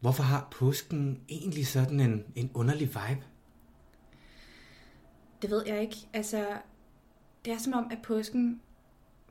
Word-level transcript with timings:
Hvorfor 0.00 0.22
har 0.22 0.48
påsken 0.50 1.20
egentlig 1.28 1.66
sådan 1.66 2.00
en, 2.00 2.24
en 2.36 2.50
underlig 2.54 2.88
vibe? 2.88 3.24
Det 5.42 5.50
ved 5.50 5.62
jeg 5.66 5.80
ikke. 5.80 5.96
Altså, 6.12 6.46
det 7.44 7.52
er 7.52 7.58
som 7.58 7.72
om, 7.72 7.88
at 7.90 7.98
påsken 8.02 8.60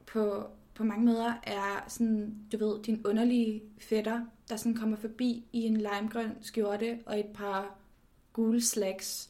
på, 0.05 0.47
på 0.75 0.83
mange 0.83 1.05
måder 1.05 1.33
er 1.43 1.83
sådan, 1.87 2.35
du 2.51 2.57
ved, 2.57 2.83
din 2.83 3.05
underlige 3.05 3.61
fætter, 3.79 4.21
der 4.49 4.55
sådan 4.55 4.75
kommer 4.75 4.97
forbi 4.97 5.45
i 5.53 5.59
en 5.59 5.77
limegrøn 5.77 6.31
skjorte 6.41 6.99
og 7.05 7.19
et 7.19 7.25
par 7.33 7.75
gule 8.33 8.61
slacks, 8.61 9.29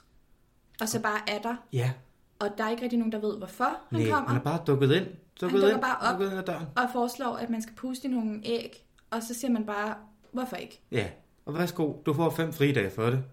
og 0.82 0.90
så 0.90 1.02
bare 1.02 1.30
er 1.30 1.42
der. 1.42 1.56
Ja, 1.74 1.92
Og 2.40 2.50
der 2.58 2.64
er 2.64 2.70
ikke 2.70 2.84
rigtig 2.84 3.00
nogen, 3.00 3.12
der 3.12 3.20
ved, 3.20 3.38
hvorfor 3.38 3.64
han 3.90 4.00
nej, 4.00 4.10
kommer. 4.10 4.30
han 4.30 4.38
er 4.38 4.44
bare 4.44 4.64
dukket 4.68 4.92
ind. 4.92 5.06
Dukket 5.42 5.62
dukker 5.62 5.74
ind, 5.74 5.82
bare 5.82 6.14
op. 6.16 6.21
Ind 6.21 6.32
ad 6.34 6.44
døren. 6.44 6.66
Og 6.76 6.84
foreslår, 6.94 7.36
at 7.36 7.50
man 7.50 7.62
skal 7.62 7.76
puste 7.76 8.08
i 8.08 8.12
nogle 8.12 8.42
æg, 8.44 8.86
og 9.10 9.24
så 9.24 9.34
siger 9.34 9.52
man 9.52 9.66
bare, 9.66 9.96
hvorfor 10.32 10.56
ikke? 10.56 10.82
Ja, 10.92 11.10
og 11.50 11.55
værsgo, 11.59 11.93
du 12.05 12.13
får 12.13 12.29
fem 12.29 12.54
fridage 12.54 12.89
for 12.91 13.05
det. 13.09 13.23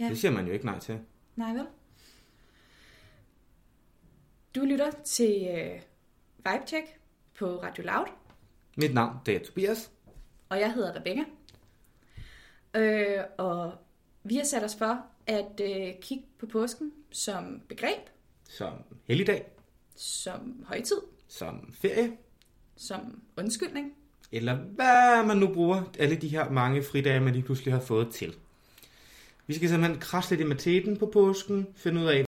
Ja. 0.00 0.08
Det 0.08 0.18
siger 0.18 0.30
man 0.32 0.46
jo 0.46 0.52
ikke 0.52 0.64
nej 0.64 0.78
til. 0.78 1.00
Nej 1.36 1.52
vel? 1.52 1.66
Du 4.54 4.60
lytter 4.64 4.90
til 5.04 5.48
øh, 5.50 5.80
Vibe 6.36 6.66
Check 6.66 6.86
på 7.38 7.46
Radio 7.62 7.84
Loud, 7.84 8.06
Mit 8.76 8.94
navn, 8.94 9.16
det 9.26 9.36
er 9.36 9.44
Tobias. 9.44 9.90
og 10.48 10.60
jeg 10.60 10.72
hedder 10.74 10.96
Rebecca. 10.96 11.24
Øh, 12.74 13.24
og 13.38 13.72
vi 14.24 14.36
har 14.36 14.44
sat 14.44 14.64
os 14.64 14.76
for 14.76 15.06
at 15.26 15.60
øh, 15.60 15.94
kigge 16.02 16.24
på 16.38 16.46
påsken 16.46 16.92
som 17.10 17.62
begreb, 17.68 18.00
Som 18.48 18.72
helligdag, 19.04 19.46
som 19.96 20.64
højtid, 20.66 21.00
som 21.28 21.72
ferie, 21.72 22.16
som 22.76 23.22
undskyldning. 23.36 23.94
Eller 24.32 24.54
hvad 24.56 25.26
man 25.26 25.36
nu 25.36 25.54
bruger 25.54 25.82
alle 25.98 26.16
de 26.16 26.28
her 26.28 26.50
mange 26.50 26.82
fridage, 26.82 27.20
man 27.20 27.32
lige 27.32 27.44
pludselig 27.44 27.72
har 27.74 27.80
fået 27.80 28.12
til. 28.14 28.36
Vi 29.46 29.54
skal 29.54 29.68
simpelthen 29.68 30.00
krasse 30.00 30.30
lidt 30.30 30.40
i 30.40 30.48
mateten 30.48 30.96
på 30.98 31.06
påsken, 31.06 31.66
finde 31.76 32.00
ud 32.00 32.06
af, 32.06 32.24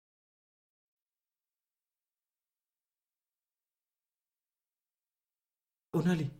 underlig. 5.93 6.31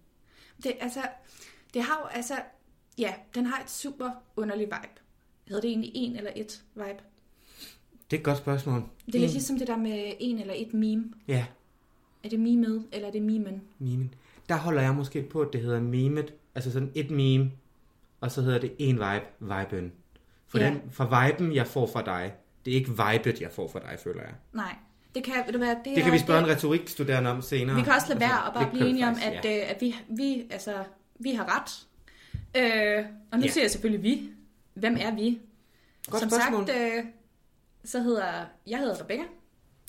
Det, 0.63 0.73
altså, 0.79 1.01
det 1.73 1.81
har 1.81 1.99
jo, 2.01 2.05
altså, 2.05 2.33
ja, 2.97 3.13
den 3.35 3.45
har 3.45 3.63
et 3.63 3.69
super 3.69 4.11
underlig 4.35 4.65
vibe. 4.65 5.01
Hedder 5.47 5.61
det 5.61 5.69
egentlig 5.69 5.91
en 5.95 6.15
eller 6.15 6.31
et 6.35 6.63
vibe? 6.75 7.03
Det 8.11 8.17
er 8.17 8.19
et 8.19 8.23
godt 8.25 8.37
spørgsmål. 8.37 8.83
Det 9.05 9.15
er 9.15 9.19
lidt 9.19 9.31
ligesom 9.31 9.57
det 9.59 9.67
der 9.67 9.77
med 9.77 10.13
en 10.19 10.39
eller 10.39 10.53
et 10.57 10.73
meme. 10.73 11.13
Ja, 11.27 11.45
Er 12.23 12.29
det 12.29 12.39
memet, 12.39 12.87
eller 12.91 13.07
er 13.07 13.11
det 13.11 13.21
memen? 13.21 13.61
memen. 13.79 14.13
Der 14.49 14.55
holder 14.55 14.81
jeg 14.81 14.93
måske 14.95 15.23
på, 15.23 15.41
at 15.41 15.53
det 15.53 15.61
hedder 15.61 15.79
memet. 15.81 16.33
Altså 16.55 16.71
sådan 16.71 16.91
et 16.95 17.11
meme, 17.11 17.51
og 18.21 18.31
så 18.31 18.41
hedder 18.41 18.59
det 18.59 18.73
en 18.79 18.95
vibe, 18.95 19.25
viben. 19.39 19.91
For, 20.47 20.57
Ja. 20.59 20.65
den, 20.65 20.81
for 20.91 21.25
viben, 21.27 21.55
jeg 21.55 21.67
får 21.67 21.87
fra 21.87 22.01
dig, 22.05 22.33
det 22.65 22.71
er 22.71 22.75
ikke 22.75 22.89
vibet, 22.89 23.41
jeg 23.41 23.51
får 23.51 23.67
fra 23.67 23.79
dig, 23.79 23.99
føler 24.03 24.21
jeg. 24.21 24.33
Nej, 24.53 24.75
det 25.15 25.23
kan, 25.23 25.33
ved 25.45 25.53
du 25.53 25.57
hvad, 25.57 25.69
det, 25.69 25.85
Det 25.85 25.97
er, 25.97 26.03
kan 26.03 26.13
vi 26.13 26.17
spørge 26.19 26.39
en 26.39 26.45
det, 26.45 26.55
retorikstuderende 26.55 27.29
om 27.29 27.41
senere. 27.41 27.75
Vi 27.75 27.81
kan 27.81 27.93
også 27.93 28.07
lade 28.09 28.19
være 28.19 28.43
og 28.47 28.53
bare 28.53 28.63
Det 28.63 28.71
blive 28.71 28.89
enige 28.89 29.07
om, 29.07 29.15
at, 29.25 29.45
ja. 29.45 29.61
øh, 29.63 29.69
at 29.69 29.77
vi, 29.81 29.95
vi, 30.09 30.47
altså, 30.51 30.73
vi 31.19 31.31
har 31.31 31.59
ret. 31.61 31.85
Øh, 32.55 33.05
og 33.31 33.37
nu 33.39 33.45
Ja. 33.45 33.51
siger 33.51 33.63
jeg 33.63 33.71
selvfølgelig 33.71 34.03
vi. 34.03 34.29
Hvem 34.73 34.97
er 34.99 35.15
vi? 35.15 35.39
Godt 36.09 36.19
Som 36.21 36.29
spørgsmål. 36.29 36.67
sagt, 36.67 36.79
øh, 36.79 37.03
så 37.85 37.99
hedder 38.01 38.45
jeg 38.67 38.79
hedder 38.79 39.01
Rebecca. 39.03 39.23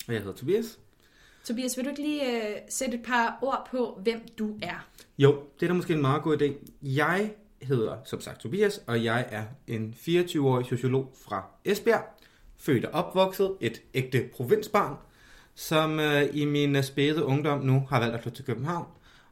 Og 0.08 0.12
jeg 0.14 0.22
hedder 0.22 0.36
Tobias. 0.36 0.78
Tobias, 1.44 1.76
vil 1.76 1.84
du 1.84 1.90
ikke 1.90 2.02
lige 2.02 2.48
øh, 2.48 2.56
sætte 2.68 2.94
et 2.94 3.02
par 3.02 3.38
ord 3.42 3.68
på, 3.70 3.98
hvem 4.02 4.20
du 4.38 4.56
er? 4.62 4.88
Jo, 5.18 5.42
det 5.60 5.66
er 5.66 5.70
da 5.70 5.74
måske 5.74 5.92
en 5.94 6.00
meget 6.00 6.22
god 6.22 6.42
idé. 6.42 6.52
Jeg 6.82 7.32
hedder 7.62 7.96
som 8.04 8.20
sagt 8.20 8.40
Tobias, 8.40 8.82
og 8.86 9.04
jeg 9.04 9.26
er 9.30 9.44
en 9.66 9.94
24-årig 9.98 10.66
sociolog 10.66 11.12
fra 11.24 11.44
Esbjerg. 11.64 12.04
Født 12.56 12.84
og 12.84 13.04
opvokset, 13.04 13.56
et 13.60 13.82
ægte 13.94 14.28
provinsbarn, 14.32 14.96
som 15.54 16.00
øh, 16.00 16.28
i 16.32 16.44
min 16.44 16.82
spæde 16.82 17.24
ungdom 17.24 17.60
nu 17.60 17.86
har 17.88 18.00
valgt 18.00 18.14
at 18.14 18.22
flytte 18.22 18.38
til 18.38 18.44
København. 18.44 18.86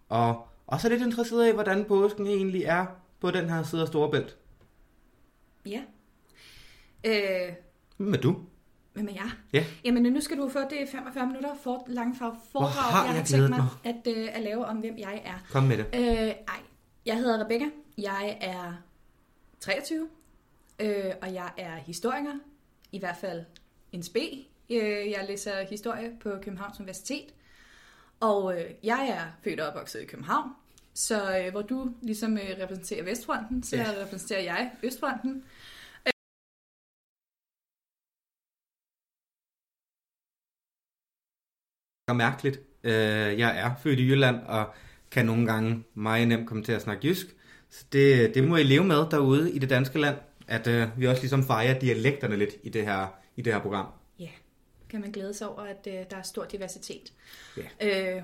Og 0.08 0.48
også 0.66 0.88
er 0.88 0.92
lidt 0.92 1.02
interesseret 1.02 1.48
i, 1.48 1.52
hvordan 1.52 1.84
påsken 1.84 2.26
egentlig 2.26 2.62
er 2.62 2.86
på 3.20 3.30
den 3.30 3.50
her 3.50 3.62
side 3.62 3.82
af 3.82 3.88
Storebælt. 3.88 4.36
Ja. 5.66 5.82
Øh, 7.04 7.52
Hvem 7.96 8.14
er 8.14 8.18
du? 8.18 8.36
Hvem 8.92 9.08
er 9.08 9.12
jeg? 9.12 9.30
Ja. 9.52 9.64
Jamen, 9.84 10.02
nu 10.02 10.20
skal 10.20 10.36
du 10.36 10.48
få 10.48 10.58
det 10.58 10.88
45 10.92 11.26
minutter 11.26 11.54
for 11.62 11.84
lange 11.86 12.16
for 12.16 12.38
foredrag, 12.52 12.70
har 12.70 13.02
jeg 13.04 13.10
har 13.10 13.16
jeg 13.18 13.26
tænkt 13.26 13.50
mig 13.50 13.64
at, 13.84 14.16
øh, 14.16 14.28
at 14.32 14.42
lave 14.42 14.66
om, 14.66 14.76
hvem 14.76 14.98
jeg 14.98 15.22
er. 15.24 15.46
Kom 15.50 15.62
med 15.62 15.78
det. 15.78 15.86
Øh, 15.94 16.02
ej, 16.02 16.34
jeg 17.06 17.16
hedder 17.16 17.44
Rebecca. 17.44 17.66
Jeg 17.98 18.38
er 18.40 18.72
23, 19.60 20.08
øh, 20.78 21.04
og 21.22 21.34
jeg 21.34 21.50
er 21.56 21.76
historiker. 21.76 22.32
I 22.92 22.98
hvert 22.98 23.16
fald 23.16 23.44
en 23.92 24.02
sp. 24.08 24.16
Øh, 24.70 25.10
jeg 25.10 25.24
læser 25.28 25.66
historie 25.70 26.12
på 26.20 26.30
Københavns 26.42 26.80
Universitet. 26.80 27.34
Og 28.20 28.60
øh, 28.60 28.70
jeg 28.82 29.08
er 29.08 29.22
født 29.44 29.60
og 29.60 29.68
opvokset 29.68 30.00
i 30.00 30.04
København. 30.04 30.50
Så 30.94 31.38
øh, 31.38 31.50
hvor 31.50 31.62
du 31.62 31.90
ligesom 32.02 32.38
øh, 32.38 32.56
repræsenterer 32.62 33.04
Vestfronten, 33.04 33.62
så 33.62 33.76
ja. 33.76 33.84
repræsenterer 34.00 34.40
jeg 34.40 34.70
Østfronten. 34.82 35.44
Er 42.08 42.12
mærkeligt. 42.12 42.60
Øh, 42.84 42.92
jeg 43.38 43.58
er 43.58 43.70
født 43.82 43.98
i 43.98 44.08
Jylland, 44.08 44.36
og 44.46 44.74
kan 45.10 45.26
nogle 45.26 45.46
gange 45.46 45.84
meget 45.94 46.28
nemt 46.28 46.48
komme 46.48 46.62
til 46.64 46.72
at 46.72 46.82
snakke 46.82 47.06
jysk. 47.06 47.26
Så 47.70 47.84
det, 47.92 48.34
det 48.34 48.44
må 48.44 48.56
I 48.56 48.62
leve 48.62 48.84
med 48.84 49.06
derude 49.10 49.52
i 49.52 49.58
det 49.58 49.70
danske 49.70 49.98
land, 49.98 50.16
at 50.48 50.66
øh, 50.66 50.88
vi 50.96 51.06
også 51.06 51.22
ligesom 51.22 51.44
fejrer 51.44 51.78
dialekterne 51.78 52.36
lidt 52.36 52.50
i 52.62 52.68
det 52.68 52.84
her, 52.84 53.14
i 53.36 53.42
det 53.42 53.52
her 53.52 53.60
program. 53.60 53.86
Ja, 54.18 54.28
kan 54.90 55.00
man 55.00 55.10
glæde 55.12 55.34
sig 55.34 55.48
over, 55.48 55.60
at 55.62 55.86
øh, 55.86 55.92
der 56.10 56.16
er 56.16 56.22
stor 56.22 56.44
diversitet. 56.44 57.12
Ja. 57.56 57.62
Øh, 58.16 58.22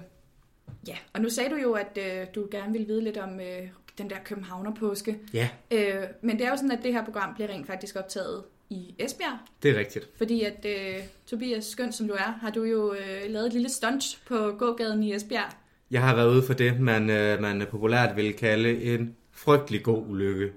ja, 0.88 0.96
og 1.12 1.20
nu 1.20 1.28
sagde 1.28 1.50
du 1.50 1.56
jo, 1.56 1.72
at 1.72 1.98
øh, 1.98 2.26
du 2.34 2.48
gerne 2.50 2.72
ville 2.72 2.86
vide 2.86 3.04
lidt 3.04 3.16
om 3.16 3.40
øh, 3.40 3.68
den 3.98 4.10
der 4.10 4.16
københavnerpåske. 4.24 5.18
Ja, 5.32 5.48
Øh, 5.70 6.04
men 6.22 6.38
det 6.38 6.46
er 6.46 6.50
jo 6.50 6.56
sådan, 6.56 6.72
at 6.72 6.80
det 6.82 6.92
her 6.92 7.04
program 7.04 7.34
bliver 7.34 7.48
rent 7.48 7.66
faktisk 7.66 7.96
optaget 7.96 8.44
i 8.70 8.94
Esbjerg. 8.98 9.38
det 9.62 9.70
er 9.70 9.78
rigtigt. 9.78 10.08
Fordi 10.16 10.42
at 10.42 10.66
øh, 10.66 11.02
Tobias, 11.26 11.64
skøn 11.64 11.92
som 11.92 12.08
du 12.08 12.14
er, 12.14 12.38
har 12.40 12.50
du 12.50 12.62
jo 12.62 12.94
øh, 12.94 13.30
lavet 13.30 13.46
et 13.46 13.52
lille 13.52 13.68
stunt 13.68 14.04
på 14.26 14.54
gågaden 14.58 15.02
i 15.02 15.14
Esbjerg. 15.14 15.52
Jeg 15.90 16.02
har 16.02 16.14
været 16.14 16.30
ude 16.30 16.42
for 16.42 16.54
det, 16.54 16.80
man, 16.80 17.10
øh, 17.10 17.40
man 17.40 17.66
populært 17.70 18.16
vil 18.16 18.32
kalde 18.32 18.82
en 18.82 19.16
frygtelig 19.32 19.82
god 19.82 20.04
ulykke. 20.08 20.52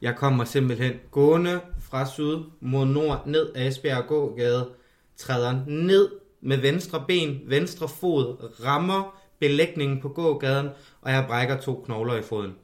Jeg 0.00 0.16
kommer 0.16 0.44
simpelthen 0.44 0.92
gående 1.10 1.60
fra 1.80 2.06
syd 2.06 2.38
mod 2.60 2.86
nord 2.86 3.22
ned 3.26 3.52
ad 3.54 3.66
Esbjerg 3.66 4.06
gågade, 4.06 4.68
træder 5.16 5.64
ned 5.66 6.08
med 6.40 6.56
venstre 6.56 7.04
ben, 7.08 7.40
venstre 7.46 7.88
fod, 7.88 8.36
rammer 8.64 9.22
belægningen 9.38 10.00
på 10.00 10.08
gågaden, 10.08 10.68
og 11.00 11.12
jeg 11.12 11.24
brækker 11.28 11.60
to 11.60 11.82
knogler 11.86 12.16
i 12.16 12.22
foden. 12.22 12.54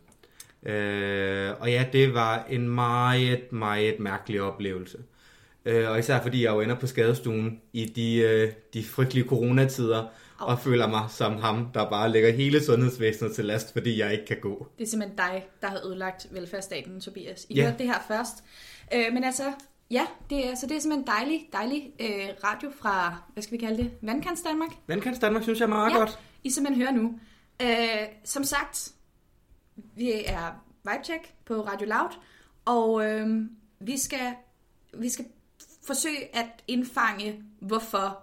Øh, 0.62 1.50
og 1.60 1.70
ja, 1.70 1.84
det 1.92 2.14
var 2.14 2.44
en 2.50 2.68
meget, 2.68 3.52
meget 3.52 4.00
mærkelig 4.00 4.42
oplevelse. 4.42 4.98
Øh, 5.64 5.90
og 5.90 5.98
især 5.98 6.22
fordi 6.22 6.44
jeg 6.44 6.50
jo 6.54 6.60
ender 6.60 6.74
på 6.74 6.86
skadestuen 6.86 7.60
i 7.72 7.84
de, 7.84 8.16
øh, 8.16 8.52
de 8.74 8.84
frygtelige 8.84 9.28
coronatider, 9.28 10.04
og 10.38 10.58
føler 10.58 10.86
mig 10.88 11.04
som 11.10 11.36
ham, 11.36 11.68
der 11.74 11.90
bare 11.90 12.10
lægger 12.12 12.32
hele 12.32 12.64
sundhedsvæsenet 12.64 13.34
til 13.34 13.44
last, 13.44 13.72
fordi 13.72 13.98
jeg 14.00 14.12
ikke 14.12 14.26
kan 14.26 14.36
gå. 14.40 14.66
Det 14.78 14.84
er 14.84 14.88
simpelthen 14.88 15.16
dig, 15.18 15.46
der 15.60 15.66
har 15.68 15.80
ødelagt 15.86 16.26
velfærdsstaten, 16.30 17.00
Tobias. 17.00 17.46
I 17.48 17.54
Ja. 17.54 17.62
hørte 17.64 17.78
det 17.78 17.86
her 17.86 17.98
først. 18.08 18.44
Øh, 18.94 19.04
men 19.12 19.24
altså, 19.24 19.42
ja, 19.90 20.06
det 20.30 20.46
er, 20.50 20.54
så 20.54 20.66
det 20.66 20.76
er 20.76 20.80
simpelthen 20.80 21.06
dejlig, 21.06 21.40
dejlig 21.52 21.82
øh, 22.00 22.28
radio 22.44 22.70
fra, 22.80 23.22
hvad 23.32 23.42
skal 23.42 23.52
vi 23.58 23.64
kalde 23.66 23.82
det, 23.82 23.90
Vandkants 24.02 24.42
Danmark. 24.42 24.70
Vandkants 24.86 25.18
Danmark 25.18 25.42
synes 25.42 25.58
jeg 25.58 25.64
er 25.64 25.68
meget 25.70 25.90
Ja. 25.92 25.98
godt. 25.98 26.18
I 26.44 26.50
simpelthen 26.50 26.82
hører 26.82 26.92
nu. 27.02 27.18
Øh, 27.62 27.68
som 28.24 28.44
sagt, 28.44 28.88
vi 29.96 30.12
er 30.26 30.64
Vibecheck 30.84 31.32
på 31.46 31.54
Radio 31.66 31.86
Loud, 31.86 32.10
og 32.64 33.04
øh, 33.06 33.40
vi, 33.80 33.98
skal, 33.98 34.34
vi 34.94 35.08
skal 35.08 35.24
forsøge 35.86 36.36
at 36.36 36.46
indfange, 36.68 37.42
hvorfor, 37.60 38.22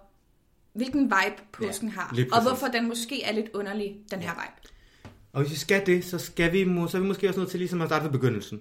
hvilken 0.72 1.02
vibe 1.04 1.42
påsken 1.52 1.88
Ja, 1.88 1.94
har, 1.94 2.16
og 2.32 2.42
hvorfor 2.42 2.66
den 2.66 2.88
måske 2.88 3.22
er 3.22 3.32
lidt 3.32 3.46
underlig, 3.54 3.96
den 4.10 4.20
her 4.20 4.30
vibe. 4.34 4.72
Og 5.32 5.42
hvis 5.42 5.50
vi 5.52 5.56
skal 5.56 5.86
det, 5.86 6.04
så, 6.04 6.18
skal 6.18 6.52
vi, 6.52 6.64
må- 6.64 6.88
så 6.88 6.96
er 6.96 7.00
vi 7.00 7.06
måske 7.08 7.28
også 7.28 7.40
nødt 7.40 7.50
til 7.50 7.60
ligesom 7.60 7.82
at 7.82 7.88
starte 7.88 8.04
ved 8.04 8.12
begyndelsen. 8.12 8.60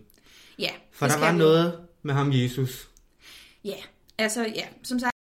Ja, 0.59 0.69
For 0.91 1.07
der 1.07 1.19
var 1.19 1.31
vi. 1.31 1.37
noget 1.37 1.79
med 2.03 2.13
ham 2.13 2.31
Jesus. 2.33 2.89
Ja, 3.63 3.75
altså 4.17 4.41
ja, 4.55 4.67
som 4.83 4.99
sagt, 4.99 5.14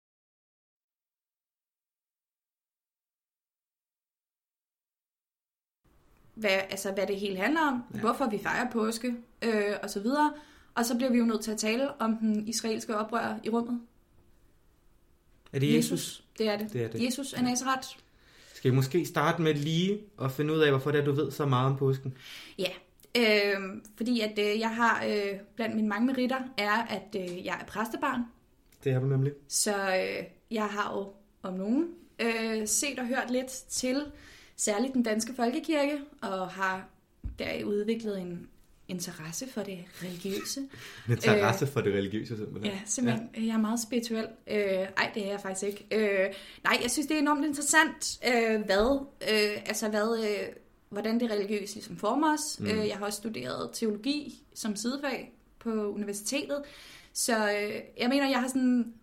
hvad, 6.41 6.59
altså, 6.69 6.91
hvad 6.91 7.07
det 7.07 7.19
hele 7.19 7.37
handler 7.37 7.61
om, 7.61 7.83
ja. 7.93 7.99
hvorfor 7.99 8.29
vi 8.29 8.39
fejrer 8.43 8.71
påske, 8.71 9.15
øh, 9.41 9.73
og 9.83 9.89
så 9.89 9.99
videre. 9.99 10.33
Og 10.75 10.85
så 10.85 10.95
bliver 10.97 11.11
vi 11.11 11.17
jo 11.17 11.25
nødt 11.25 11.41
til 11.41 11.51
at 11.51 11.57
tale 11.57 12.01
om 12.01 12.17
den 12.17 12.47
israelske 12.47 12.97
oprør 12.97 13.39
i 13.43 13.49
rummet. 13.49 13.81
Er 15.53 15.59
det 15.59 15.75
Jesus? 15.75 16.23
Det 16.37 16.47
er 16.47 16.57
det. 16.57 16.73
Det 16.73 16.83
er 16.83 16.87
det. 16.87 17.05
Jesus 17.05 17.33
af 17.33 17.43
Nazareth. 17.43 17.87
Skal 18.53 18.71
vi 18.71 18.75
måske 18.75 19.05
starte 19.05 19.41
med 19.41 19.53
lige 19.53 19.99
at 20.21 20.31
finde 20.31 20.53
ud 20.53 20.59
af, 20.59 20.69
hvorfor 20.69 20.91
det 20.91 21.01
er, 21.01 21.05
du 21.05 21.11
ved 21.11 21.31
så 21.31 21.45
meget 21.45 21.71
om 21.71 21.77
påsken? 21.77 22.13
Ja, 22.59 22.69
Øh, 23.17 23.81
fordi 23.97 24.19
at 24.19 24.39
øh, 24.39 24.59
jeg 24.59 24.69
har, 24.69 25.03
øh, 25.05 25.39
blandt 25.55 25.75
mine 25.75 25.87
mange 25.87 26.07
meritter, 26.07 26.39
er, 26.57 26.71
at 26.71 27.15
øh, 27.15 27.45
jeg 27.45 27.57
er 27.61 27.65
præstebarn. 27.65 28.21
Det 28.83 28.91
er 28.91 28.99
du 28.99 29.05
nemlig. 29.05 29.33
Så 29.47 29.71
øh, 29.71 30.23
jeg 30.51 30.65
har 30.65 30.97
jo 30.97 31.13
om 31.43 31.53
nogen 31.53 31.87
øh, 32.19 32.67
set 32.67 32.99
og 32.99 33.07
hørt 33.07 33.31
lidt 33.31 33.51
til 33.51 34.05
særligt 34.61 34.93
den 34.93 35.03
danske 35.03 35.33
folkekirke, 35.33 35.99
og 36.21 36.47
har 36.47 36.87
der 37.39 37.63
udviklet 37.63 38.21
en 38.21 38.47
interesse 38.87 39.49
for 39.49 39.61
det 39.61 39.79
religiøse. 40.03 40.59
En 41.07 41.11
interesse 41.11 41.65
øh, 41.65 41.71
for 41.71 41.81
det 41.81 41.93
religiøse 41.93 42.37
simpelthen. 42.37 42.73
Ja, 42.73 42.79
simpelthen. 42.85 43.29
Ja. 43.35 43.41
Jeg 43.41 43.53
er 43.53 43.57
meget 43.57 43.79
spirituel. 43.79 44.27
Øh, 44.47 44.57
ej, 44.57 45.11
det 45.13 45.25
er 45.25 45.31
jeg 45.31 45.41
faktisk 45.41 45.63
ikke. 45.63 45.85
Øh, 45.91 46.33
nej, 46.63 46.79
jeg 46.81 46.91
synes, 46.91 47.07
det 47.07 47.15
er 47.15 47.21
enormt 47.21 47.45
interessant, 47.45 48.19
øh, 48.27 48.61
hvad, 48.61 49.05
øh, 49.21 49.63
altså 49.65 49.89
hvad, 49.89 50.23
øh, 50.23 50.55
hvordan 50.89 51.19
det 51.19 51.31
religiøse 51.31 51.73
ligesom 51.75 51.97
former 51.97 52.33
os. 52.33 52.59
Mm. 52.59 52.65
Øh, 52.65 52.87
jeg 52.87 52.97
har 52.97 53.05
også 53.05 53.17
studeret 53.17 53.69
teologi 53.73 54.43
som 54.53 54.75
sidefag 54.75 55.33
på 55.59 55.69
universitetet. 55.69 56.63
Så 57.13 57.51
øh, 57.51 57.73
jeg 57.97 58.09
mener, 58.09 58.29
jeg 58.29 58.39
har 58.39 58.47
sådan 58.47 58.93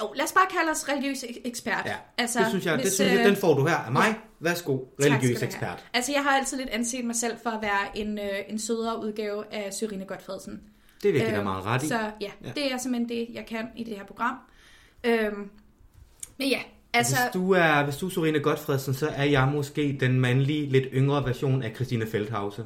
jo, 0.00 0.12
lad 0.16 0.24
os 0.24 0.32
bare 0.32 0.46
kalde 0.50 0.70
os 0.70 0.88
religiøs 0.88 1.24
ekspert. 1.44 1.82
Ja, 1.86 1.94
altså, 2.18 2.38
det 2.38 2.48
synes 2.48 2.66
jeg, 2.66 2.74
hvis, 2.74 2.84
det 2.84 2.92
synes 2.92 3.12
jeg, 3.12 3.24
den 3.24 3.36
får 3.36 3.54
du 3.54 3.66
her 3.66 3.76
af 3.76 3.92
mig. 3.92 4.06
Ja. 4.06 4.14
Værsgo, 4.40 4.78
religiøs 5.02 5.42
ekspert. 5.42 5.84
Altså, 5.94 6.12
jeg 6.12 6.22
har 6.22 6.30
altid 6.30 6.58
lidt 6.58 6.68
anset 6.68 7.04
mig 7.04 7.16
selv 7.16 7.36
for 7.42 7.50
at 7.50 7.62
være 7.62 7.98
en, 7.98 8.18
øh, 8.18 8.24
en 8.48 8.58
sødere 8.58 9.02
udgave 9.02 9.44
af 9.54 9.72
Syrine 9.72 10.04
Godfredsen. 10.04 10.60
Det 11.02 11.12
vil 11.12 11.20
jeg 11.20 11.38
øh, 11.38 11.44
meget 11.44 11.64
ret 11.64 11.82
i. 11.82 11.88
Så 11.88 11.98
ja, 12.20 12.30
ja, 12.44 12.50
det 12.54 12.72
er 12.72 12.78
simpelthen 12.78 13.08
det, 13.08 13.28
jeg 13.34 13.46
kan 13.46 13.66
i 13.76 13.84
det 13.84 13.96
her 13.96 14.04
program. 14.04 14.34
Øhm, 15.04 15.50
men 16.38 16.48
ja, 16.48 16.60
altså... 16.92 17.16
Hvis 17.22 17.32
du 17.32 17.52
er, 17.52 17.84
hvis 17.84 17.96
du 17.96 18.06
er 18.06 18.10
Syrine 18.10 18.40
Godfredsen, 18.40 18.94
så 18.94 19.08
er 19.08 19.24
jeg 19.24 19.48
måske 19.54 19.96
den 20.00 20.20
mandlige, 20.20 20.66
lidt 20.66 20.86
yngre 20.92 21.26
version 21.26 21.62
af 21.62 21.72
Christine 21.74 22.06
Feldhause. 22.06 22.64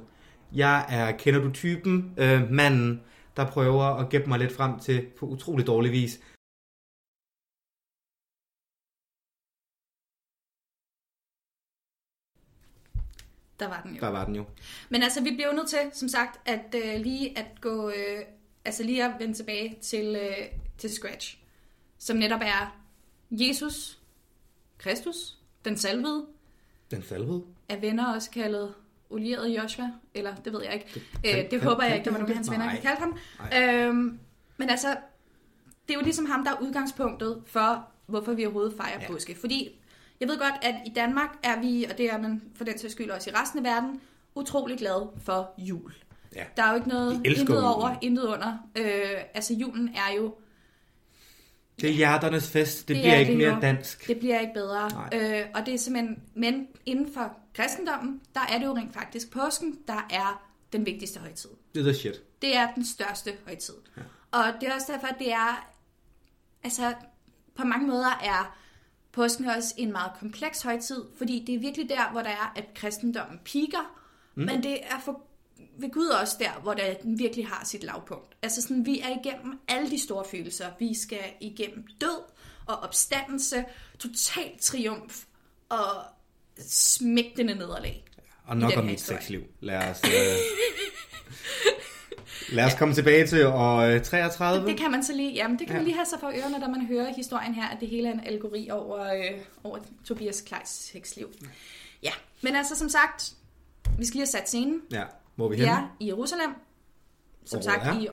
Jeg 0.54 0.84
er, 0.88 1.12
kender 1.12 1.40
du 1.40 1.50
typen, 1.50 2.12
øh, 2.16 2.50
manden, 2.50 3.00
der 3.36 3.46
prøver 3.46 3.84
at 3.84 4.08
gætte 4.08 4.28
mig 4.28 4.38
lidt 4.38 4.56
frem 4.56 4.78
til 4.78 5.06
på 5.18 5.26
utrolig 5.26 5.66
dårlig 5.66 5.92
vis, 5.92 6.20
Der 13.62 13.68
var 13.68 13.82
den 13.82 13.94
jo. 13.94 14.00
Der 14.00 14.08
var 14.08 14.24
den 14.24 14.36
jo. 14.36 14.44
Men 14.88 15.02
altså, 15.02 15.22
vi 15.22 15.30
bliver 15.30 15.48
jo 15.48 15.54
nødt 15.54 15.68
til, 15.68 15.78
som 15.92 16.08
sagt, 16.08 16.48
at 16.48 16.74
øh, 16.74 17.00
lige 17.00 17.38
at 17.38 17.60
gå, 17.60 17.88
øh, 17.88 18.24
altså 18.64 18.82
lige 18.82 19.04
at 19.04 19.10
vende 19.18 19.34
tilbage 19.34 19.78
til, 19.80 20.16
øh, 20.16 20.46
til 20.78 20.90
Scratch, 20.90 21.38
som 21.98 22.16
netop 22.16 22.40
er 22.44 22.78
Jesus, 23.30 23.98
Kristus, 24.78 25.38
den 25.64 25.76
salvede. 25.76 26.26
Den 26.90 27.02
salvede? 27.02 27.42
Er 27.68 27.76
venner 27.76 28.14
også 28.14 28.30
kaldet 28.30 28.74
olieret 29.10 29.48
Joshua, 29.48 29.90
eller 30.14 30.34
det 30.34 30.52
ved 30.52 30.62
jeg 30.64 30.74
ikke. 30.74 30.86
Det, 30.94 31.02
kan, 31.24 31.38
øh, 31.38 31.50
det 31.50 31.60
kan, 31.60 31.68
håber 31.68 31.84
jeg 31.84 31.94
ikke, 31.94 32.04
der 32.04 32.10
var 32.10 32.18
nogen 32.18 32.30
af 32.30 32.36
hans 32.36 32.50
venner, 32.50 32.74
der 32.74 32.80
kaldte 32.80 33.00
ham. 33.00 33.18
Øhm, 33.56 34.18
men 34.56 34.70
altså, 34.70 34.88
det 35.88 35.94
er 35.94 35.98
jo 35.98 36.04
ligesom 36.04 36.26
ham, 36.26 36.44
der 36.44 36.50
er 36.50 36.60
udgangspunktet 36.60 37.42
for, 37.46 37.88
hvorfor 38.06 38.32
vi 38.32 38.44
overhovedet 38.44 38.74
fejrer 38.76 39.00
ja. 39.00 39.06
påske. 39.06 39.36
Fordi 39.40 39.81
jeg 40.22 40.30
ved 40.30 40.38
godt, 40.38 40.54
at 40.62 40.74
i 40.86 40.92
Danmark 40.94 41.28
er 41.42 41.60
vi, 41.60 41.84
og 41.90 41.98
det 41.98 42.12
er 42.12 42.18
man 42.18 42.42
for 42.54 42.64
den 42.64 42.78
sags 42.78 42.92
skyld 42.92 43.10
også 43.10 43.30
i 43.30 43.32
resten 43.34 43.58
af 43.58 43.64
verden, 43.64 44.00
utrolig 44.34 44.78
glad 44.78 45.08
for 45.24 45.54
jul. 45.58 45.94
Ja. 46.34 46.44
Der 46.56 46.62
er 46.62 46.70
jo 46.70 46.76
ikke 46.76 46.88
noget 46.88 47.26
intet 47.26 47.64
over, 47.64 47.96
intet 48.02 48.24
under. 48.24 48.68
Øh, 48.76 49.24
altså 49.34 49.54
julen 49.54 49.88
er 49.88 50.14
jo... 50.16 50.34
Det 51.80 51.90
er 51.90 51.94
hjerternes 51.94 52.50
fest. 52.50 52.88
Det, 52.88 52.96
det 52.96 53.02
bliver 53.02 53.16
ikke 53.16 53.30
det 53.30 53.38
mere 53.38 53.54
jo. 53.54 53.60
dansk. 53.60 54.06
Det 54.06 54.18
bliver 54.18 54.40
ikke 54.40 54.52
bedre. 54.54 55.08
Øh, 55.14 55.46
og 55.54 55.66
det 55.66 55.74
er 55.74 55.78
simpelthen... 55.78 56.22
Men 56.34 56.66
inden 56.86 57.14
for 57.14 57.36
kristendommen, 57.54 58.20
der 58.34 58.40
er 58.40 58.58
det 58.58 58.66
jo 58.66 58.76
rent 58.76 58.94
faktisk 58.94 59.30
påsken, 59.30 59.78
der 59.86 60.06
er 60.10 60.42
den 60.72 60.86
vigtigste 60.86 61.20
højtid. 61.20 61.50
Det 61.74 61.80
er 61.80 61.84
the 61.84 61.94
shit. 61.94 62.42
Det 62.42 62.56
er 62.56 62.74
den 62.74 62.84
største 62.84 63.32
højtid. 63.46 63.74
Ja. 63.96 64.02
Og 64.30 64.44
det 64.60 64.68
er 64.68 64.74
også 64.74 64.92
derfor, 64.92 65.06
at 65.06 65.18
det 65.18 65.32
er... 65.32 65.68
Altså, 66.64 66.94
på 67.54 67.64
mange 67.64 67.86
måder 67.86 68.20
er 68.22 68.58
Påsken 69.12 69.44
er 69.44 69.56
også 69.56 69.74
en 69.76 69.92
meget 69.92 70.12
kompleks 70.20 70.62
højtid, 70.62 71.04
fordi 71.18 71.44
det 71.46 71.54
er 71.54 71.58
virkelig 71.58 71.88
der, 71.88 72.10
hvor 72.12 72.22
der 72.22 72.30
er, 72.30 72.52
at 72.56 72.64
kristendommen 72.74 73.40
piker, 73.44 73.98
mm. 74.34 74.44
men 74.44 74.62
det 74.62 74.78
er 74.82 75.00
for 75.04 75.22
ved 75.78 75.90
Gud 75.90 76.06
også 76.06 76.36
der, 76.38 76.60
hvor 76.62 76.74
der, 76.74 76.94
den 76.94 77.18
virkelig 77.18 77.46
har 77.46 77.64
sit 77.64 77.82
lavpunkt. 77.82 78.36
Altså 78.42 78.62
sådan, 78.62 78.86
vi 78.86 79.00
er 79.00 79.08
igennem 79.20 79.60
alle 79.68 79.90
de 79.90 80.02
store 80.02 80.24
følelser. 80.30 80.70
Vi 80.78 80.94
skal 80.94 81.24
igennem 81.40 81.86
død 82.00 82.22
og 82.66 82.76
opstandelse, 82.76 83.64
total 83.98 84.58
triumf 84.60 85.24
og 85.68 86.04
smægtende 86.68 87.54
nederlag. 87.54 88.04
Og 88.44 88.56
nok 88.56 88.76
om 88.76 88.84
mit 88.84 89.00
sexliv. 89.00 89.42
Lad 89.60 89.90
os, 89.90 90.00
øh, 90.08 90.12
Lad 92.52 92.64
os 92.64 92.72
ja. 92.72 92.78
komme 92.78 92.94
tilbage 92.94 93.26
til 93.26 93.46
år 93.46 93.98
33. 93.98 94.60
Det, 94.60 94.68
det 94.68 94.78
kan 94.78 94.90
man 94.90 95.04
så 95.04 95.12
lige, 95.12 95.32
jamen 95.32 95.58
det 95.58 95.66
kan 95.66 95.76
ja. 95.76 95.80
man 95.80 95.84
lige 95.84 95.94
have 95.94 96.06
sig 96.06 96.20
for 96.20 96.28
ørerne, 96.28 96.58
når 96.58 96.68
man 96.68 96.86
hører 96.86 97.14
historien 97.14 97.54
her, 97.54 97.68
at 97.68 97.80
det 97.80 97.88
hele 97.88 98.08
er 98.08 98.12
en 98.12 98.26
algori 98.26 98.70
over, 98.70 99.12
øh, 99.14 99.40
over 99.64 99.78
Tobias 100.04 100.40
Kleis 100.40 100.68
sexliv. 100.68 101.32
Ja. 101.42 101.46
ja, 102.02 102.12
men 102.42 102.56
altså 102.56 102.76
som 102.76 102.88
sagt, 102.88 103.32
vi 103.98 104.04
skal 104.04 104.16
lige 104.16 104.20
have 104.20 104.26
sat 104.26 104.48
scenen. 104.48 104.82
Ja, 104.92 105.04
hvor 105.34 105.48
vi, 105.48 105.56
vi 105.56 105.62
er 105.62 105.96
i 106.00 106.06
Jerusalem. 106.06 106.50
Som 107.44 107.60
hvor 107.60 107.70
sagt, 107.70 107.86
er? 107.86 108.00
i 108.00 108.08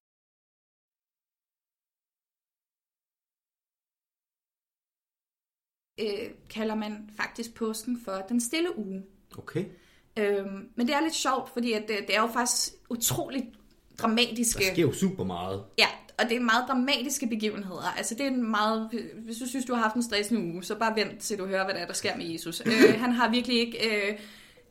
øh, 6.00 6.32
kalder 6.50 6.76
man 6.76 7.10
faktisk 7.18 7.54
påsken 7.54 8.02
for 8.06 8.26
den 8.30 8.42
stille 8.42 8.78
uge. 8.78 9.04
Okay. 9.38 9.66
Øhm, 10.18 10.70
men 10.76 10.88
det 10.88 10.96
er 10.96 11.02
lidt 11.02 11.16
sjovt, 11.16 11.50
fordi 11.50 11.74
at 11.74 11.82
det, 11.88 11.98
det 12.08 12.16
er 12.16 12.22
jo 12.22 12.28
faktisk 12.28 12.74
utroligt 12.90 13.46
dramatiske... 14.02 14.64
Der 14.64 14.74
sker 14.74 14.82
jo 14.82 14.94
super 14.94 15.24
meget. 15.24 15.64
Ja, 15.78 15.88
og 16.20 16.30
det 16.30 16.38
er 16.38 16.42
meget 16.42 16.64
dramatiske 16.68 17.28
begivenheder. 17.28 17.98
Altså 17.98 18.16
det 18.16 18.22
er 18.22 18.28
en 18.28 18.52
meget... 18.52 18.90
Hvis 19.26 19.38
du 19.38 19.48
synes, 19.48 19.66
du 19.66 19.74
har 19.74 19.82
haft 19.82 19.96
en 19.96 20.04
stressende 20.04 20.54
uge, 20.54 20.64
så 20.64 20.76
bare 20.76 20.96
vent 20.96 21.20
til 21.20 21.38
du 21.38 21.46
hører, 21.46 21.66
hvad 21.66 21.76
der, 21.76 21.80
er, 21.80 21.88
der 21.88 21.94
sker 21.94 22.18
med 22.18 22.26
Jesus. 22.26 22.62
øh, 22.66 23.00
han 23.00 23.12
har 23.12 23.30
virkelig 23.30 23.60
ikke... 23.60 23.78
Øh, 23.88 24.18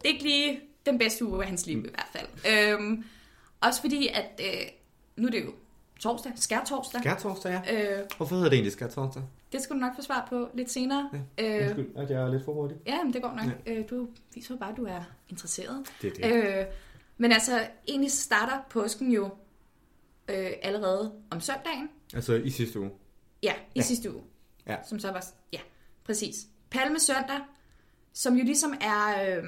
det 0.02 0.04
er 0.04 0.08
ikke 0.08 0.22
lige 0.22 0.60
den 0.86 0.98
bedste 0.98 1.26
uge 1.26 1.42
af 1.42 1.48
hans 1.48 1.66
liv 1.66 1.78
i 1.78 1.88
hvert 1.90 2.08
fald. 2.12 2.26
Øh, 2.52 2.98
også 3.60 3.80
fordi, 3.80 4.08
at 4.08 4.40
øh, 4.40 4.68
nu 5.16 5.26
er 5.26 5.30
det 5.30 5.44
jo 5.44 5.52
torsdag, 6.00 6.32
skærtorsdag. 6.36 7.00
Skærtorsdag, 7.00 7.62
ja. 7.66 7.98
Øh, 7.98 8.04
Hvorfor 8.16 8.34
hedder 8.34 8.48
det 8.48 8.56
egentlig 8.56 8.72
skærtorsdag? 8.72 9.22
Det 9.52 9.62
skal 9.62 9.76
du 9.76 9.80
nok 9.80 9.96
få 9.96 10.02
svar 10.02 10.26
på 10.30 10.48
lidt 10.54 10.70
senere. 10.70 11.10
Ja, 11.38 11.62
undskyld, 11.64 11.86
øh, 11.96 12.02
at 12.02 12.10
jeg 12.10 12.22
er 12.22 12.28
lidt 12.28 12.44
for 12.44 12.52
hurtig. 12.52 12.76
Ja, 12.86 13.04
men 13.04 13.12
det 13.12 13.22
går 13.22 13.28
nok. 13.30 13.66
Ja. 13.66 13.72
Øh, 13.72 13.90
du 13.90 14.08
viser 14.34 14.56
bare, 14.56 14.70
at 14.70 14.76
du 14.76 14.84
er 14.84 15.00
interesseret. 15.28 15.86
Det 16.02 16.18
er 16.22 16.28
det. 16.28 16.58
Øh, 16.58 16.64
men 17.18 17.32
altså, 17.32 17.66
egentlig 17.88 18.12
starter 18.12 18.58
påsken 18.70 19.12
jo 19.12 19.24
øh, 20.28 20.52
allerede 20.62 21.12
om 21.30 21.40
søndagen. 21.40 21.88
Altså 22.14 22.34
i 22.34 22.50
sidste 22.50 22.80
uge? 22.80 22.90
Ja, 23.42 23.52
i 23.52 23.56
ja. 23.76 23.82
sidste 23.82 24.14
uge. 24.14 24.22
Ja. 24.66 24.76
Som 24.88 24.98
så 24.98 25.12
var, 25.12 25.24
ja, 25.52 25.60
præcis. 26.04 26.46
Palme 26.70 27.00
søndag, 27.00 27.40
som 28.12 28.36
jo 28.36 28.44
ligesom 28.44 28.74
er 28.80 29.36
øh, 29.36 29.44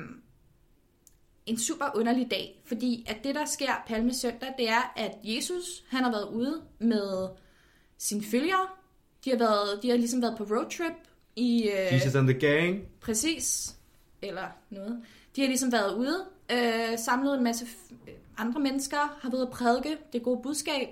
en 1.46 1.58
super 1.58 1.86
underlig 1.94 2.30
dag, 2.30 2.62
fordi 2.66 3.06
at 3.08 3.16
det, 3.24 3.34
der 3.34 3.44
sker 3.44 3.72
palme 3.86 4.14
søndag, 4.14 4.54
det 4.58 4.68
er, 4.68 4.92
at 4.96 5.12
Jesus, 5.24 5.84
han 5.88 6.04
har 6.04 6.10
været 6.10 6.28
ude 6.28 6.62
med 6.78 7.28
sine 7.98 8.22
følgere. 8.22 8.68
De 9.24 9.30
har, 9.30 9.38
været, 9.38 9.82
de 9.82 9.90
har 9.90 9.96
ligesom 9.96 10.22
været 10.22 10.38
på 10.38 10.44
roadtrip 10.44 10.92
i... 11.36 11.62
Øh, 11.68 11.94
Jesus 11.94 12.14
and 12.14 12.28
the 12.28 12.38
gang. 12.40 12.82
Præcis. 13.00 13.76
Eller 14.22 14.48
noget. 14.70 15.02
De 15.36 15.40
har 15.40 15.48
ligesom 15.48 15.72
været 15.72 15.94
ude 15.96 16.26
øh, 16.52 16.98
samlet 16.98 17.34
en 17.34 17.44
masse 17.44 17.66
andre 18.38 18.60
mennesker, 18.60 19.18
har 19.20 19.30
været 19.30 19.42
at 19.42 19.50
prædike 19.50 19.96
det 20.12 20.22
gode 20.22 20.40
budskab, 20.42 20.88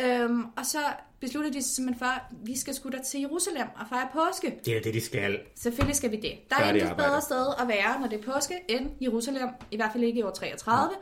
øhm, 0.00 0.44
og 0.56 0.66
så 0.66 0.78
beslutter 1.20 1.50
de 1.50 1.62
simpelthen 1.62 1.98
for, 1.98 2.06
at 2.06 2.22
vi 2.30 2.58
skal 2.58 2.74
sgu 2.74 2.88
da 2.88 2.98
til 3.06 3.20
Jerusalem 3.20 3.66
og 3.80 3.86
fejre 3.88 4.08
påske. 4.12 4.60
Det 4.64 4.76
er 4.76 4.82
det, 4.82 4.94
de 4.94 5.00
skal. 5.00 5.38
Selvfølgelig 5.54 5.96
skal 5.96 6.10
vi 6.10 6.16
det. 6.16 6.32
Der 6.50 6.56
er 6.56 6.74
intet 6.74 6.96
bedre 6.96 7.20
sted 7.20 7.46
at 7.60 7.68
være, 7.68 8.00
når 8.00 8.08
det 8.08 8.18
er 8.18 8.32
påske, 8.32 8.54
end 8.68 8.90
Jerusalem, 9.00 9.48
i 9.70 9.76
hvert 9.76 9.92
fald 9.92 10.04
ikke 10.04 10.18
i 10.18 10.22
år 10.22 10.30
33. 10.30 10.96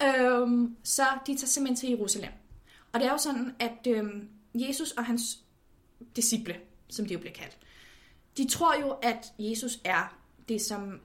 Ja. 0.00 0.22
Øhm, 0.22 0.76
så 0.82 1.02
de 1.26 1.36
tager 1.36 1.46
simpelthen 1.46 1.76
til 1.76 1.88
Jerusalem. 1.88 2.30
Og 2.92 3.00
det 3.00 3.06
er 3.06 3.12
jo 3.12 3.18
sådan, 3.18 3.54
at 3.58 3.86
øhm, 3.86 4.28
Jesus 4.54 4.90
og 4.90 5.04
hans 5.04 5.38
disciple, 6.16 6.56
som 6.88 7.06
de 7.06 7.12
jo 7.12 7.18
bliver 7.18 7.34
kaldt, 7.34 7.58
de 8.36 8.48
tror 8.48 8.80
jo, 8.80 8.90
at 8.90 9.32
Jesus 9.38 9.78
er 9.84 10.16
det, 10.48 10.60
som 10.60 11.00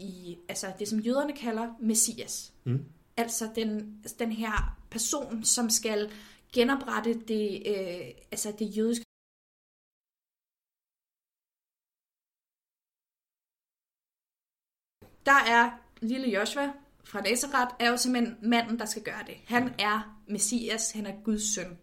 i 0.00 0.38
altså 0.48 0.72
det, 0.78 0.88
som 0.88 0.98
jøderne 0.98 1.32
kalder 1.36 1.74
Messias. 1.80 2.52
Mm. 2.64 2.84
Altså 3.16 3.50
den, 3.54 4.02
den 4.18 4.32
her 4.32 4.78
person, 4.90 5.44
som 5.44 5.70
skal 5.70 6.10
genoprette 6.52 7.20
det, 7.28 7.62
øh, 7.66 8.14
altså 8.30 8.52
det 8.58 8.76
jødiske 8.76 9.04
Der 15.26 15.32
er 15.46 15.70
lille 16.00 16.28
Joshua 16.28 16.72
fra 17.04 17.20
Nazareth, 17.20 17.74
er 17.80 17.90
jo 17.90 17.96
simpelthen 17.96 18.36
manden, 18.42 18.78
der 18.78 18.84
skal 18.84 19.02
gøre 19.02 19.22
det. 19.26 19.36
Han 19.46 19.74
er 19.78 20.22
Messias, 20.28 20.92
han 20.92 21.06
er 21.06 21.22
Guds 21.24 21.54
søn. 21.54 21.78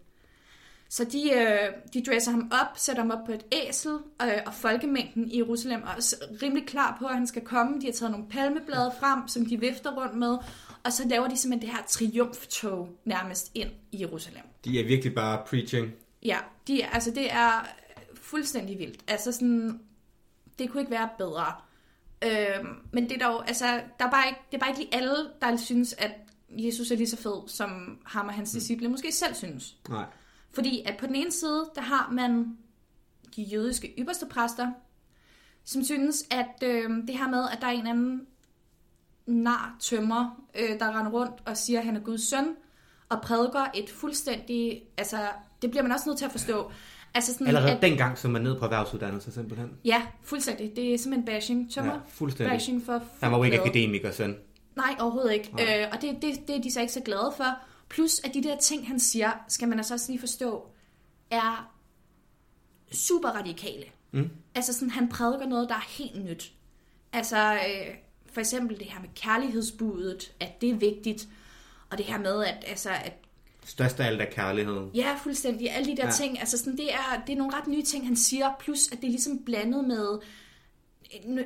Så 0.90 1.04
de, 1.04 1.30
øh, 1.32 1.72
de 1.94 2.04
dresser 2.04 2.30
ham 2.30 2.52
op, 2.52 2.78
sætter 2.78 3.02
ham 3.02 3.10
op 3.10 3.26
på 3.26 3.32
et 3.32 3.44
æsel, 3.52 3.92
øh, 4.22 4.28
og 4.46 4.54
folkemængden 4.54 5.30
i 5.30 5.38
Jerusalem 5.38 5.82
er 5.82 5.94
også 5.96 6.16
rimelig 6.42 6.66
klar 6.66 6.96
på, 6.98 7.06
at 7.06 7.14
han 7.14 7.26
skal 7.26 7.44
komme. 7.44 7.80
De 7.80 7.86
har 7.86 7.92
taget 7.92 8.12
nogle 8.12 8.26
palmeblade 8.28 8.92
frem, 9.00 9.28
som 9.28 9.46
de 9.46 9.60
vifter 9.60 9.96
rundt 9.96 10.14
med, 10.14 10.38
Og 10.84 10.92
så 10.92 11.08
laver 11.08 11.28
de 11.28 11.36
simpelthen 11.36 11.68
det 11.68 11.76
her 11.76 11.84
triumftog 11.88 12.88
nærmest 13.04 13.50
ind 13.54 13.70
i 13.92 14.00
Jerusalem. 14.00 14.42
De 14.64 14.80
er 14.80 14.84
virkelig 14.84 15.14
bare 15.14 15.42
preaching. 15.46 15.92
Ja, 16.24 16.38
de, 16.68 16.86
altså 16.86 17.10
det 17.10 17.32
er 17.32 17.68
fuldstændig 18.22 18.78
vildt. 18.78 19.00
Altså 19.08 19.32
sådan, 19.32 19.80
det 20.58 20.70
kunne 20.70 20.80
ikke 20.80 20.90
være 20.92 21.08
bedre. 21.18 21.52
Øhm, 22.24 22.68
men 22.92 23.08
det 23.08 23.22
er 23.22 23.26
dog, 23.28 23.48
altså, 23.48 23.66
der 23.98 24.06
er 24.06 24.10
bare 24.10 24.28
ikke, 24.28 24.40
det 24.50 24.56
er 24.56 24.60
bare 24.60 24.70
ikke 24.70 24.80
lige 24.80 24.94
alle, 24.94 25.16
der 25.40 25.56
synes, 25.56 25.92
at 25.98 26.10
Jesus 26.50 26.90
er 26.90 26.96
lige 26.96 27.08
så 27.08 27.16
fed, 27.16 27.48
som 27.48 27.98
ham 28.04 28.26
og 28.26 28.34
hans 28.34 28.50
disciple 28.50 28.88
måske 28.88 29.12
selv 29.12 29.34
synes. 29.34 29.76
Nej. 29.88 30.04
Fordi 30.58 30.82
at 30.86 30.96
på 30.96 31.06
den 31.06 31.14
ene 31.14 31.32
side, 31.32 31.70
der 31.74 31.80
har 31.80 32.08
man 32.12 32.56
de 33.36 33.42
jødiske 33.42 33.94
ypperste 33.98 34.26
præster, 34.26 34.70
som 35.64 35.84
synes, 35.84 36.24
at 36.30 36.68
øh, 36.68 36.90
det 36.90 37.18
her 37.18 37.28
med, 37.28 37.44
at 37.52 37.58
der 37.60 37.66
er 37.66 37.70
en 37.70 37.86
anden 37.86 38.26
nar 39.26 39.76
tømmer, 39.80 40.42
øh, 40.54 40.78
der 40.78 40.98
render 40.98 41.12
rundt 41.12 41.32
og 41.46 41.56
siger, 41.56 41.78
at 41.78 41.84
han 41.84 41.96
er 41.96 42.00
Guds 42.00 42.28
søn, 42.28 42.46
og 43.08 43.20
prædiker 43.22 43.66
et 43.74 43.90
fuldstændig, 43.90 44.82
altså 44.96 45.18
det 45.62 45.70
bliver 45.70 45.82
man 45.82 45.92
også 45.92 46.08
nødt 46.08 46.18
til 46.18 46.24
at 46.24 46.32
forstå. 46.32 46.70
Altså 47.14 47.32
sådan, 47.32 47.46
Allerede 47.46 47.70
at, 47.72 47.82
dengang, 47.82 48.18
som 48.18 48.30
man 48.30 48.42
ned 48.42 48.58
på 48.58 48.64
erhvervsuddannelse 48.64 49.32
simpelthen. 49.32 49.70
Ja, 49.84 50.02
fuldstændig. 50.22 50.72
Det 50.76 50.94
er 50.94 50.98
simpelthen 50.98 51.26
bashing. 51.26 51.72
Tømmer 51.72 51.92
Ja, 51.92 51.98
fuldstændig. 52.08 52.52
bashing 52.52 52.82
for 52.86 53.02
Han 53.20 53.32
var 53.32 53.38
jo 53.38 53.44
ikke 53.44 53.60
akademiker, 53.60 54.12
søn. 54.12 54.36
Nej, 54.76 54.96
overhovedet 55.00 55.32
ikke. 55.32 55.52
Nej. 55.56 55.80
Øh, 55.82 55.88
og 55.92 56.02
det, 56.02 56.22
det, 56.22 56.48
det 56.48 56.56
er 56.56 56.62
de 56.62 56.72
så 56.72 56.80
ikke 56.80 56.92
så 56.92 57.00
glade 57.00 57.32
for. 57.36 57.58
Plus, 57.88 58.20
at 58.24 58.34
de 58.34 58.42
der 58.42 58.56
ting, 58.58 58.88
han 58.88 59.00
siger, 59.00 59.32
skal 59.48 59.68
man 59.68 59.78
altså 59.78 59.94
også 59.94 60.12
lige 60.12 60.20
forstå, 60.20 60.66
er 61.30 61.74
super 62.92 63.28
radikale. 63.28 63.84
Mm. 64.12 64.30
Altså 64.54 64.72
sådan, 64.72 64.90
han 64.90 65.08
prædiker 65.08 65.46
noget, 65.46 65.68
der 65.68 65.74
er 65.74 65.86
helt 65.88 66.24
nyt. 66.24 66.52
Altså, 67.12 67.54
øh, 67.54 67.94
for 68.32 68.40
eksempel 68.40 68.78
det 68.78 68.86
her 68.86 69.00
med 69.00 69.08
kærlighedsbudet, 69.14 70.32
at 70.40 70.60
det 70.60 70.70
er 70.70 70.74
vigtigt. 70.74 71.28
Og 71.90 71.98
det 71.98 72.06
her 72.06 72.18
med, 72.18 72.44
at, 72.44 72.64
altså, 72.66 72.90
at 72.90 73.12
Størst 73.64 74.00
af 74.00 74.06
alt 74.06 74.20
er 74.20 74.30
kærligheden. 74.30 74.90
Ja, 74.94 75.14
fuldstændig. 75.22 75.70
Alle 75.70 75.92
de 75.92 75.96
der 75.96 76.06
Ja. 76.06 76.10
ting, 76.12 76.40
altså 76.40 76.58
sådan, 76.58 76.76
det, 76.76 76.94
er, 76.94 77.22
det 77.26 77.32
er 77.32 77.36
nogle 77.36 77.56
ret 77.56 77.66
nye 77.66 77.82
ting, 77.82 78.06
han 78.06 78.16
siger, 78.16 78.50
plus 78.60 78.92
at 78.92 78.98
det 78.98 79.04
er 79.04 79.10
ligesom 79.10 79.44
blandet 79.44 79.84
med 79.84 80.18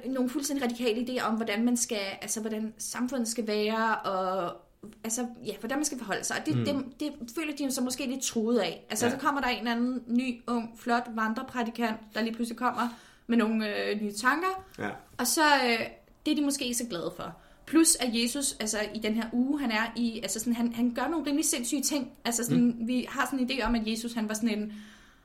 nogle 0.07 0.31
fuldstændig 0.31 0.65
radikale 0.65 1.07
idéer 1.07 1.23
om, 1.25 1.35
hvordan 1.35 1.65
man 1.65 1.77
skal, 1.77 2.01
altså 2.23 2.41
hvordan 2.41 2.75
samfundet 2.79 3.29
skal 3.29 3.47
være, 3.47 3.97
og 3.97 4.57
altså, 5.05 5.27
ja, 5.47 5.53
hvordan 5.61 5.79
man 5.79 5.85
skal 5.85 5.99
forholde 5.99 6.25
sig. 6.25 6.37
Og 6.41 6.47
det, 6.47 6.57
mm. 6.57 6.65
det, 6.65 6.83
det 7.01 7.13
føler 7.35 7.57
de 7.57 7.71
så 7.73 7.81
måske 7.81 8.07
lidt 8.07 8.23
truet 8.23 8.59
af. 8.59 8.87
Altså, 8.91 9.07
Ja. 9.07 9.13
så 9.13 9.19
kommer 9.19 9.41
der 9.41 9.49
en 9.49 9.59
eller 9.59 9.73
anden 9.73 10.03
ny, 10.07 10.41
ung, 10.47 10.73
flot 10.79 11.03
vandreprædikant, 11.15 11.97
der 12.15 12.21
lige 12.23 12.35
pludselig 12.35 12.59
kommer 12.59 12.89
med 13.27 13.37
nogle 13.37 13.77
øh, 13.87 14.01
nye 14.03 14.13
tanker, 14.13 14.65
Ja. 14.79 14.89
og 15.19 15.27
så 15.27 15.43
øh, 15.67 15.79
det 16.27 16.33
er 16.33 16.37
de 16.37 16.43
måske 16.43 16.65
ikke 16.65 16.77
så 16.77 16.87
glade 16.91 17.13
for. 17.17 17.37
Plus 17.67 17.97
at 18.01 18.09
Jesus, 18.23 18.57
altså 18.61 18.79
i 18.95 18.99
den 18.99 19.15
her 19.15 19.25
uge, 19.33 19.61
han 19.61 19.71
er 19.71 19.93
i, 19.97 20.21
altså 20.23 20.39
sådan, 20.39 20.53
han, 20.53 20.73
han 20.73 20.93
gør 20.95 21.09
nogle 21.09 21.27
rimelig 21.27 21.45
sindssyge 21.45 21.83
ting. 21.83 22.11
Altså 22.25 22.45
sådan, 22.45 22.65
mm. 22.65 22.87
vi 22.89 23.07
har 23.09 23.27
sådan 23.27 23.39
en 23.39 23.51
idé 23.51 23.63
om, 23.65 23.75
at 23.75 23.83
Jesus, 23.87 24.13
han 24.13 24.29
var 24.29 24.35
sådan 24.35 24.59
en, 24.59 24.73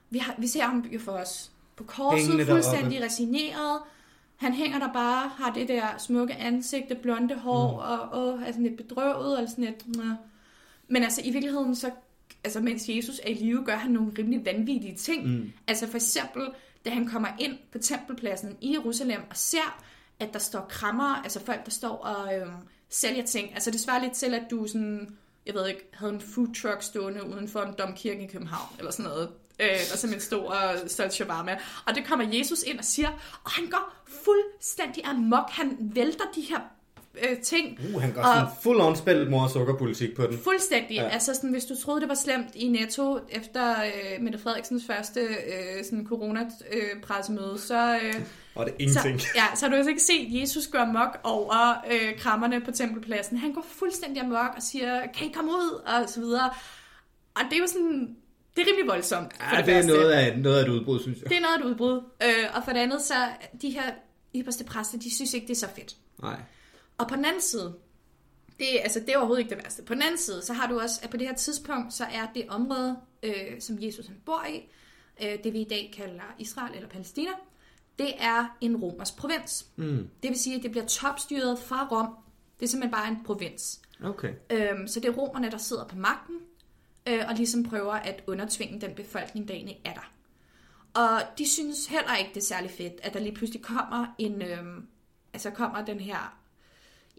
vi, 0.09 0.17
har, 0.17 0.35
vi 0.37 0.47
ser 0.47 0.63
ham 0.63 0.79
jo 0.91 0.99
for 0.99 1.11
os 1.11 1.51
på 1.75 1.83
korset, 1.83 2.19
Hængende 2.21 2.45
deroppe. 2.45 2.63
fuldstændig 2.63 3.03
resigneret. 3.03 3.79
Han 4.37 4.53
hænger 4.53 4.79
der 4.79 4.93
bare, 4.93 5.27
har 5.27 5.53
det 5.53 5.67
der 5.67 5.97
smukke 5.97 6.33
ansigt, 6.33 6.89
det 6.89 6.97
blonde 6.97 7.35
hår, 7.35 7.71
mm. 7.71 7.77
og, 7.77 8.23
og 8.23 8.41
er 8.41 8.51
sådan 8.51 8.63
lidt 8.63 8.77
bedrøvet, 8.77 9.37
eller 9.37 9.49
sådan 9.49 9.63
lidt... 9.63 9.95
Nå. 9.97 10.03
Men 10.87 11.03
altså 11.03 11.21
i 11.25 11.31
virkeligheden, 11.31 11.75
så, 11.75 11.91
altså 12.43 12.59
mens 12.59 12.89
Jesus 12.89 13.21
er 13.23 13.29
i 13.29 13.33
live, 13.33 13.63
gør 13.65 13.75
han 13.75 13.91
nogle 13.91 14.11
rimelig 14.17 14.45
vanvittige 14.45 14.95
ting. 14.95 15.27
Mm. 15.27 15.51
Altså 15.67 15.87
for 15.87 15.95
eksempel, 15.95 16.49
da 16.85 16.89
han 16.89 17.07
kommer 17.07 17.27
ind 17.39 17.57
på 17.71 17.77
tempelpladsen 17.77 18.57
i 18.61 18.73
Jerusalem 18.73 19.21
og 19.29 19.37
ser, 19.37 19.83
at 20.19 20.33
der 20.33 20.39
står 20.39 20.65
krammer, 20.69 21.21
altså 21.23 21.45
folk, 21.45 21.65
der 21.65 21.71
står 21.71 21.95
og 21.95 22.35
øh, 22.35 22.47
sælger 22.89 23.25
ting. 23.25 23.53
Altså 23.53 23.71
det 23.71 23.79
svarer 23.79 24.01
lidt 24.01 24.13
til, 24.13 24.33
at 24.33 24.43
du 24.51 24.67
sådan, 24.67 25.17
jeg 25.47 25.55
ved 25.55 25.67
ikke, 25.67 25.89
havde 25.93 26.13
en 26.13 26.21
food 26.21 26.47
truck 26.61 26.81
stående 26.81 27.23
uden 27.23 27.47
for 27.49 27.61
en 27.61 27.73
domkirke 27.79 28.23
i 28.23 28.27
København, 28.27 28.75
eller 28.77 28.91
sådan 28.91 29.11
noget. 29.11 29.29
Øh, 29.59 29.79
og 29.93 29.97
som 29.97 30.13
en 30.13 30.19
stor 30.19 30.55
stolt 30.87 31.13
shawarma. 31.13 31.57
Og 31.87 31.95
det 31.95 32.05
kommer 32.05 32.37
Jesus 32.37 32.63
ind 32.63 32.79
og 32.79 32.85
siger, 32.85 33.09
og 33.43 33.51
han 33.51 33.69
går 33.69 33.95
fuldstændig 34.07 35.05
amok. 35.05 35.49
Han 35.49 35.77
vælter 35.79 36.25
de 36.35 36.41
her 36.41 36.59
øh, 37.23 37.37
ting. 37.43 37.79
Uh, 37.95 38.01
han 38.01 38.11
går 38.13 38.21
Og- 38.21 38.33
sådan 38.35 38.47
full 38.63 38.81
on 38.81 38.95
spil 38.95 39.29
mor 39.29 39.43
og 39.43 39.49
sukkerpolitik 39.49 40.15
på 40.15 40.27
den. 40.27 40.37
Fuldstændig. 40.43 40.95
Ja. 40.95 41.07
Altså 41.07 41.33
sådan, 41.33 41.51
hvis 41.51 41.65
du 41.65 41.75
troede, 41.83 42.01
det 42.01 42.09
var 42.09 42.15
slemt 42.15 42.55
i 42.55 42.67
Netto 42.67 43.19
efter 43.29 43.71
øh, 43.81 44.21
Mette 44.23 44.39
Frederiksens 44.39 44.83
første 44.87 45.19
øh, 45.19 45.83
sådan 45.85 46.05
corona-pressemøde, 46.09 47.53
øh, 47.53 47.59
så, 47.59 47.99
øh, 48.03 48.13
Og 48.55 48.65
det 48.65 48.73
er 48.73 48.77
ingenting. 48.79 49.21
så, 49.21 49.27
ja, 49.35 49.55
så 49.55 49.65
har 49.65 49.69
du 49.69 49.75
altså 49.75 49.89
ikke 49.89 50.01
set 50.03 50.41
Jesus 50.41 50.67
gå 50.67 50.77
amok 50.77 51.17
over 51.23 51.83
øh, 51.91 52.19
krammerne 52.19 52.61
på 52.61 52.71
tempelpladsen. 52.71 53.37
Han 53.37 53.53
går 53.53 53.65
fuldstændig 53.69 54.23
amok 54.23 54.49
og 54.55 54.61
siger, 54.61 55.01
kan 55.17 55.27
I 55.27 55.31
komme 55.35 55.51
ud? 55.51 55.81
Og 55.85 56.09
så 56.09 56.19
videre. 56.19 56.49
Og 57.35 57.41
det 57.49 57.53
er 57.57 57.61
jo 57.61 57.67
sådan, 57.67 58.15
det 58.55 58.61
er 58.61 58.67
rimelig 58.67 58.87
voldsomt. 58.87 59.31
Ja, 59.51 59.61
det 59.61 59.69
er 59.69 59.75
første. 59.77 59.91
noget 59.91 60.11
af, 60.11 60.37
noget 60.39 60.57
af 60.59 60.63
et 60.63 60.69
udbrud, 60.69 60.99
synes 60.99 61.17
jeg. 61.21 61.29
Det 61.29 61.37
er 61.37 61.41
noget 61.41 61.55
af 61.55 61.59
et 61.59 61.65
udbrud. 61.65 62.01
Øh, 62.23 62.29
og 62.55 62.63
for 62.65 62.71
det 62.71 62.79
andet, 62.79 63.01
så 63.01 63.13
de 63.61 63.69
her 63.69 63.83
ypperste 64.35 64.63
præster, 64.63 64.97
de 64.99 65.15
synes 65.15 65.33
ikke, 65.33 65.47
det 65.47 65.53
er 65.53 65.57
så 65.59 65.67
fedt. 65.75 65.95
Nej. 66.21 66.35
Og 66.97 67.07
på 67.07 67.15
den 67.15 67.25
anden 67.25 67.41
side, 67.41 67.75
det, 68.59 68.65
altså, 68.83 68.99
det 68.99 69.09
er 69.09 69.17
overhovedet 69.17 69.43
ikke 69.43 69.55
det 69.55 69.63
værste. 69.63 69.83
På 69.83 69.93
den 69.93 70.01
anden 70.01 70.17
side, 70.17 70.41
så 70.41 70.53
har 70.53 70.67
du 70.67 70.79
også, 70.79 70.99
at 71.03 71.09
på 71.09 71.17
det 71.17 71.27
her 71.27 71.35
tidspunkt, 71.35 71.93
så 71.93 72.03
er 72.03 72.27
det 72.35 72.45
område, 72.49 72.97
øh, 73.23 73.61
som 73.61 73.77
Jesus 73.81 74.07
han 74.07 74.21
bor 74.25 74.45
i, 74.45 74.69
øh, 75.23 75.43
det 75.43 75.53
vi 75.53 75.61
i 75.61 75.67
dag 75.69 75.93
kalder 75.97 76.35
Israel 76.39 76.75
eller 76.75 76.89
Palæstina, 76.89 77.31
det 77.99 78.13
er 78.19 78.57
en 78.61 78.77
romersk 78.77 79.17
provins. 79.17 79.67
Mm. 79.75 80.09
Det 80.23 80.29
vil 80.29 80.39
sige, 80.39 80.55
at 80.55 80.63
det 80.63 80.71
bliver 80.71 80.85
topstyret 80.85 81.59
fra 81.59 81.87
Rom. 81.91 82.15
Det 82.59 82.65
er 82.65 82.69
simpelthen 82.69 82.91
bare 82.91 83.07
en 83.07 83.23
provins. 83.25 83.81
Okay. 84.03 84.33
Øhm, 84.51 84.87
så 84.87 84.99
det 84.99 85.07
er 85.07 85.13
romerne, 85.13 85.51
der 85.51 85.57
sidder 85.57 85.87
på 85.87 85.95
magten, 85.95 86.35
øh, 87.07 87.23
og 87.27 87.35
ligesom 87.35 87.63
prøver 87.63 87.93
at 87.93 88.23
undertvinge 88.27 88.81
den 88.81 88.95
befolkning, 88.95 89.47
der 89.47 89.53
egentlig 89.53 89.81
er 89.85 89.93
der. 89.93 90.11
Og 90.93 91.37
de 91.37 91.49
synes 91.49 91.87
heller 91.87 92.15
ikke, 92.15 92.29
det 92.33 92.37
er 92.37 92.45
særlig 92.45 92.71
fedt, 92.71 92.93
at 93.03 93.13
der 93.13 93.19
lige 93.19 93.35
pludselig 93.35 93.63
kommer 93.63 94.07
en, 94.17 94.41
øhm, 94.41 94.87
altså 95.33 95.49
kommer 95.49 95.85
den 95.85 95.99
her, 95.99 96.37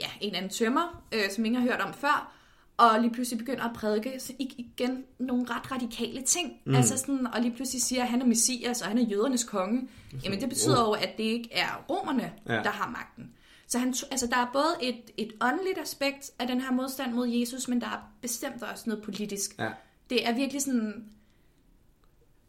ja, 0.01 0.07
en 0.21 0.35
anden 0.35 0.51
tømmer, 0.51 1.03
øh, 1.13 1.31
som 1.31 1.45
ingen 1.45 1.63
har 1.63 1.69
hørt 1.71 1.81
om 1.81 1.95
før, 1.95 2.35
og 2.77 3.01
lige 3.01 3.11
pludselig 3.13 3.39
begynder 3.39 3.65
at 3.65 3.73
prædike 3.75 4.21
så 4.21 4.33
ig- 4.39 4.55
igen 4.59 5.05
nogle 5.19 5.47
ret 5.51 5.73
radikale 5.73 6.23
ting. 6.23 6.53
Mm. 6.67 6.75
Altså 6.75 6.99
sådan, 6.99 7.27
og 7.27 7.41
lige 7.41 7.55
pludselig 7.57 7.83
siger, 7.83 8.03
at 8.03 8.09
han 8.09 8.23
er 8.23 8.27
messias, 8.27 8.83
og 8.83 8.89
han 8.89 8.99
er 8.99 9.03
jødernes 9.03 9.45
konge. 9.45 9.89
Jamen 10.25 10.41
det 10.41 10.49
betyder 10.49 10.81
jo, 10.81 10.91
at 10.91 11.17
det 11.17 11.25
ikke 11.25 11.49
er 11.53 11.85
romerne, 11.91 12.33
ja. 12.49 12.53
der 12.55 12.71
har 12.71 12.91
magten. 12.91 13.33
Så 13.67 13.79
han, 13.79 13.95
altså, 14.11 14.27
der 14.27 14.37
er 14.37 14.47
både 14.53 14.75
et, 14.89 15.01
et 15.17 15.33
åndeligt 15.41 15.79
aspekt 15.79 16.31
af 16.39 16.47
den 16.47 16.61
her 16.61 16.73
modstand 16.73 17.13
mod 17.13 17.29
Jesus, 17.29 17.69
men 17.69 17.81
der 17.81 17.87
er 17.87 18.11
bestemt 18.23 18.63
også 18.63 18.83
noget 18.87 19.05
politisk. 19.05 19.59
Ja. 19.59 19.69
Det 20.11 20.29
er 20.29 20.33
virkelig 20.35 20.63
sådan, 20.63 21.05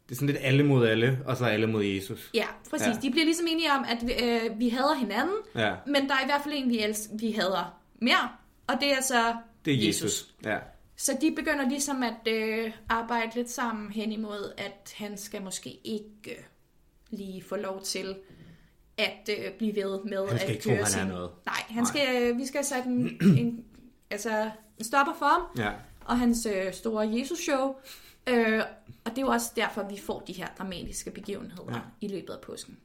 Det 0.09 0.15
er 0.15 0.15
sådan 0.15 0.27
lidt 0.27 0.37
alle 0.41 0.63
mod 0.63 0.87
alle, 0.87 1.19
og 1.25 1.37
så 1.37 1.45
alle 1.45 1.67
mod 1.67 1.83
Jesus. 1.83 2.29
ja, 2.33 2.45
præcis. 2.69 2.87
Ja. 2.87 2.93
De 3.01 3.11
bliver 3.11 3.25
ligesom 3.25 3.45
enige 3.49 3.71
om, 3.71 3.85
at 3.89 4.07
vi, 4.07 4.13
øh, 4.23 4.59
vi 4.59 4.69
hader 4.69 4.95
hinanden, 4.95 5.35
Ja. 5.55 5.73
men 5.85 5.95
der 6.09 6.15
er 6.15 6.21
i 6.21 6.25
hvert 6.25 6.41
fald 6.43 6.53
en, 6.57 6.69
vi, 6.69 6.79
els- 6.79 7.17
vi 7.19 7.31
hader 7.31 7.79
mere, 8.01 8.29
og 8.67 8.75
det 8.81 8.91
er 8.91 9.01
så 9.01 9.33
Det 9.65 9.73
er 9.83 9.87
Jesus. 9.87 10.27
Ja. 10.45 10.57
Så 10.95 11.17
de 11.21 11.31
begynder 11.35 11.69
ligesom 11.69 12.03
at 12.03 12.27
øh, 12.33 12.71
arbejde 12.89 13.31
lidt 13.35 13.49
sammen 13.51 13.91
hen 13.91 14.11
imod, 14.11 14.51
at 14.57 14.93
han 14.97 15.17
skal 15.17 15.41
måske 15.41 15.79
ikke 15.83 16.31
øh, 16.31 16.37
lige 17.09 17.43
få 17.43 17.55
lov 17.55 17.81
til 17.83 18.15
at 18.97 19.29
øh, 19.29 19.51
blive 19.57 19.75
ved 19.75 19.99
med 20.03 20.27
Han 20.29 20.37
skal 20.39 20.49
at 20.49 20.49
ikke 20.49 20.63
tro, 20.63 20.69
køre 20.69 20.85
han 20.95 21.07
er 21.09 21.13
noget. 21.13 21.29
Nej, 21.45 21.55
han 21.69 21.83
Nej. 21.83 21.85
skal, 21.85 22.23
øh, 22.31 22.37
vi 22.37 22.45
skal 22.45 22.65
sætte 22.65 22.89
en, 22.89 23.17
en, 23.39 23.65
altså, 24.11 24.49
en 24.77 24.83
stopper 24.85 25.13
for 25.19 25.25
ham, 25.25 25.41
Ja. 25.65 25.71
og 26.05 26.19
hans 26.19 26.45
øh, 26.45 26.73
store 26.73 27.09
Jesus-show. 27.19 27.75
Øh, 28.27 28.63
og 29.05 29.11
det 29.11 29.17
er 29.17 29.21
jo 29.21 29.27
også 29.27 29.51
derfor, 29.55 29.83
vi 29.83 29.97
får 29.99 30.19
de 30.19 30.33
her 30.33 30.47
dramatiske 30.57 31.11
begivenheder 31.11 31.73
Ja. 31.75 31.79
i 32.01 32.07
løbet 32.07 32.33
af 32.33 32.41
påsken. 32.41 32.77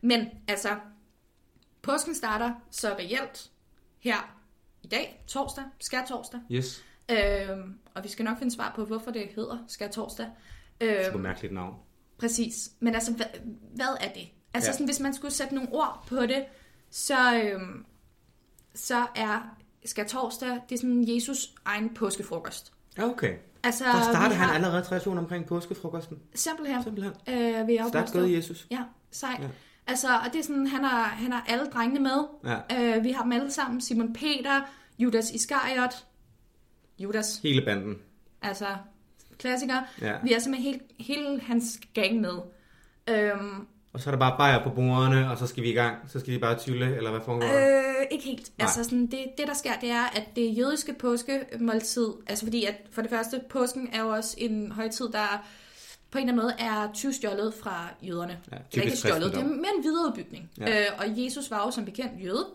Men 0.00 0.28
altså, 0.48 0.68
påsken 1.82 2.14
starter 2.14 2.54
så 2.70 2.88
reelt 2.98 3.50
her 3.98 4.36
i 4.82 4.86
dag, 4.86 5.24
torsdag, 5.26 5.64
skær 5.80 6.04
torsdag. 6.08 6.40
Yes. 6.50 6.84
Øhm, 7.10 7.78
og 7.94 8.04
vi 8.04 8.08
skal 8.08 8.24
nok 8.24 8.38
finde 8.38 8.54
svar 8.54 8.72
på, 8.76 8.84
hvorfor 8.84 9.10
det 9.10 9.28
hedder 9.34 9.58
skær 9.68 9.88
torsdag. 9.88 10.26
Super 10.82 11.08
Øhm, 11.12 11.20
mærkeligt 11.20 11.54
navn. 11.54 11.74
præcis. 12.18 12.70
Men 12.80 12.94
altså, 12.94 13.12
hvad, 13.12 13.26
hvad 13.74 13.96
er 14.00 14.12
det? 14.12 14.28
Altså, 14.54 14.68
Ja. 14.68 14.72
sådan, 14.72 14.86
hvis 14.86 15.00
man 15.00 15.14
skulle 15.14 15.34
sætte 15.34 15.54
nogle 15.54 15.72
ord 15.72 16.04
på 16.08 16.16
det, 16.26 16.44
så, 16.90 17.42
øhm, 17.42 17.84
så 18.74 19.06
er 19.16 19.56
skær 19.84 20.04
torsdag, 20.04 20.48
det 20.68 20.74
er 20.74 20.78
sådan 20.78 21.14
Jesus 21.14 21.54
egen 21.64 21.94
påskefrokost. 21.94 22.72
Okay. 22.98 23.36
Altså, 23.68 23.84
Der 23.84 24.02
startede 24.02 24.28
vi 24.30 24.34
han 24.36 24.48
har, 24.48 24.54
allerede 24.54 24.82
tradition 24.82 25.18
omkring 25.18 25.46
påskefrokosten. 25.46 26.18
Simpelthen. 26.34 26.82
Simpelthen. 26.82 27.12
Øh, 27.28 27.40
jeg 27.40 27.68
jo 27.84 27.88
Stærkt 27.88 28.12
gået, 28.12 28.32
Jesus. 28.36 28.66
Ja, 28.70 28.78
sejt. 29.10 29.38
Ja. 29.38 29.44
Ja. 29.44 29.50
Altså, 29.86 30.08
og 30.08 30.32
det 30.32 30.38
er 30.38 30.42
sådan, 30.42 30.66
han 30.66 30.84
har, 30.84 31.02
han 31.04 31.32
har 31.32 31.44
alle 31.48 31.66
drengene 31.66 32.00
med. 32.00 32.24
Ja. 32.70 32.96
Øh, 32.96 33.04
vi 33.04 33.12
har 33.12 33.22
dem 33.22 33.32
alle 33.32 33.50
sammen. 33.50 33.80
Simon 33.80 34.12
Peter, 34.12 34.60
Judas 34.98 35.30
Iskariot. 35.30 36.04
Judas, 36.98 37.38
Hele 37.42 37.64
banden. 37.64 37.94
altså 38.42 38.66
klassiker. 39.38 39.80
Ja. 40.00 40.14
Vi 40.22 40.32
er 40.32 40.38
simpelthen 40.38 40.72
helt, 40.72 40.82
hele 41.08 41.40
hans 41.40 41.80
gang 41.94 42.20
med. 42.20 42.34
Øhm, 43.08 43.66
Og 43.92 44.00
så 44.00 44.10
er 44.10 44.12
der 44.12 44.18
bare 44.18 44.38
bajer 44.38 44.64
på 44.64 44.70
bordene, 44.70 45.30
og 45.30 45.38
så 45.38 45.46
skal 45.46 45.62
vi 45.62 45.70
i 45.70 45.74
gang. 45.74 45.96
Så 46.10 46.20
skal 46.20 46.34
de 46.34 46.38
bare 46.38 46.58
tylle, 46.58 46.96
eller 46.96 47.10
hvad 47.10 47.20
foregår 47.20 47.46
der? 47.46 47.78
Øh, 47.78 48.06
ikke 48.10 48.24
helt. 48.24 48.50
Nej. 48.58 48.64
Altså 48.64 48.84
sådan, 48.84 49.06
det, 49.06 49.24
det, 49.38 49.46
der 49.46 49.54
sker, 49.54 49.72
det 49.80 49.90
er, 49.90 50.04
at 50.04 50.28
det 50.36 50.58
jødiske 50.58 50.92
påskemåltid, 50.92 52.08
altså 52.26 52.44
fordi 52.44 52.64
at 52.64 52.74
for 52.90 53.02
det 53.02 53.10
første, 53.10 53.40
påsken 53.50 53.88
er 53.92 54.02
jo 54.02 54.08
også 54.08 54.34
en 54.38 54.72
højtid, 54.72 55.08
der 55.08 55.46
på 56.10 56.18
en 56.18 56.28
eller 56.28 56.42
anden 56.42 56.44
måde 56.44 56.68
er 56.70 56.92
tyvstjålet 56.94 57.54
fra 57.54 57.88
jøderne. 58.02 58.38
Ja, 58.52 58.56
Eller 58.72 58.84
ikke 58.84 58.96
stjålet, 58.96 59.32
det 59.32 59.40
er 59.40 59.44
mere 59.44 59.72
en 59.78 59.84
videreudbygning. 59.84 60.50
Ja. 60.58 60.80
Øh, 60.80 60.86
og 60.98 61.24
Jesus 61.24 61.50
var 61.50 61.64
jo 61.64 61.70
som 61.70 61.84
bekendt 61.84 62.24
jøde. 62.24 62.46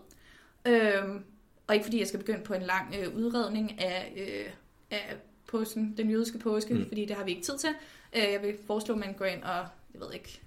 Øh, 0.66 1.20
og 1.66 1.74
ikke 1.74 1.84
fordi 1.84 1.98
jeg 1.98 2.06
skal 2.06 2.20
begynde 2.20 2.44
på 2.44 2.54
en 2.54 2.62
lang 2.62 2.94
øh, 2.98 3.16
udredning 3.16 3.80
af, 3.80 4.12
øh, 4.16 4.52
af 4.90 5.16
påsken, 5.46 5.94
den 5.96 6.10
jødiske 6.10 6.38
påske, 6.38 6.74
mm. 6.74 6.88
fordi 6.88 7.04
det 7.04 7.16
har 7.16 7.24
vi 7.24 7.30
ikke 7.30 7.42
tid 7.42 7.58
til. 7.58 7.70
Øh, 8.16 8.32
jeg 8.32 8.42
vil 8.42 8.54
foreslå, 8.66 8.94
at 8.94 9.00
man 9.00 9.12
går 9.12 9.24
ind 9.24 9.42
og, 9.42 9.66
jeg 9.94 10.00
ved 10.00 10.12
ikke, 10.14 10.40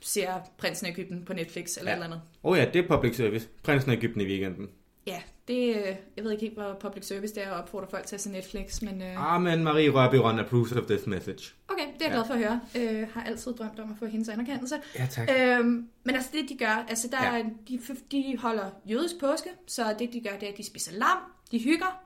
ser 0.00 0.32
Prinsen 0.58 0.86
af 0.86 0.90
Ægypten 0.90 1.24
på 1.24 1.32
Netflix 1.32 1.76
eller 1.76 1.90
Ja. 1.90 1.96
ja. 1.96 2.04
eller 2.04 2.06
andet. 2.16 2.20
Åh 2.44 2.52
oh 2.52 2.58
ja, 2.58 2.64
det 2.72 2.84
er 2.84 2.88
public 2.88 3.16
service. 3.16 3.48
Prinsen 3.62 3.90
af 3.90 3.96
Ægypten 3.96 4.20
i 4.20 4.24
weekenden. 4.24 4.68
Ja, 5.06 5.22
det, 5.48 5.76
øh, 5.76 5.96
jeg 6.16 6.24
ved 6.24 6.30
ikke 6.30 6.40
helt, 6.44 6.54
hvor 6.54 6.76
public 6.80 7.04
service 7.06 7.34
det 7.34 7.44
er 7.44 7.50
at 7.50 7.60
opfordre 7.62 7.86
folk 7.90 8.06
til 8.06 8.14
at 8.14 8.20
se 8.20 8.30
Netflix, 8.30 8.82
men 8.82 9.02
øh, 9.02 9.34
Ah, 9.34 9.42
men 9.42 9.64
Marie 9.64 9.90
Rørbyron 9.90 10.38
approves 10.38 10.72
of 10.72 10.84
this 10.86 11.06
message. 11.06 11.52
okay, 11.68 11.82
det 11.82 12.02
er 12.02 12.06
jeg 12.06 12.08
Ja. 12.08 12.14
glad 12.14 12.24
for 12.26 12.34
at 12.34 12.38
høre. 12.38 12.60
Øh, 13.02 13.08
har 13.14 13.22
altid 13.22 13.52
drømt 13.52 13.78
om 13.80 13.90
at 13.92 13.96
få 13.98 14.06
hendes 14.06 14.28
anerkendelse. 14.28 14.74
Ja, 14.98 15.06
tak. 15.10 15.28
Øhm, 15.38 15.88
men 16.04 16.14
altså 16.14 16.30
det, 16.32 16.48
de 16.48 16.56
gør, 16.58 16.84
altså 16.88 17.08
der, 17.12 17.36
Ja. 17.36 17.42
de, 17.68 17.80
de 18.12 18.36
holder 18.38 18.70
jødisk 18.86 19.20
påske, 19.20 19.48
så 19.66 19.94
det, 19.98 20.12
de 20.12 20.20
gør, 20.20 20.30
det 20.38 20.48
er, 20.48 20.52
at 20.52 20.58
de 20.58 20.66
spiser 20.66 20.92
lam, 20.92 21.18
de 21.52 21.58
hygger. 21.58 22.02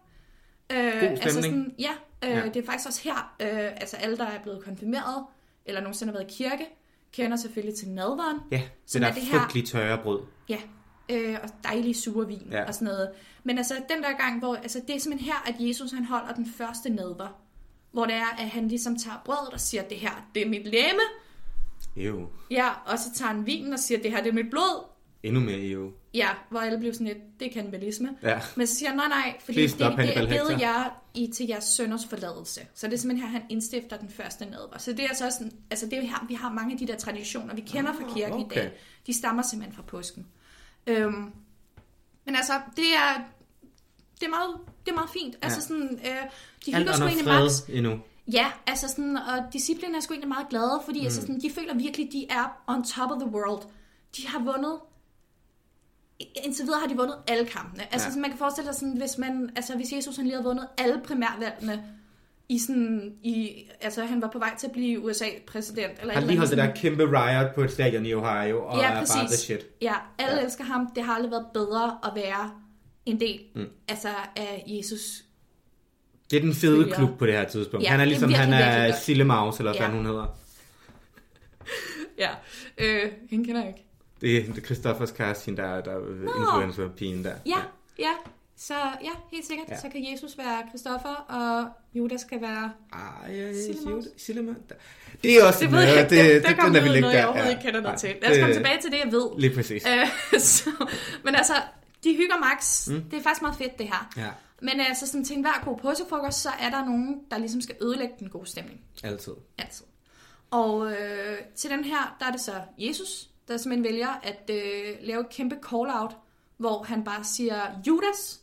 Øh, 0.72 1.02
Altså 1.10 1.42
sådan, 1.42 1.74
ja, 1.78 1.90
øh, 2.24 2.30
ja, 2.30 2.44
det 2.54 2.56
er 2.56 2.66
faktisk 2.66 2.88
også 2.88 3.00
her, 3.04 3.34
øh, 3.42 3.48
altså 3.80 3.96
alle, 3.96 4.16
der 4.16 4.24
er 4.26 4.42
blevet 4.42 4.64
konfirmeret, 4.64 5.24
eller 5.66 5.80
nogensinde 5.80 6.12
har 6.12 6.18
været 6.18 6.30
i 6.32 6.34
kirke, 6.36 6.64
kender 7.12 7.36
selvfølgelig 7.36 7.78
til 7.78 7.88
nadveren. 7.88 8.38
Ja, 8.50 8.62
det 8.92 9.00
der 9.00 9.08
er 9.08 9.12
det 9.12 9.22
her. 9.22 9.38
frygtelige 9.38 9.66
tørre 9.66 9.98
brød. 10.02 10.20
Ja, 10.48 10.58
øh, 11.08 11.36
og 11.42 11.48
dejlig 11.64 11.96
sure 11.96 12.26
vin 12.26 12.48
ja. 12.50 12.64
og 12.64 12.74
sådan 12.74 12.86
noget. 12.86 13.10
Men 13.44 13.58
altså 13.58 13.74
den 13.94 14.02
der 14.02 14.12
gang, 14.18 14.38
hvor 14.38 14.54
altså, 14.54 14.80
det 14.86 14.96
er 14.96 15.00
simpelthen 15.00 15.32
her, 15.32 15.54
at 15.54 15.54
Jesus 15.58 15.92
han 15.92 16.04
holder 16.04 16.34
den 16.34 16.46
første 16.46 16.90
nadver. 16.90 17.28
Hvor 17.92 18.04
det 18.04 18.14
er, 18.14 18.36
at 18.38 18.48
han 18.48 18.68
ligesom 18.68 18.96
tager 18.96 19.22
brødet 19.24 19.52
og 19.52 19.60
siger, 19.60 19.82
det 19.82 19.96
her, 19.96 20.28
det 20.34 20.42
er 20.42 20.48
mit 20.48 20.66
læme. 20.66 21.00
Jo, 21.96 22.28
Ja, 22.50 22.68
og 22.86 22.98
så 22.98 23.14
tager 23.14 23.32
han 23.32 23.46
vinen 23.46 23.72
og 23.72 23.78
siger, 23.78 24.02
det 24.02 24.10
her, 24.10 24.22
det 24.22 24.28
er 24.28 24.32
mit 24.34 24.50
blod. 24.50 24.89
Endnu 25.22 25.40
mere 25.40 25.58
jo. 25.58 25.92
Ja, 26.14 26.28
hvor 26.50 26.60
alle 26.60 26.78
blev 26.78 26.92
sådan 26.92 27.06
lidt, 27.06 27.18
det 27.40 27.48
er 27.48 27.52
kannibalisme. 27.52 28.08
Ja, 28.22 28.40
Men 28.56 28.66
så 28.66 28.74
siger 28.74 28.88
han, 28.88 28.96
nej, 28.96 29.08
nej, 29.08 29.36
fordi 29.40 29.52
Please 29.58 29.78
det, 29.78 29.96
det 29.98 30.16
er 30.18 30.26
givet 30.26 30.60
jer 30.60 31.02
i, 31.14 31.26
til 31.34 31.46
jeres 31.46 31.64
sønders 31.64 32.06
forladelse. 32.06 32.60
Så 32.74 32.86
det 32.86 32.94
er 32.94 32.98
simpelthen 32.98 33.30
her, 33.30 33.38
han 33.38 33.46
indstifter 33.50 33.96
den 33.96 34.08
første 34.10 34.44
nadver. 34.44 34.78
Så 34.78 34.92
det 34.92 35.00
er 35.04 35.08
altså 35.08 35.26
også, 35.26 35.50
altså 35.70 35.86
det 35.86 35.98
er 35.98 36.02
her, 36.02 36.26
vi 36.28 36.34
har 36.34 36.52
mange 36.52 36.72
af 36.72 36.78
de 36.78 36.86
der 36.86 36.96
traditioner, 36.96 37.54
vi 37.54 37.60
kender 37.60 37.92
fra 37.92 38.14
kirken 38.14 38.34
Ah, 38.34 38.40
okay. 38.40 38.56
i 38.56 38.58
dag. 38.60 38.72
De 39.06 39.12
stammer 39.18 39.42
simpelthen 39.42 39.76
fra 39.76 39.82
påsken. 39.82 40.26
Øhm, 40.86 41.30
men 42.26 42.36
altså, 42.36 42.52
det 42.76 42.84
er, 42.96 43.22
det 44.20 44.26
er 44.26 44.30
meget, 44.30 44.56
det 44.84 44.90
er 44.90 44.94
meget 44.94 45.10
fint. 45.10 45.36
Altså 45.42 45.60
sådan, 45.62 46.00
øh, 46.04 46.16
de 46.66 46.76
hygger 46.76 46.92
sgu 46.92 47.04
egentlig 47.04 47.26
max. 47.26 47.52
endnu. 47.68 47.98
Ja, 48.32 48.46
altså 48.66 48.88
sådan, 48.88 49.16
og 49.16 49.52
disciplinen 49.52 49.94
er 49.94 50.00
sgu 50.00 50.12
egentlig 50.14 50.28
meget 50.28 50.48
glade, 50.48 50.80
fordi 50.84 50.98
mm. 51.00 51.04
altså 51.04 51.20
sådan, 51.20 51.40
de 51.40 51.50
føler 51.50 51.74
virkelig, 51.74 52.08
de 52.12 52.26
er 52.30 52.62
on 52.66 52.84
top 52.84 53.10
of 53.10 53.18
the 53.20 53.30
world. 53.30 53.62
De 54.16 54.26
har 54.28 54.38
vundet, 54.38 54.78
indtil 56.44 56.64
videre 56.64 56.80
har 56.80 56.86
de 56.88 56.96
vundet 56.96 57.16
alle 57.28 57.46
kampene. 57.46 57.82
Altså 57.82 58.06
Ja. 58.06 58.10
sådan, 58.10 58.20
man 58.22 58.30
kan 58.30 58.38
forestille 58.38 58.66
sig 58.72 58.74
sådan, 58.80 58.96
hvis 58.98 59.18
man, 59.18 59.50
altså 59.56 59.76
hvis 59.76 59.92
Jesus 59.92 60.16
han 60.16 60.24
lige 60.24 60.34
havde 60.34 60.44
vundet 60.44 60.66
alle 60.78 61.00
primærvalgene, 61.04 61.84
i 62.48 62.58
sådan, 62.58 63.12
i, 63.22 63.64
altså 63.80 64.04
han 64.04 64.22
var 64.22 64.28
på 64.32 64.38
vej 64.38 64.54
til 64.58 64.66
at 64.66 64.72
blive 64.72 65.00
USA-præsident. 65.04 65.92
Eller 66.00 66.14
Han 66.14 66.22
lige 66.26 66.36
holdt 66.38 66.50
det 66.50 66.58
der 66.58 66.74
kæmpe 66.74 67.02
riot 67.04 67.54
på 67.54 67.60
et 67.62 67.70
stadion 67.70 68.06
i 68.06 68.14
Ohio, 68.14 68.64
og 68.64 68.78
Ja, 68.78 68.84
er 68.84 68.94
bare 68.94 69.04
the 69.04 69.14
præcis. 69.22 69.38
shit. 69.40 69.66
Ja, 69.82 69.94
alle 70.18 70.36
Ja. 70.38 70.44
elsker 70.44 70.64
ham. 70.64 70.86
Det 70.94 71.04
har 71.04 71.14
aldrig 71.14 71.30
været 71.30 71.46
bedre 71.54 71.98
at 72.04 72.10
være 72.14 72.50
en 73.06 73.20
del 73.20 73.40
Mm. 73.54 73.64
altså, 73.88 74.08
af 74.36 74.64
Jesus. 74.66 75.00
Det 76.30 76.36
er 76.36 76.40
den 76.40 76.54
fede 76.54 76.82
Følger. 76.82 76.96
klub 76.96 77.18
på 77.18 77.26
det 77.26 77.34
her 77.34 77.44
tidspunkt. 77.48 77.84
Ja, 77.84 77.90
han 77.90 78.00
er 78.00 78.04
er 78.04 78.08
ligesom, 78.08 78.32
han 78.32 78.48
virkelig, 78.48 78.64
er 78.64 78.72
virkelig 78.72 78.92
godt. 78.92 79.02
Sille 79.02 79.24
Maus, 79.24 79.58
eller 79.58 79.72
hvad 79.72 79.80
Ja. 79.80 79.84
fanden 79.86 79.96
hun 79.98 80.06
hedder. 80.06 80.26
Ja, 82.18 82.30
øh, 82.78 83.12
hende 83.30 83.44
kender 83.44 83.60
jeg 83.60 83.68
ikke. 83.68 83.86
Det 84.20 84.36
er, 84.36 84.42
det 84.52 84.58
er 84.58 84.62
Christoffers 84.66 85.44
hende 85.44 85.62
der, 85.62 85.80
der 85.80 85.92
er 85.92 86.00
influencer-pigen 86.40 87.24
der. 87.24 87.34
Ja, 87.46 87.58
ja. 87.98 88.10
Så 88.56 88.74
ja, 88.74 89.10
helt 89.32 89.46
sikkert. 89.46 89.68
Ja. 89.68 89.80
Så 89.80 89.88
kan 89.88 90.12
Jesus 90.12 90.38
være 90.38 90.62
Christoffer, 90.68 91.14
og 91.28 91.68
Judas 91.94 92.24
kan 92.24 92.40
være... 92.40 92.72
Ah, 92.92 93.36
ja, 93.36 93.46
ja, 93.46 93.52
Sille 93.62 93.80
Maus. 93.90 94.04
Sille 94.16 94.42
Maus. 94.42 94.56
Det 95.22 95.36
er 95.40 95.44
også 95.46 95.60
Det 95.60 95.72
ved 95.72 95.80
jeg 95.80 95.90
ikke. 95.98 96.10
Det, 96.10 96.42
det, 96.42 96.48
den 96.48 96.56
kommer 96.56 96.78
er 96.78 96.82
vi 96.82 96.88
ud 96.88 96.92
lidt 96.94 97.00
noget, 97.02 97.14
jeg 97.14 97.22
der. 97.22 97.26
overhovedet 97.28 97.50
Ja. 97.52 97.56
ikke 97.58 97.66
kender 97.66 97.80
noget 97.80 97.98
til. 98.00 98.08
Lad 98.22 98.30
os 98.30 98.34
det- 98.34 98.40
komme 98.42 98.54
tilbage 98.54 98.80
til 98.80 98.90
det, 98.90 98.98
jeg 99.04 99.12
ved. 99.12 99.28
Lige 99.38 99.54
præcis. 99.54 99.86
Øh, 99.86 100.06
så, 100.40 100.70
men 101.24 101.34
altså, 101.34 101.54
de 102.04 102.16
hygger 102.16 102.36
max. 102.40 102.88
Mm. 102.88 103.02
Det 103.10 103.18
er 103.18 103.22
faktisk 103.22 103.42
meget 103.42 103.56
fedt, 103.56 103.78
det 103.78 103.86
her. 103.86 104.10
Ja, 104.16 104.28
Men 104.62 104.80
altså, 104.80 105.06
sådan, 105.06 105.24
til 105.24 105.36
enhver 105.36 105.62
god 105.64 105.78
påskefrokost, 105.78 106.42
så 106.42 106.48
er 106.60 106.70
der 106.70 106.84
nogen, 106.84 107.20
der 107.30 107.38
ligesom 107.38 107.60
skal 107.60 107.74
ødelægge 107.82 108.14
den 108.18 108.28
gode 108.28 108.46
stemning. 108.46 108.80
altid. 109.04 109.32
Altid. 109.58 109.84
Og 110.50 110.92
øh, 110.92 111.38
til 111.56 111.70
den 111.70 111.84
her, 111.84 112.16
der 112.20 112.26
er 112.26 112.30
det 112.32 112.40
så 112.40 112.52
Jesus, 112.78 113.29
der 113.50 113.56
simpelthen 113.56 113.84
vælger 113.84 114.08
at 114.22 114.50
øh, 114.50 114.94
lave 115.00 115.20
et 115.20 115.28
kæmpe 115.30 115.56
call-out, 115.70 116.16
hvor 116.56 116.82
han 116.82 117.04
bare 117.04 117.24
siger, 117.24 117.60
Judas, 117.86 118.40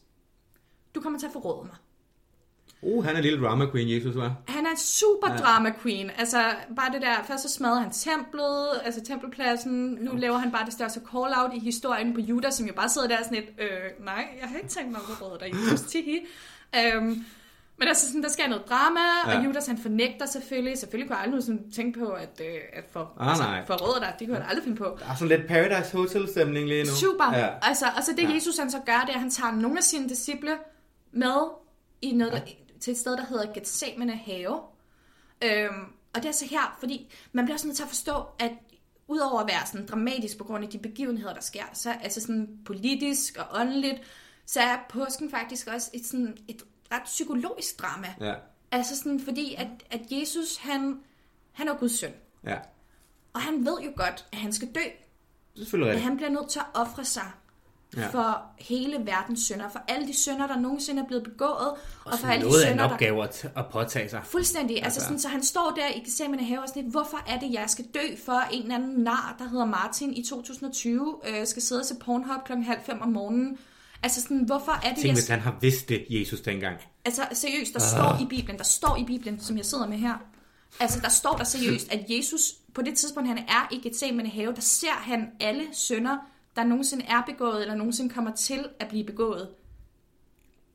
du 0.95 1.01
kommer 1.01 1.19
til 1.19 1.25
at 1.25 1.33
forråde 1.33 1.65
mig. 1.67 1.75
Uh, 2.81 3.05
han 3.05 3.13
er 3.13 3.17
en 3.17 3.23
lille 3.23 3.41
drama 3.45 3.71
queen, 3.71 3.89
Jesus, 3.89 4.15
var. 4.15 4.35
Han 4.47 4.65
er 4.65 4.69
en 4.71 4.77
super 4.77 5.31
Ja. 5.31 5.37
drama 5.37 5.73
queen. 5.81 6.11
Altså, 6.17 6.37
bare 6.75 6.93
det 6.93 7.01
der, 7.01 7.23
først 7.23 7.43
så 7.43 7.49
smadrede 7.49 7.81
han 7.81 7.91
templet, 7.91 8.67
altså 8.83 9.01
tempelpladsen. 9.03 9.97
Nu 10.01 10.11
laver 10.15 10.37
han 10.37 10.51
bare 10.51 10.65
det 10.65 10.73
største 10.73 11.01
call-out 11.11 11.53
i 11.53 11.59
historien 11.59 12.13
på 12.13 12.19
Judas, 12.21 12.53
som 12.53 12.67
jo 12.67 12.73
bare 12.73 12.89
sidder 12.89 13.07
der 13.07 13.17
sådan 13.23 13.35
lidt, 13.37 13.49
øh, 13.59 14.05
nej, 14.05 14.27
jeg 14.41 14.49
har 14.49 14.57
ikke 14.57 14.69
tænkt 14.69 14.91
mig 14.91 14.99
at 15.09 15.17
forråde 15.17 15.39
dig, 15.39 15.53
Jesus, 15.53 15.81
tihi. 15.91 16.19
Um, 16.97 17.25
men 17.79 17.87
altså, 17.87 18.07
sådan, 18.07 18.23
der 18.23 18.29
sker 18.29 18.47
noget 18.47 18.63
drama, 18.69 18.99
ja. 19.27 19.37
Og 19.39 19.45
Judas 19.45 19.67
han 19.67 19.77
fornægter 19.77 20.25
selvfølgelig. 20.25 20.77
Selvfølgelig 20.77 21.07
kunne 21.09 21.17
jeg 21.17 21.25
aldrig 21.25 21.43
sådan 21.43 21.71
tænke 21.71 21.99
på, 21.99 22.07
at, 22.11 22.41
øh, 22.41 22.57
at 22.73 22.83
for, 22.91 23.13
Ah, 23.19 23.29
altså, 23.29 23.43
nej. 23.43 23.65
forråde 23.65 23.99
dig. 23.99 24.15
Det 24.19 24.27
kunne 24.27 24.37
jeg 24.37 24.47
aldrig 24.47 24.63
finde 24.63 24.77
på. 24.77 24.97
Der 24.99 25.05
er 25.11 25.15
sådan 25.15 25.37
lidt 25.37 25.47
Paradise 25.47 25.97
Hotel-stemning 25.97 26.67
lige 26.67 26.83
nu. 26.83 26.89
Super. 26.89 27.33
Ja. 27.37 27.49
Altså, 27.61 27.85
altså 27.95 28.11
det 28.17 28.23
Ja. 28.29 28.33
Jesus 28.33 28.57
han 28.57 28.71
så 28.71 28.79
gør, 28.85 28.99
det 28.99 29.09
er, 29.09 29.13
at 29.13 29.19
han 29.19 29.29
tager 29.31 29.51
nogle 29.51 29.77
af 29.77 29.83
sine 29.83 30.09
disciple 30.09 30.51
med 31.11 31.37
i 32.01 32.11
noget, 32.11 32.31
Ja. 32.33 32.37
ja. 32.47 32.53
til 32.81 32.91
et 32.91 32.97
sted, 32.97 33.17
der 33.17 33.25
hedder 33.25 33.53
Gethsemane 33.53 34.15
have. 34.15 34.59
Øhm, 35.43 35.83
og 36.15 36.23
det 36.23 36.25
er 36.25 36.31
så 36.31 36.45
her, 36.45 36.77
fordi 36.79 37.13
man 37.31 37.45
bliver 37.45 37.57
sådan 37.57 37.67
nødt 37.67 37.75
til 37.77 37.83
at 37.83 37.89
forstå, 37.89 38.13
at 38.39 38.51
udover 39.07 39.39
at 39.39 39.47
være 39.47 39.65
sådan 39.71 39.85
dramatisk 39.87 40.37
på 40.37 40.43
grund 40.43 40.63
af 40.63 40.69
de 40.69 40.77
begivenheder, 40.79 41.33
der 41.33 41.41
sker, 41.41 41.63
så 41.73 41.93
altså 42.03 42.21
sådan 42.21 42.49
politisk 42.65 43.37
og 43.37 43.61
åndeligt, 43.61 44.01
så 44.45 44.59
er 44.59 44.77
påsken 44.89 45.31
faktisk 45.31 45.67
også 45.67 45.89
et, 45.93 46.05
sådan, 46.05 46.37
et 46.47 46.61
ret 46.91 47.03
psykologisk 47.05 47.81
drama. 47.81 48.07
Ja, 48.19 48.33
Altså 48.71 48.97
sådan, 48.97 49.19
fordi 49.19 49.55
at, 49.55 49.67
at 49.91 50.01
Jesus, 50.11 50.57
han, 50.57 50.99
han 51.51 51.67
er 51.67 51.73
Guds 51.73 51.99
søn. 51.99 52.11
ja. 52.45 52.57
Og 53.33 53.41
han 53.41 53.65
ved 53.65 53.77
jo 53.85 53.91
godt, 53.95 54.25
at 54.31 54.37
han 54.37 54.53
skal 54.53 54.67
dø. 54.75 54.81
Selvfølgelig 55.57 55.93
At 55.95 56.01
han 56.01 56.15
bliver 56.17 56.29
nødt 56.29 56.49
til 56.49 56.59
at 56.59 56.65
ofre 56.73 57.05
sig 57.05 57.31
Ja. 57.97 58.07
for 58.07 58.41
hele 58.59 59.05
verdens 59.05 59.39
synder. 59.45 59.69
For 59.69 59.79
alle 59.87 60.07
de 60.07 60.13
synder, 60.13 60.47
der 60.47 60.59
nogensinde 60.59 61.01
er 61.01 61.05
blevet 61.07 61.23
begået. 61.23 61.49
Og, 61.69 61.77
og 62.05 62.19
for 62.19 62.27
alle 62.27 62.45
de 62.45 62.49
af 62.65 62.67
en 62.67 62.71
synder, 62.73 62.87
der... 62.87 62.93
opgave 62.93 63.23
at, 63.23 63.45
påtage 63.71 64.09
sig. 64.09 64.21
Fuldstændig. 64.25 64.75
Altså, 64.75 64.85
Altså. 64.85 64.99
altså 64.99 65.07
sådan, 65.07 65.19
så 65.19 65.27
han 65.27 65.43
står 65.43 65.73
der 65.75 65.87
i 65.95 65.99
Gethsemane 65.99 66.43
have 66.45 66.61
og 66.61 66.67
sådan 66.69 66.83
lidt, 66.83 66.91
hvorfor 66.93 67.17
er 67.27 67.39
det, 67.39 67.53
jeg 67.53 67.69
skal 67.69 67.85
dø 67.85 68.15
for 68.25 68.39
en 68.51 68.61
eller 68.61 68.75
anden 68.75 69.03
nar, 69.03 69.35
der 69.39 69.49
hedder 69.49 69.65
Martin 69.65 70.13
i 70.13 70.23
2020, 70.23 71.15
øh, 71.27 71.47
skal 71.47 71.61
sidde 71.61 71.81
og 71.81 71.85
se 71.85 71.95
Pornhub 71.95 72.43
klokken 72.45 72.65
halv 72.65 72.79
fem 72.85 73.01
om 73.01 73.07
morgenen. 73.09 73.57
Altså 74.03 74.21
sådan, 74.21 74.43
hvorfor 74.45 74.71
er 74.71 74.79
det, 74.89 74.95
Tænk, 74.95 75.05
jeg... 75.05 75.13
hvis 75.13 75.27
han 75.27 75.39
har 75.39 75.57
vidst 75.61 75.89
det, 75.89 76.05
Jesus, 76.09 76.41
dengang. 76.41 76.77
Altså 77.05 77.21
seriøst, 77.33 77.73
der 77.73 77.79
Ah. 77.79 77.87
står 77.87 78.25
i 78.25 78.27
Bibelen, 78.29 78.57
der 78.57 78.63
står 78.63 78.97
i 78.97 79.03
Bibelen, 79.05 79.39
som 79.39 79.57
jeg 79.57 79.65
sidder 79.65 79.87
med 79.87 79.97
her. 79.97 80.13
Altså 80.79 80.99
der 80.99 81.09
står 81.09 81.35
der 81.37 81.43
seriøst, 81.43 81.91
at 81.93 82.05
Jesus 82.09 82.41
på 82.73 82.81
det 82.81 82.97
tidspunkt, 82.97 83.29
han 83.29 83.37
er 83.37 83.67
i 83.71 83.79
Gethsemane 83.83 84.29
have, 84.29 84.53
der 84.53 84.61
ser 84.61 84.91
han 84.91 85.27
alle 85.39 85.63
synder, 85.73 86.17
der 86.55 86.63
nogensinde 86.63 87.05
er 87.05 87.21
begået, 87.27 87.61
eller 87.61 87.75
nogensinde 87.75 88.13
kommer 88.13 88.31
til 88.35 88.65
at 88.79 88.87
blive 88.87 89.03
begået 89.03 89.49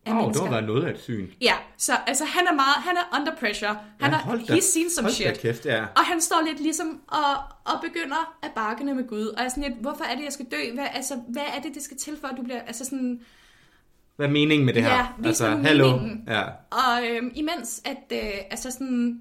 af 0.07 0.11
oh, 0.13 0.17
det 0.17 0.25
mennesker. 0.25 0.45
var 0.45 0.51
været 0.51 0.65
noget 0.65 0.85
af 0.87 0.91
et 0.91 1.01
syn. 1.01 1.29
Ja, 1.41 1.55
så 1.79 1.93
altså, 2.07 2.25
han 2.25 2.47
er 2.47 2.55
meget, 2.55 2.75
han 2.77 2.97
er 2.97 3.19
under 3.21 3.33
pressure. 3.41 3.77
Han 4.01 4.11
Ja, 4.11 4.17
er, 4.17 4.37
da- 4.37 4.55
he's 4.55 4.61
seen 4.73 4.91
some 4.91 5.11
shit. 5.11 5.39
kæft, 5.41 5.67
ja. 5.67 5.83
Og 5.97 6.05
han 6.05 6.21
står 6.21 6.43
lidt 6.47 6.61
ligesom 6.61 7.01
og, 7.09 7.35
og 7.65 7.81
begynder 7.83 8.35
at 8.43 8.51
bakkene 8.55 8.95
med 8.95 9.09
Gud. 9.09 9.27
Og 9.27 9.45
er 9.45 9.49
sådan 9.49 9.63
lidt, 9.63 9.75
hvorfor 9.81 10.05
er 10.05 10.15
det, 10.17 10.25
jeg 10.25 10.33
skal 10.33 10.47
dø? 10.51 10.75
Hvad, 10.75 10.87
altså, 10.95 11.15
hvad 11.29 11.43
er 11.57 11.61
det, 11.61 11.75
det 11.75 11.83
skal 11.83 11.97
til 11.97 12.17
for, 12.21 12.29
at 12.29 12.35
du 12.37 12.43
bliver... 12.43 12.61
Altså 12.67 12.85
sådan, 12.85 13.21
Hvad 14.17 14.27
er 14.27 14.31
meningen 14.31 14.67
med 14.67 14.75
det 14.75 14.83
her? 14.83 14.95
Ja, 14.95 15.07
vis 15.19 15.41
mig 15.41 15.59
hallo. 15.65 15.99
Ja. 16.29 16.43
Og 16.71 17.07
øhm, 17.11 17.33
imens 17.35 17.83
at, 17.85 18.17
øh, 18.19 18.31
altså 18.51 18.71
sådan, 18.71 19.21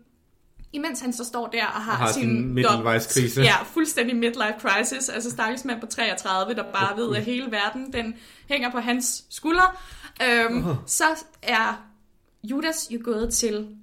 imens 0.74 1.00
han 1.02 1.14
så 1.14 1.24
står 1.26 1.48
der 1.48 1.66
og 1.66 1.82
har, 1.82 1.92
Og 1.92 1.98
har 1.98 2.12
sin 2.12 2.22
sin 2.22 2.54
middelvejskrise. 2.54 3.42
Ja, 3.42 3.56
fuldstændig 3.64 4.16
midlife 4.16 4.54
crisis. 4.60 5.10
Altså 5.10 5.30
stakkels 5.30 5.66
mand 5.66 5.80
på 5.82 5.86
33, 5.88 6.54
der 6.54 6.64
bare 6.64 6.98
ved, 6.98 7.16
at 7.16 7.24
hele 7.24 7.52
verden, 7.52 7.94
den 7.94 8.14
hænger 8.50 8.72
på 8.72 8.80
hans 8.80 9.24
skuldre. 9.30 9.64
Øhm, 10.24 10.68
Åh. 10.68 10.76
Så 10.86 11.04
er 11.42 11.86
Judas 12.44 12.88
jo 12.92 13.00
gået 13.04 13.34
til 13.34 13.78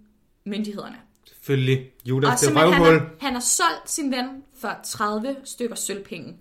myndighederne. 0.45 0.97
Selvfølgelig. 1.29 1.91
Judas, 2.05 2.29
Og 2.29 2.33
er 2.33 2.37
simpelthen, 2.37 2.73
han, 2.73 2.83
røvhul. 2.83 2.99
har, 3.01 3.11
han 3.21 3.33
har 3.33 3.41
solgt 3.41 3.91
sin 3.91 4.11
ven 4.11 4.27
for 4.61 4.77
30 4.85 5.37
stykker 5.45 5.77
sølvpenge. 5.77 6.39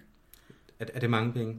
Er, 0.80 0.86
er 0.94 1.00
det 1.00 1.10
mange 1.10 1.34
penge? 1.34 1.56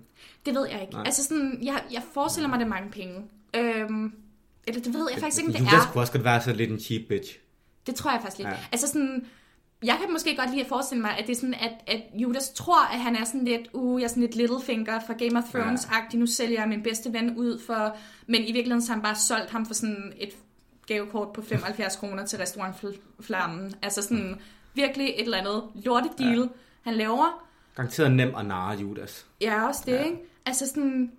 Det 0.47 0.55
ved 0.55 0.69
jeg 0.69 0.81
ikke. 0.81 0.93
Nej. 0.93 1.03
Altså 1.07 1.25
sådan, 1.25 1.59
jeg, 1.63 1.83
jeg 1.93 2.03
forestiller 2.15 2.49
mig, 2.49 2.59
det 2.59 2.65
er 2.65 2.69
mange 2.69 2.91
penge. 2.91 3.15
Øhm, 3.55 4.13
eller 4.67 4.81
det 4.83 4.95
ved 4.95 5.09
jeg 5.13 5.21
faktisk 5.21 5.39
ikke, 5.43 5.49
om 5.49 5.53
det 5.53 5.61
Judas 5.61 5.85
er. 5.87 5.93
kunne 5.93 6.03
også 6.03 6.13
godt 6.13 6.25
være 6.25 6.43
så 6.43 6.53
lidt 6.53 6.71
en 6.71 6.81
cheap 6.81 7.03
bitch. 7.09 7.39
Det 7.87 7.95
tror 7.95 8.11
jeg 8.11 8.21
faktisk 8.21 8.39
lidt. 8.39 8.49
Ja. 8.49 8.57
Altså 8.73 8.87
sådan, 8.87 9.27
jeg 9.85 9.97
kan 10.05 10.13
måske 10.13 10.37
godt 10.37 10.51
lide 10.51 10.61
at 10.61 10.67
forestille 10.69 11.01
mig, 11.03 11.11
at 11.19 11.27
det 11.27 11.33
er 11.33 11.37
sådan, 11.37 11.55
at, 11.55 11.73
at 11.87 12.01
Judas 12.15 12.51
tror, 12.51 12.85
at 12.93 13.01
han 13.01 13.17
er 13.17 13.25
sådan 13.25 13.45
lidt, 13.45 13.69
uh, 13.73 14.01
jeg 14.01 14.05
er 14.05 14.09
sådan 14.09 14.21
lidt 14.21 14.35
Littlefinger 14.35 15.01
fra 15.07 15.13
Game 15.13 15.39
of 15.39 15.45
Thrones-agtig, 15.55 16.17
nu 16.19 16.27
sælger 16.27 16.61
jeg 16.61 16.69
min 16.69 16.83
bedste 16.83 17.13
ven 17.13 17.37
ud 17.37 17.61
for, 17.67 17.97
men 18.27 18.43
i 18.43 18.53
virkeligheden 18.53 18.83
så 18.83 18.89
har 18.89 18.95
han 18.95 19.03
bare 19.03 19.15
solgt 19.17 19.51
ham 19.51 19.67
for 19.67 19.75
sådan 19.75 20.13
et 20.17 20.31
gavekort 20.87 21.33
på 21.33 21.43
75 21.43 21.97
kroner 21.97 22.27
til 22.27 22.39
restaurantflammen. 22.39 23.75
Altså 23.83 24.03
sådan 24.03 24.41
virkelig 24.75 25.09
et 25.09 25.21
eller 25.21 25.39
andet 25.39 25.63
lortedeal, 25.75 26.39
ja. 26.39 26.45
han 26.83 26.95
laver. 26.95 27.45
Garanteret 27.77 28.13
nem 28.13 28.35
at 28.35 28.47
narre 28.47 28.77
Judas. 28.79 29.27
Ja, 29.41 29.67
også 29.69 29.83
det, 29.87 29.93
Ja. 29.93 30.03
ikke? 30.05 30.17
Altså 30.47 30.67
sådan, 30.69 31.13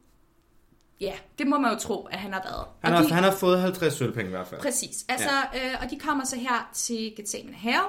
ja, 1.02 1.14
det 1.40 1.48
må 1.48 1.58
man 1.60 1.74
jo 1.74 1.80
tro, 1.80 2.04
at 2.12 2.20
han 2.20 2.34
har 2.34 2.42
været. 2.44 2.66
Han 2.84 2.94
har, 2.94 3.04
de- 3.04 3.14
han 3.14 3.24
har 3.24 3.32
fået 3.32 3.62
50 3.62 3.94
sølvpenge 3.94 4.28
i 4.28 4.32
hvert 4.32 4.48
fald. 4.48 4.62
Præcis. 4.62 5.06
Altså, 5.10 5.30
ja. 5.54 5.70
øh, 5.70 5.76
og 5.84 5.90
de 5.90 6.00
kommer 6.00 6.26
så 6.26 6.36
her 6.36 6.70
til 6.74 7.14
Gethsemane 7.18 7.58
have, 7.58 7.82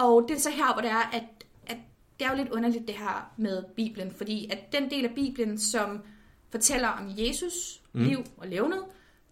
og 0.00 0.24
det 0.28 0.36
er 0.36 0.40
så 0.40 0.50
her, 0.50 0.72
hvor 0.72 0.82
det 0.82 0.90
er, 0.90 1.10
at, 1.12 1.24
at 1.66 1.76
det 2.18 2.26
er 2.26 2.30
jo 2.30 2.36
lidt 2.36 2.48
underligt 2.48 2.88
det 2.88 2.94
her 2.94 3.32
med 3.36 3.64
Bibelen, 3.76 4.10
fordi 4.10 4.50
at 4.52 4.72
den 4.72 4.90
del 4.90 5.04
af 5.04 5.14
Bibelen, 5.14 5.58
som 5.58 6.02
fortæller 6.50 6.88
om 6.88 7.06
Jesus 7.08 7.80
mm. 7.92 8.02
liv 8.02 8.24
og 8.36 8.48
levnet, 8.48 8.84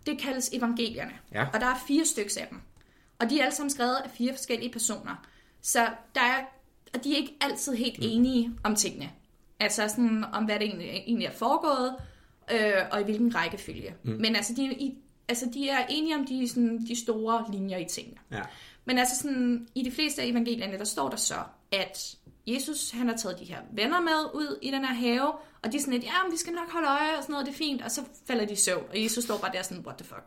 det 0.07 0.19
kaldes 0.19 0.51
evangelierne. 0.53 1.13
Ja. 1.33 1.47
Og 1.55 1.61
der 1.61 1.67
er 1.67 1.77
fire 1.89 2.05
stykker 2.05 2.41
af 2.41 2.47
dem. 2.51 2.61
Og 3.19 3.31
de 3.31 3.41
er 3.41 3.45
alle 3.45 3.55
sammen 3.55 3.71
skrevet 3.71 3.97
af 4.05 4.11
fire 4.11 4.33
forskellige 4.33 4.73
personer. 4.73 5.27
Så 5.63 5.89
der 6.15 6.21
er, 6.21 6.45
og 6.95 7.05
de 7.05 7.13
er 7.13 7.17
ikke 7.17 7.35
altid 7.41 7.75
helt 7.75 7.99
enige 8.01 8.51
om 8.65 8.75
tingene. 8.75 9.11
Altså 9.61 9.89
sådan, 9.89 10.25
om 10.33 10.45
hvad 10.45 10.59
det 10.59 10.67
egentlig, 10.67 10.89
egentlig 10.89 11.27
er 11.27 11.33
foregået, 11.33 11.95
øh, 12.53 12.83
og 12.93 13.01
i 13.01 13.05
hvilken 13.05 13.35
rækkefølge. 13.35 13.95
Mm. 14.03 14.11
Men 14.11 14.37
altså 14.37 14.55
de, 14.55 14.65
i, 14.65 14.99
altså, 15.29 15.51
de 15.55 15.69
er 15.69 15.87
enige 15.91 16.17
om 16.17 16.27
de, 16.27 16.49
sådan, 16.49 16.87
de 16.89 17.01
store 17.03 17.45
linjer 17.53 17.79
i 17.79 17.85
tingene. 17.85 18.17
Ja. 18.31 18.43
Men 18.89 18.99
altså 18.99 19.17
sådan, 19.23 19.67
i 19.75 19.83
de 19.83 19.91
fleste 19.91 20.23
af 20.23 20.27
evangelierne, 20.27 20.79
der 20.79 20.85
står 20.85 21.09
der 21.09 21.17
så, 21.17 21.35
at 21.73 22.15
Jesus, 22.47 22.91
han 22.91 23.09
har 23.09 23.17
taget 23.17 23.39
de 23.41 23.45
her 23.45 23.57
venner 23.73 24.01
med 24.01 24.31
ud 24.35 24.59
i 24.63 24.71
den 24.71 24.85
her 24.85 24.95
have, 24.95 25.33
og 25.63 25.73
de 25.73 25.77
er 25.77 25.81
sådan 25.81 25.95
lidt, 25.95 26.05
ja, 26.05 26.11
men 26.25 26.33
vi 26.33 26.37
skal 26.37 26.53
nok 26.53 26.73
holde 26.73 26.89
øje 26.89 27.17
og 27.17 27.23
sådan 27.23 27.33
noget, 27.33 27.47
det 27.47 27.53
er 27.53 27.57
fint, 27.57 27.83
og 27.83 27.91
så 27.91 28.01
falder 28.27 28.45
de 28.47 28.53
i 28.53 28.57
søvn, 28.57 28.83
og 28.91 29.03
Jesus 29.03 29.25
står 29.25 29.39
bare 29.39 29.51
der 29.55 29.63
sådan, 29.63 29.83
what 29.87 29.97
the 29.99 30.07
fuck. 30.07 30.27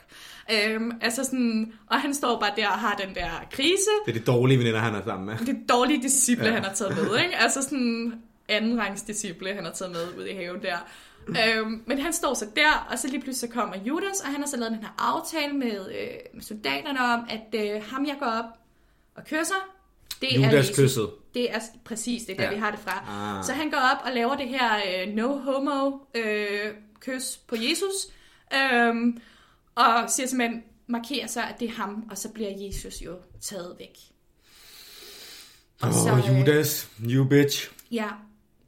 Øhm, 0.54 0.92
altså 1.02 1.24
sådan, 1.24 1.74
og 1.88 2.02
han 2.02 2.14
står 2.14 2.40
bare 2.40 2.52
der 2.56 2.68
og 2.68 2.80
har 2.80 2.96
den 3.06 3.16
der 3.16 3.30
krise, 3.52 3.90
Det 4.06 4.16
er 4.16 4.20
de 4.20 4.26
dårlige 4.26 4.60
veninder, 4.60 4.80
han 4.80 4.96
er 4.96 5.04
sammen 5.06 5.26
med. 5.26 5.46
det 5.46 5.70
dårlige 5.70 6.02
disciple, 6.02 6.46
Ja. 6.46 6.52
han 6.54 6.64
har 6.64 6.74
taget 6.74 6.96
med, 6.96 7.20
ikke? 7.24 7.36
Altså 7.38 7.62
sådan 7.62 8.14
andenrangs 8.50 9.02
disciple, 9.02 9.54
han 9.54 9.66
har 9.66 9.72
taget 9.72 9.92
med 9.92 10.18
ud 10.18 10.26
i 10.26 10.34
haven 10.36 10.62
der. 10.62 10.78
Øhm, 11.48 11.84
men 11.88 12.00
han 12.00 12.14
står 12.14 12.34
så 12.34 12.46
der, 12.56 12.88
og 12.92 13.00
så 13.00 13.08
lige 13.08 13.22
pludselig 13.22 13.50
så 13.50 13.56
kommer 13.56 13.76
Judas, 13.78 14.20
og 14.24 14.28
han 14.28 14.40
har 14.42 14.48
så 14.48 14.58
lavet 14.58 14.72
den 14.72 14.80
her 14.82 14.96
aftale 14.98 15.54
med, 15.54 15.90
øh, 15.90 16.08
med 16.34 16.42
soldaterne 16.42 17.00
om, 17.00 17.20
at 17.30 17.62
øh, 17.62 17.84
ham 17.84 18.06
jeg 18.06 18.16
går 18.20 18.26
op 18.26 18.46
og 19.16 19.24
kysser, 19.26 19.70
det 20.22 20.36
er 20.36 20.40
Judas 20.46 20.70
Jesus. 20.70 20.76
kysset. 20.76 21.10
Det 21.34 21.52
er 21.54 21.60
præcis 21.86 22.24
det, 22.24 22.38
der 22.38 22.44
Ja. 22.44 22.50
vi 22.54 22.56
har 22.56 22.72
det 22.72 22.80
fra. 22.80 23.04
Ah. 23.38 23.46
Så 23.46 23.54
han 23.54 23.70
går 23.70 23.78
op 23.78 23.98
og 24.06 24.12
laver 24.12 24.36
det 24.36 24.48
her 24.50 24.76
øh, 24.78 25.14
no 25.14 25.38
homo 25.38 25.98
øh, 26.16 26.74
kys 27.00 27.38
på 27.48 27.56
Jesus, 27.56 27.94
øhm, 28.54 29.22
og 29.76 30.10
siger 30.10 30.28
simpelthen, 30.28 30.64
markerer 30.88 31.28
så, 31.28 31.42
at 31.42 31.60
det 31.60 31.68
er 31.68 31.74
ham, 31.74 32.08
og 32.12 32.18
så 32.18 32.30
bliver 32.30 32.50
Jesus 32.66 33.02
jo 33.02 33.16
taget 33.42 33.76
væk. 33.80 33.98
Åh, 35.84 35.94
så, 35.94 36.12
oh, 36.12 36.30
øh, 36.30 36.40
Judas. 36.40 36.90
You 37.10 37.24
bitch. 37.24 37.72
Ja, 37.92 38.08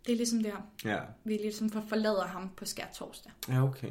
det 0.06 0.12
er 0.12 0.16
ligesom 0.16 0.44
der. 0.44 0.56
Ja. 0.86 0.98
Vi 1.24 1.34
ligesom 1.38 1.70
for- 1.70 1.84
forlader 1.88 2.28
ham 2.28 2.50
på 2.58 2.66
skær 2.66 2.86
torsdag. 2.96 3.32
Ja, 3.50 3.64
okay. 3.64 3.90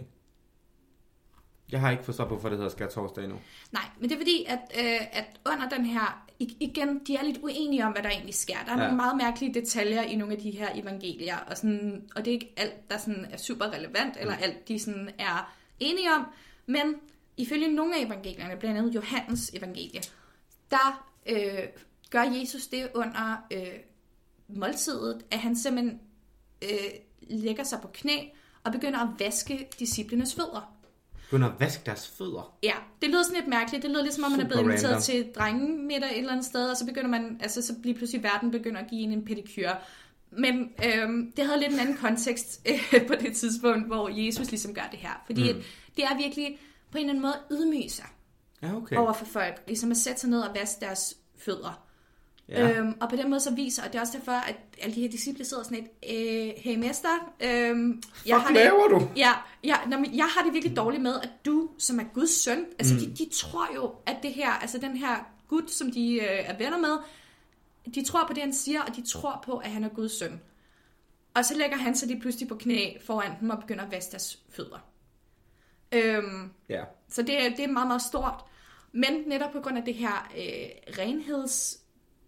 Jeg 1.72 1.80
har 1.80 1.90
ikke 1.90 2.04
forstået, 2.04 2.28
hvorfor 2.28 2.48
det 2.48 2.58
hedder 2.58 2.70
skær 2.70 2.88
torsdag 2.88 3.24
endnu. 3.24 3.38
Nej, 3.72 3.82
men 4.00 4.08
det 4.08 4.14
er 4.14 4.20
fordi, 4.20 4.44
at, 4.48 4.58
øh, 4.78 5.00
at 5.18 5.40
under 5.46 5.68
den 5.68 5.86
her... 5.86 6.26
Igen, 6.38 6.98
de 7.06 7.16
er 7.16 7.22
lidt 7.24 7.38
uenige 7.42 7.86
om, 7.86 7.92
hvad 7.92 8.02
der 8.02 8.08
egentlig 8.10 8.34
sker. 8.34 8.56
Der 8.66 8.72
er 8.72 8.76
Ja. 8.76 8.82
nogle 8.82 8.96
meget 8.96 9.16
mærkelige 9.16 9.54
detaljer 9.54 10.02
i 10.02 10.16
nogle 10.16 10.34
af 10.34 10.40
de 10.40 10.50
her 10.50 10.68
evangelier, 10.74 11.36
og, 11.36 11.56
sådan, 11.56 12.08
og 12.16 12.24
det 12.24 12.30
er 12.30 12.34
ikke 12.34 12.52
alt, 12.56 12.90
der 12.90 12.98
sådan 12.98 13.26
er 13.30 13.36
super 13.36 13.72
relevant, 13.72 14.16
eller 14.20 14.34
alt, 14.36 14.68
de 14.68 14.78
sådan 14.78 15.10
er 15.18 15.54
enige 15.80 16.12
om. 16.14 16.26
Men 16.66 16.94
ifølge 17.36 17.68
nogle 17.74 17.96
af 17.96 18.04
evangelierne, 18.04 18.56
blandt 18.56 18.78
andet 18.78 18.94
Johannes 18.94 19.50
evangelie, 19.54 20.00
der 20.70 21.08
øh, 21.26 21.68
gør 22.10 22.22
Jesus 22.22 22.66
det 22.66 22.88
under 22.94 23.36
øh, 23.52 23.66
måltidet, 24.56 25.22
at 25.30 25.38
han 25.38 25.56
simpelthen 25.56 26.00
øh, 26.62 26.90
lægger 27.20 27.64
sig 27.64 27.78
på 27.82 27.88
knæ 27.94 28.18
og 28.64 28.72
begynder 28.72 28.98
at 28.98 29.08
vaske 29.18 29.68
disciplenes 29.78 30.34
fødder. 30.34 30.74
Begynder 31.30 31.48
at 31.48 31.60
vaske 31.60 31.82
deres 31.86 32.08
fødder. 32.08 32.56
Ja, 32.62 32.74
det 33.02 33.10
lyder 33.10 33.22
sådan 33.22 33.36
lidt 33.36 33.48
mærkeligt. 33.48 33.82
Det 33.82 33.90
lyder 33.90 34.02
lidt 34.02 34.14
som 34.14 34.24
om, 34.24 34.30
man 34.30 34.40
er 34.40 34.44
blevet 34.44 34.62
inviteret 34.62 34.84
random. 34.84 35.02
til 35.02 35.32
drengemiddag 35.34 36.10
et 36.10 36.18
eller 36.18 36.32
andet 36.32 36.46
sted, 36.46 36.70
og 36.70 36.76
så 36.76 36.86
begynder 36.86 37.08
man, 37.08 37.38
altså 37.42 37.62
så 37.62 37.74
bliver 37.82 37.96
pludselig 37.96 38.22
verden 38.22 38.50
begynder 38.50 38.80
at 38.80 38.90
give 38.90 39.00
en 39.02 39.12
en 39.12 39.24
pedikyr. 39.24 39.70
Men 40.30 40.70
øhm, 40.86 41.32
det 41.36 41.46
havde 41.46 41.60
lidt 41.60 41.72
en 41.72 41.78
anden 41.78 41.96
kontekst 41.96 42.68
øh, 42.68 43.06
på 43.06 43.14
det 43.14 43.36
tidspunkt, 43.36 43.86
hvor 43.86 44.08
Jesus 44.08 44.50
ligesom 44.50 44.74
gør 44.74 44.88
det 44.90 44.98
her. 44.98 45.22
Fordi 45.26 45.52
mm. 45.52 45.62
det 45.96 46.04
er 46.04 46.16
virkelig 46.16 46.58
på 46.90 46.98
en 46.98 47.04
eller 47.04 47.10
anden 47.10 47.22
måde 47.22 47.60
ydmyge 47.60 47.90
sig 47.90 48.06
Ja, 48.62 48.76
okay. 48.76 48.96
over 48.96 49.12
for 49.12 49.24
folk. 49.24 49.62
Ligesom 49.66 49.90
at 49.90 49.96
sætte 49.96 50.20
sig 50.20 50.30
ned 50.30 50.40
og 50.40 50.54
vaske 50.54 50.80
deres 50.80 51.16
fødder. 51.38 51.86
Ja. 52.48 52.70
Øhm, 52.78 52.94
og 53.00 53.08
på 53.08 53.16
den 53.16 53.30
måde 53.30 53.40
så 53.40 53.54
viser, 53.54 53.82
og 53.82 53.88
det 53.92 53.96
er 53.96 54.00
også 54.00 54.18
derfor, 54.18 54.32
at 54.32 54.56
alle 54.82 54.94
de 54.94 55.00
her 55.00 55.08
disciple 55.10 55.44
sidder 55.44 55.62
sådan 55.62 55.78
lidt, 55.78 55.90
øh, 56.18 56.52
hey 56.56 56.76
mester, 56.76 57.08
øhm, 57.40 58.02
jeg 58.26 58.36
Fuck 58.36 58.46
har 58.48 58.54
laver 58.54 58.88
det, 58.88 59.00
du? 59.00 59.08
Ja, 59.16 59.32
ja 59.64 59.76
nå, 59.88 59.98
men 59.98 60.16
jeg 60.16 60.24
har 60.36 60.44
det 60.44 60.52
virkelig 60.52 60.76
dårligt 60.76 61.02
med, 61.02 61.14
at 61.22 61.28
du, 61.46 61.70
som 61.78 62.00
er 62.00 62.04
Guds 62.14 62.30
søn, 62.42 62.64
altså 62.78 62.94
mm. 62.94 63.00
de, 63.00 63.24
de 63.24 63.28
tror 63.32 63.68
jo, 63.74 63.94
at 64.06 64.16
det 64.22 64.32
her, 64.32 64.50
altså 64.50 64.78
den 64.78 64.96
her 64.96 65.16
Gud, 65.48 65.68
som 65.68 65.90
de 65.92 66.14
øh, 66.14 66.26
er 66.28 66.58
venner 66.58 66.78
med, 66.78 66.96
de 67.94 68.04
tror 68.04 68.26
på 68.26 68.32
det, 68.32 68.42
han 68.42 68.52
siger, 68.52 68.82
og 68.82 68.96
de 68.96 69.02
tror 69.06 69.42
på, 69.44 69.56
at 69.56 69.70
han 69.70 69.84
er 69.84 69.88
Guds 69.88 70.18
søn. 70.18 70.40
Og 71.34 71.44
så 71.44 71.54
lægger 71.56 71.76
han 71.76 71.96
sig 71.96 72.08
lige 72.08 72.20
pludselig 72.20 72.48
på 72.48 72.54
knæ 72.56 72.92
foran 73.06 73.32
dem 73.40 73.50
og 73.50 73.58
begynder 73.60 73.84
at 73.84 73.90
vaske 73.92 74.10
deres 74.10 74.38
fødder. 74.50 74.78
Øhm, 75.92 76.50
Ja. 76.68 76.84
så 77.08 77.22
det, 77.22 77.42
er- 77.46 77.50
det 77.50 77.60
er 77.64 77.68
meget, 77.68 77.88
meget 77.88 78.02
stort. 78.02 78.44
Men 78.92 79.12
netop 79.26 79.52
på 79.52 79.60
grund 79.60 79.78
af 79.78 79.84
det 79.84 79.94
her 79.94 80.30
øh, 80.36 80.94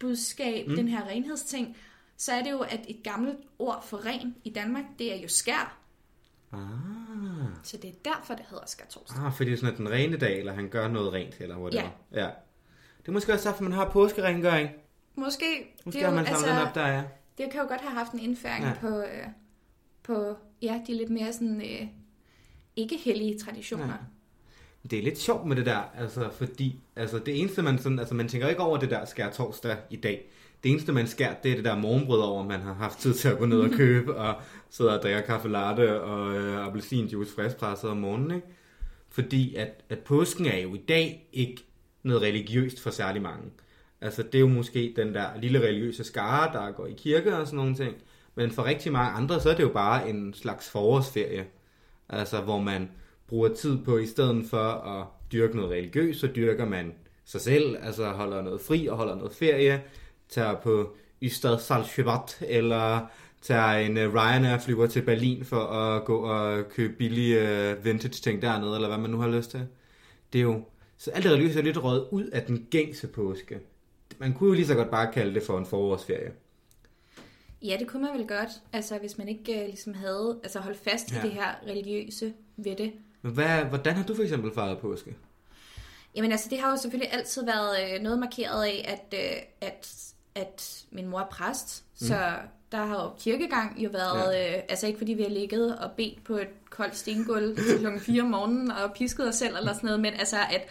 renhedsbudskab, 0.03 0.69
mm. 0.69 0.77
den 0.77 0.89
her 0.89 1.09
renhedsting, 1.09 1.77
så 2.17 2.33
er 2.33 2.43
det 2.43 2.51
jo, 2.51 2.61
at 2.61 2.81
et 2.89 3.03
gammelt 3.05 3.39
ord 3.59 3.85
for 3.87 4.07
ren 4.07 4.35
i 4.45 4.51
Danmark, 4.51 4.85
det 4.99 5.13
er 5.13 5.23
jo 5.23 5.29
skær. 5.29 5.79
Ah. 6.53 6.61
Så 7.63 7.77
det 7.77 7.91
er 7.91 8.11
derfor, 8.15 8.35
det 8.35 8.45
hedder 8.51 8.65
skærtorsdag. 8.67 9.25
ah, 9.25 9.33
fordi 9.33 9.51
det 9.51 9.57
er 9.57 9.61
sådan, 9.61 9.73
at 9.73 9.79
den 9.79 9.91
rene 9.91 10.17
dag, 10.17 10.39
eller 10.39 10.53
han 10.53 10.69
gør 10.69 10.89
noget 10.89 11.13
rent, 11.13 11.41
eller 11.41 11.59
whatever. 11.59 11.91
Ja. 12.13 12.25
ja. 12.25 12.31
Det 12.99 13.09
er 13.09 13.13
måske 13.13 13.33
også 13.33 13.49
derfor, 13.49 13.63
man 13.63 13.73
har 13.73 13.91
påskerengøring. 13.91 14.71
Måske, 15.15 15.75
Måske 15.85 15.99
det, 15.99 16.05
er 16.05 16.09
har 16.09 16.15
man 16.15 16.27
samlet 16.27 16.49
den 16.49 16.59
op 16.59 16.75
der, 16.75 16.87
ja. 16.87 17.03
det 17.39 17.51
kan 17.51 17.61
jo 17.61 17.69
godt 17.69 17.81
have 17.81 17.95
haft 17.95 18.13
en 18.13 18.19
indføring 18.19 18.65
ja. 18.65 18.73
på, 18.81 18.99
øh, 18.99 19.27
på 20.03 20.37
ja, 20.63 20.81
de 20.87 20.95
lidt 20.95 21.11
mere 21.11 21.33
sådan, 21.33 21.61
øh, 21.61 21.89
ikke 22.77 22.97
hellige 22.97 23.39
traditioner. 23.39 23.87
Ja. 23.87 24.14
Det 24.91 24.99
er 24.99 25.03
lidt 25.03 25.19
sjovt 25.19 25.47
med 25.47 25.57
det 25.57 25.67
der, 25.67 25.81
altså, 25.99 26.31
fordi 26.39 26.81
altså, 26.97 27.19
det 27.19 27.41
eneste, 27.41 27.63
man 27.63 27.79
sådan, 27.79 27.99
altså, 27.99 28.15
man 28.15 28.29
tænker 28.29 28.49
ikke 28.49 28.61
over 28.61 28.77
det 28.77 28.91
der 28.91 29.05
skær 29.05 29.31
torsdag 29.31 29.77
i 29.91 29.97
dag. 29.97 30.31
Det 30.63 30.71
eneste, 30.71 30.93
man 30.93 31.07
skær, 31.07 31.35
det 31.43 31.51
er 31.51 31.55
det 31.55 31.65
der 31.65 31.79
morgenbrød 31.79 32.21
over, 32.21 32.45
man 32.45 32.61
har 32.61 32.75
haft 32.75 32.99
tid 32.99 33.15
til 33.15 33.29
at 33.29 33.39
gå 33.39 33.47
ned 33.47 33.61
og 33.61 33.71
købe, 33.81 34.17
og 34.17 34.35
sidde 34.71 34.99
og 34.99 35.03
drikke 35.03 35.23
kaffe 35.23 35.49
latte 35.49 36.03
og 36.03 36.37
øh, 36.37 36.67
appelsinjuice 36.67 37.35
friskpresset 37.35 37.91
om 37.91 37.97
morgenen, 37.97 38.31
ikke? 38.31 38.47
Fordi 39.09 39.55
at, 39.55 39.85
at 39.89 39.99
påsken 39.99 40.47
er 40.47 40.59
jo 40.59 40.75
i 40.75 40.81
dag 40.89 41.29
ikke 41.33 41.65
noget 42.03 42.23
religiøst 42.23 42.81
for 42.81 42.91
særlig 42.91 43.23
mange. 43.23 43.51
Altså, 44.01 44.23
det 44.23 44.35
er 44.35 44.41
jo 44.41 44.49
måske 44.49 44.93
den 44.97 45.15
der 45.15 45.27
lille 45.41 45.61
religiøse 45.61 46.05
skare, 46.05 46.53
der 46.53 46.73
går 46.73 46.87
i 46.87 46.93
kirke 46.93 47.37
og 47.37 47.47
sådan 47.47 47.57
nogle 47.57 47.75
ting. 47.75 47.97
Men 48.35 48.51
for 48.51 48.65
rigtig 48.65 48.93
mange 48.93 49.11
andre, 49.11 49.41
så 49.41 49.51
er 49.51 49.55
det 49.55 49.63
jo 49.63 49.69
bare 49.69 50.11
en 50.11 50.35
slags 50.35 50.71
forårsferie. 50.71 51.47
Altså, 52.09 52.41
hvor 52.41 52.61
man 52.61 52.91
bruger 53.29 53.49
tid 53.49 53.79
på, 53.85 53.99
i 53.99 54.07
stedet 54.07 54.47
for 54.51 54.59
at 54.69 55.07
dyrke 55.33 55.57
noget 55.57 55.71
religiøst, 55.71 56.21
så 56.21 56.27
dyrker 56.37 56.65
man 56.65 56.95
sig 57.25 57.41
selv, 57.41 57.77
altså 57.83 58.09
holder 58.09 58.43
noget 58.43 58.61
fri 58.61 58.87
og 58.87 58.97
holder 58.97 59.15
noget 59.17 59.33
ferie, 59.33 59.83
tager 60.29 60.55
på 60.61 60.97
Ystad 61.23 61.57
Saltsjöbadt, 61.59 62.45
eller 62.49 63.07
tager 63.43 63.73
en 63.73 63.97
uh, 63.97 64.15
Ryanair 64.15 64.59
flyver 64.59 64.87
til 64.87 65.03
Berlin 65.03 65.45
for 65.45 65.61
at 65.61 66.05
gå 66.05 66.17
og 66.19 66.69
købe 66.69 66.95
billige 66.95 67.39
uh, 67.73 67.85
vintage 67.85 68.11
ting 68.23 68.43
dernede, 68.43 68.75
eller 68.75 68.89
hvad 68.89 68.99
man 68.99 69.11
nu 69.11 69.19
har 69.19 69.29
lyst 69.29 69.51
til. 69.51 69.67
Det 70.33 70.39
er 70.39 70.43
jo, 70.43 70.63
så 70.97 71.11
alt 71.11 71.25
det 71.25 71.33
religiøse 71.33 71.59
er 71.59 71.63
lidt 71.63 71.85
røget 71.85 72.07
ud 72.11 72.25
af 72.25 72.43
den 72.43 72.67
gængse 72.71 73.07
påske. 73.07 73.59
Man 74.19 74.33
kunne 74.33 74.49
jo 74.49 74.55
lige 74.55 74.67
så 74.67 74.75
godt 74.75 74.91
bare 74.91 75.13
kalde 75.13 75.35
det 75.35 75.43
for 75.43 75.59
en 75.59 75.67
forårsferie. 75.67 76.33
Ja, 77.63 77.77
det 77.81 77.87
kunne 77.89 78.03
man 78.03 78.19
vel 78.19 78.29
godt, 78.29 78.49
altså 78.73 78.99
hvis 78.99 79.19
man 79.19 79.29
ikke 79.29 79.61
øh, 79.61 79.67
ligesom 79.67 79.95
havde, 79.95 80.41
altså 80.43 80.59
holdt 80.59 80.79
fast 80.79 81.13
Ja. 81.13 81.19
i 81.19 81.23
det 81.23 81.31
her 81.31 81.55
religiøse 81.67 82.33
ved 82.57 82.77
det. 82.77 82.93
Men 83.25 83.33
hvad, 83.33 83.65
hvordan 83.65 83.95
har 83.95 84.05
du 84.05 84.15
for 84.15 84.23
eksempel 84.23 84.55
fejret 84.55 84.79
påske? 84.79 85.17
Jamen 86.15 86.33
altså, 86.33 86.49
det 86.51 86.61
har 86.61 86.71
jo 86.71 86.77
selvfølgelig 86.77 87.13
altid 87.13 87.45
været 87.45 87.95
øh, 87.95 88.03
noget 88.03 88.19
markeret 88.19 88.65
af, 88.65 88.85
at, 88.89 89.19
øh, 89.19 89.43
at, 89.61 90.13
at 90.35 90.85
min 90.91 91.07
mor 91.07 91.21
er 91.21 91.27
præst, 91.27 91.85
mm. 92.01 92.07
så 92.07 92.33
der 92.73 92.85
har 92.85 93.03
jo 93.03 93.11
kirkegang 93.19 93.85
jo 93.85 93.91
været, 93.93 94.35
ja. 94.35 94.57
øh, 94.57 94.63
altså 94.69 94.87
ikke 94.87 94.99
fordi 94.99 95.13
vi 95.13 95.23
har 95.23 95.31
ligget 95.31 95.79
og 95.79 95.91
bedt 95.97 96.25
på 96.25 96.37
et 96.37 96.71
koldt 96.71 96.97
stengulv 96.97 97.57
til 97.69 97.79
klokken 97.79 98.01
4 98.01 98.23
om 98.23 98.29
morgenen 98.29 98.71
og 98.71 98.93
pisket 98.95 99.29
os 99.29 99.35
selv 99.35 99.57
eller 99.57 99.73
sådan 99.73 99.87
noget, 99.87 100.01
men 100.01 100.15
altså 100.15 100.37
at 100.51 100.63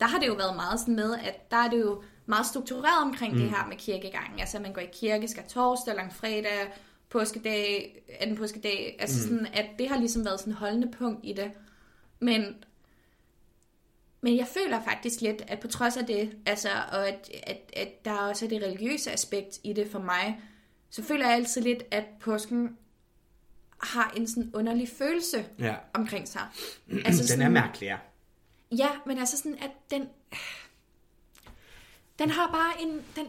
der 0.00 0.06
har 0.06 0.18
det 0.18 0.26
jo 0.26 0.34
været 0.34 0.56
meget 0.56 0.80
sådan 0.80 0.96
med, 0.96 1.14
at 1.14 1.50
der 1.50 1.56
er 1.56 1.70
det 1.70 1.80
jo 1.80 2.02
meget 2.26 2.46
struktureret 2.46 3.02
omkring 3.02 3.34
mm. 3.34 3.40
det 3.40 3.50
her 3.50 3.66
med 3.68 3.76
kirkegangen. 3.76 4.40
Altså 4.40 4.58
man 4.58 4.72
går 4.72 4.80
i 4.80 4.88
kirke, 4.92 5.28
skal 5.28 5.42
torsdag, 5.48 5.94
langfredag, 5.94 6.72
påskedag, 7.10 7.96
anden 8.20 8.36
påskedag. 8.36 8.96
Altså 9.00 9.28
mm. 9.28 9.36
sådan, 9.36 9.46
at 9.54 9.66
det 9.78 9.88
har 9.88 9.98
ligesom 9.98 10.24
været 10.24 10.40
sådan 10.40 10.52
en 10.52 10.56
holdende 10.56 10.90
punkt 10.98 11.20
i 11.22 11.32
det. 11.32 11.50
Men, 12.20 12.64
men 14.20 14.36
jeg 14.36 14.46
føler 14.46 14.82
faktisk 14.84 15.20
lidt, 15.20 15.42
at 15.48 15.60
på 15.60 15.68
trods 15.68 15.96
af 15.96 16.06
det, 16.06 16.36
altså, 16.46 16.68
og 16.92 17.08
at, 17.08 17.30
at, 17.42 17.58
at 17.76 18.04
der 18.04 18.12
også 18.12 18.44
er 18.44 18.48
det 18.48 18.62
religiøse 18.62 19.12
aspekt 19.12 19.58
i 19.64 19.72
det 19.72 19.90
for 19.90 19.98
mig, 19.98 20.40
så 20.90 21.02
føler 21.02 21.26
jeg 21.26 21.34
altid 21.34 21.62
lidt, 21.62 21.82
at 21.90 22.04
påsken 22.20 22.76
har 23.82 24.12
en 24.16 24.28
sådan 24.28 24.50
underlig 24.54 24.88
følelse 24.88 25.44
Ja. 25.58 25.74
omkring 25.94 26.28
sig. 26.28 26.42
Altså, 27.06 27.34
den 27.34 27.42
er 27.42 27.48
mærkelig, 27.48 27.86
ja. 27.86 27.96
Ja, 28.76 28.88
men 29.06 29.18
altså 29.18 29.36
sådan, 29.36 29.58
at 29.58 29.70
den... 29.90 30.08
Den 32.18 32.30
har 32.30 32.46
bare 32.52 32.82
en... 32.82 33.02
Den, 33.16 33.26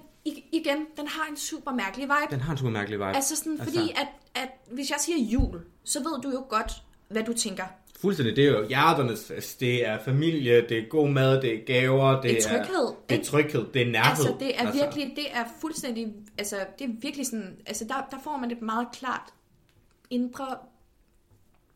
igen, 0.52 0.86
den 0.98 1.08
har 1.08 1.28
en 1.30 1.38
super 1.38 1.72
mærkelig 1.72 2.04
vibe. 2.04 2.32
Den 2.32 2.40
har 2.42 2.52
en 2.52 2.58
super 2.58 2.70
mærkelig 2.72 3.00
vibe. 3.00 3.16
Altså 3.16 3.36
sådan, 3.36 3.58
fordi 3.58 3.92
at, 3.96 4.08
at 4.36 4.50
hvis 4.72 4.90
jeg 4.90 4.98
siger 5.00 5.18
jul, 5.18 5.66
så 5.84 6.00
ved 6.00 6.22
du 6.22 6.30
jo 6.30 6.46
godt, 6.50 6.72
hvad 7.08 7.24
du 7.24 7.34
tænker. 7.34 7.66
Fuldstændig, 8.02 8.36
det 8.36 8.46
er 8.46 8.52
jo 8.52 8.68
hjerternes 8.68 9.26
fest. 9.28 9.60
Det 9.60 9.88
er 9.88 10.00
familie, 10.06 10.66
det 10.70 10.78
er 10.78 10.90
god 10.90 11.10
mad, 11.10 11.42
det 11.42 11.54
er 11.54 11.66
gaver, 11.66 12.22
det, 12.22 12.24
Det 12.24 12.38
er 12.38 12.42
tryghed, 12.42 12.88
det 13.10 13.20
er 13.20 13.24
tryghed, 13.24 13.66
det 13.74 13.82
er 13.82 13.92
nærhed. 13.92 14.10
Altså, 14.10 14.36
det 14.40 14.60
er 14.60 14.72
virkelig, 14.72 15.14
det 15.16 15.26
er 15.32 15.44
fuldstændig, 15.62 16.14
altså, 16.38 16.56
det 16.80 16.86
er 16.86 16.92
virkelig 17.02 17.26
sådan, 17.26 17.58
altså, 17.66 17.86
der, 17.86 18.08
der 18.12 18.18
får 18.24 18.38
man 18.38 18.52
et 18.52 18.62
meget 18.62 18.88
klart 18.94 19.34
indre 20.10 20.46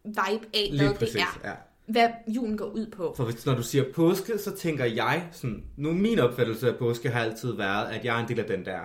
vibe 0.03 0.45
af, 0.53 0.71
hvad 0.77 0.93
præcis, 0.93 1.13
det 1.13 1.21
er. 1.21 1.49
ja. 1.49 1.53
Hvad 1.85 2.09
julen 2.27 2.57
går 2.57 2.65
ud 2.65 2.87
på. 2.91 3.13
For 3.17 3.23
hvis, 3.23 3.45
når 3.45 3.55
du 3.55 3.63
siger 3.63 3.83
påske, 3.95 4.37
så 4.37 4.55
tænker 4.55 4.85
jeg 4.85 5.27
sådan, 5.31 5.63
nu 5.77 5.91
min 5.91 6.19
opfattelse 6.19 6.69
af 6.69 6.75
påske 6.75 7.09
har 7.09 7.19
altid 7.19 7.53
været, 7.53 7.87
at 7.87 8.05
jeg 8.05 8.17
er 8.19 8.23
en 8.23 8.29
del 8.29 8.39
af 8.39 8.45
den 8.45 8.65
der, 8.65 8.79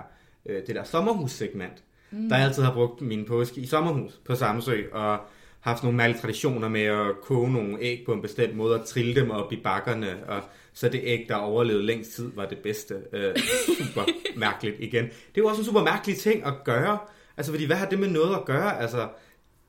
øh, 0.47 0.67
det 0.67 0.75
der 0.75 0.85
sommerhussegment. 0.85 1.83
Mm. 2.11 2.29
Der 2.29 2.37
jeg 2.37 2.47
altid 2.47 2.63
har 2.63 2.75
brugt 2.75 3.01
min 3.01 3.25
påske 3.25 3.61
i 3.61 3.67
sommerhus 3.67 4.21
på 4.25 4.35
Samsø, 4.35 4.83
og 4.93 5.19
haft 5.61 5.83
nogle 5.83 5.97
mærkelige 5.97 6.21
traditioner 6.21 6.69
med 6.69 6.83
at 6.83 7.21
koge 7.23 7.53
nogle 7.53 7.81
æg 7.81 8.03
på 8.07 8.13
en 8.13 8.23
bestemt 8.23 8.57
måde, 8.57 8.81
og 8.81 8.87
trille 8.87 9.15
dem 9.15 9.31
op 9.31 9.53
i 9.53 9.57
bakkerne, 9.57 10.27
og 10.29 10.43
så 10.73 10.89
det 10.89 11.01
æg, 11.05 11.27
der 11.29 11.35
overlevede 11.35 11.87
længst 11.87 12.13
tid, 12.13 12.33
var 12.35 12.47
det 12.47 12.59
bedste. 12.59 12.95
Øh, 13.13 13.37
super 13.79 14.03
mærkeligt 14.37 14.77
igen. 14.79 15.05
Det 15.05 15.13
er 15.37 15.39
jo 15.39 15.47
også 15.47 15.61
en 15.61 15.67
super 15.67 15.83
mærkelig 15.83 16.17
ting 16.17 16.45
at 16.45 16.55
gøre. 16.65 16.99
Altså, 17.37 17.53
fordi 17.53 17.65
hvad 17.65 17.77
har 17.77 17.87
det 17.87 17.99
med 17.99 18.09
noget 18.09 18.35
at 18.35 18.45
gøre? 18.45 18.81
Altså, 18.81 19.09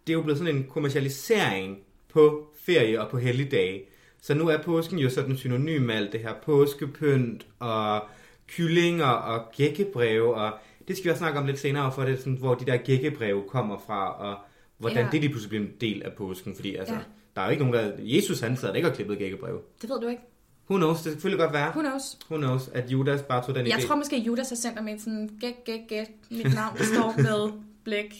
det 0.08 0.14
er 0.14 0.18
jo 0.18 0.22
blevet 0.22 0.38
sådan 0.38 0.56
en 0.56 0.68
kommercialisering 0.70 1.78
på 2.14 2.48
ferie 2.66 3.02
og 3.02 3.10
på 3.10 3.18
helligdage. 3.18 3.82
Så 4.22 4.34
nu 4.34 4.48
er 4.48 4.58
påsken 4.58 5.00
jo 5.00 5.10
sådan 5.10 5.38
synonym 5.38 5.82
med 5.82 5.96
alt 5.96 6.12
det 6.12 6.20
her 6.20 6.34
påskepynt 6.46 7.48
og 7.60 8.02
kyllinger 8.48 9.06
og 9.06 9.52
gækkebreve, 9.58 10.36
og 10.36 10.52
det 10.88 10.98
skal 10.98 11.06
vi 11.06 11.10
også 11.10 11.20
snakke 11.20 11.40
om 11.40 11.46
lidt 11.46 11.60
senere, 11.60 11.92
for 11.92 12.02
det 12.02 12.14
er 12.14 12.18
sådan, 12.18 12.34
hvor 12.34 12.56
de 12.56 12.66
der 12.66 12.78
gækkebreve 12.78 13.44
kommer 13.50 13.78
fra, 13.88 14.12
og 14.12 14.38
hvordan 14.82 15.04
Ja. 15.06 15.10
det 15.12 15.22
lige 15.22 15.30
pludselig 15.30 15.50
bliver 15.50 15.64
en 15.64 15.72
del 15.82 16.04
af 16.04 16.12
påsken, 16.18 16.56
fordi 16.56 16.76
altså, 16.76 16.94
Ja. 16.94 17.00
der 17.36 17.42
er 17.42 17.46
jo 17.46 17.52
ikke 17.52 17.64
nogen, 17.66 17.80
der... 17.86 17.92
Jesus 18.00 18.40
han 18.40 18.58
sad 18.58 18.76
ikke 18.76 18.88
og 18.90 18.94
klippede 18.96 19.18
gækkebreve. 19.20 19.60
Det 19.82 19.90
ved 19.90 20.00
du 20.02 20.08
ikke. 20.08 20.22
Who 20.70 20.78
knows, 20.78 20.98
det 20.98 21.04
kan 21.04 21.12
selvfølgelig 21.12 21.40
godt 21.46 21.54
være. 21.54 21.70
Who 21.70 21.82
knows? 21.82 22.18
Who 22.32 22.38
knows, 22.38 22.70
at 22.74 22.92
Judas 22.92 23.22
bare 23.22 23.46
tog 23.46 23.56
den 23.56 23.68
Jeg 23.68 23.76
idé. 23.78 23.88
tror 23.88 23.96
måske, 23.96 24.18
Judas 24.20 24.50
har 24.50 24.56
sendt 24.56 24.76
dig 24.78 24.84
med 24.86 25.00
sådan, 25.00 25.30
gæt, 25.42 25.54
gæt, 25.66 25.80
gæt, 25.90 26.08
mit 26.32 26.54
navn 26.54 26.78
det 26.78 26.86
står 26.86 27.14
med 27.18 27.52
blæk. 27.84 28.14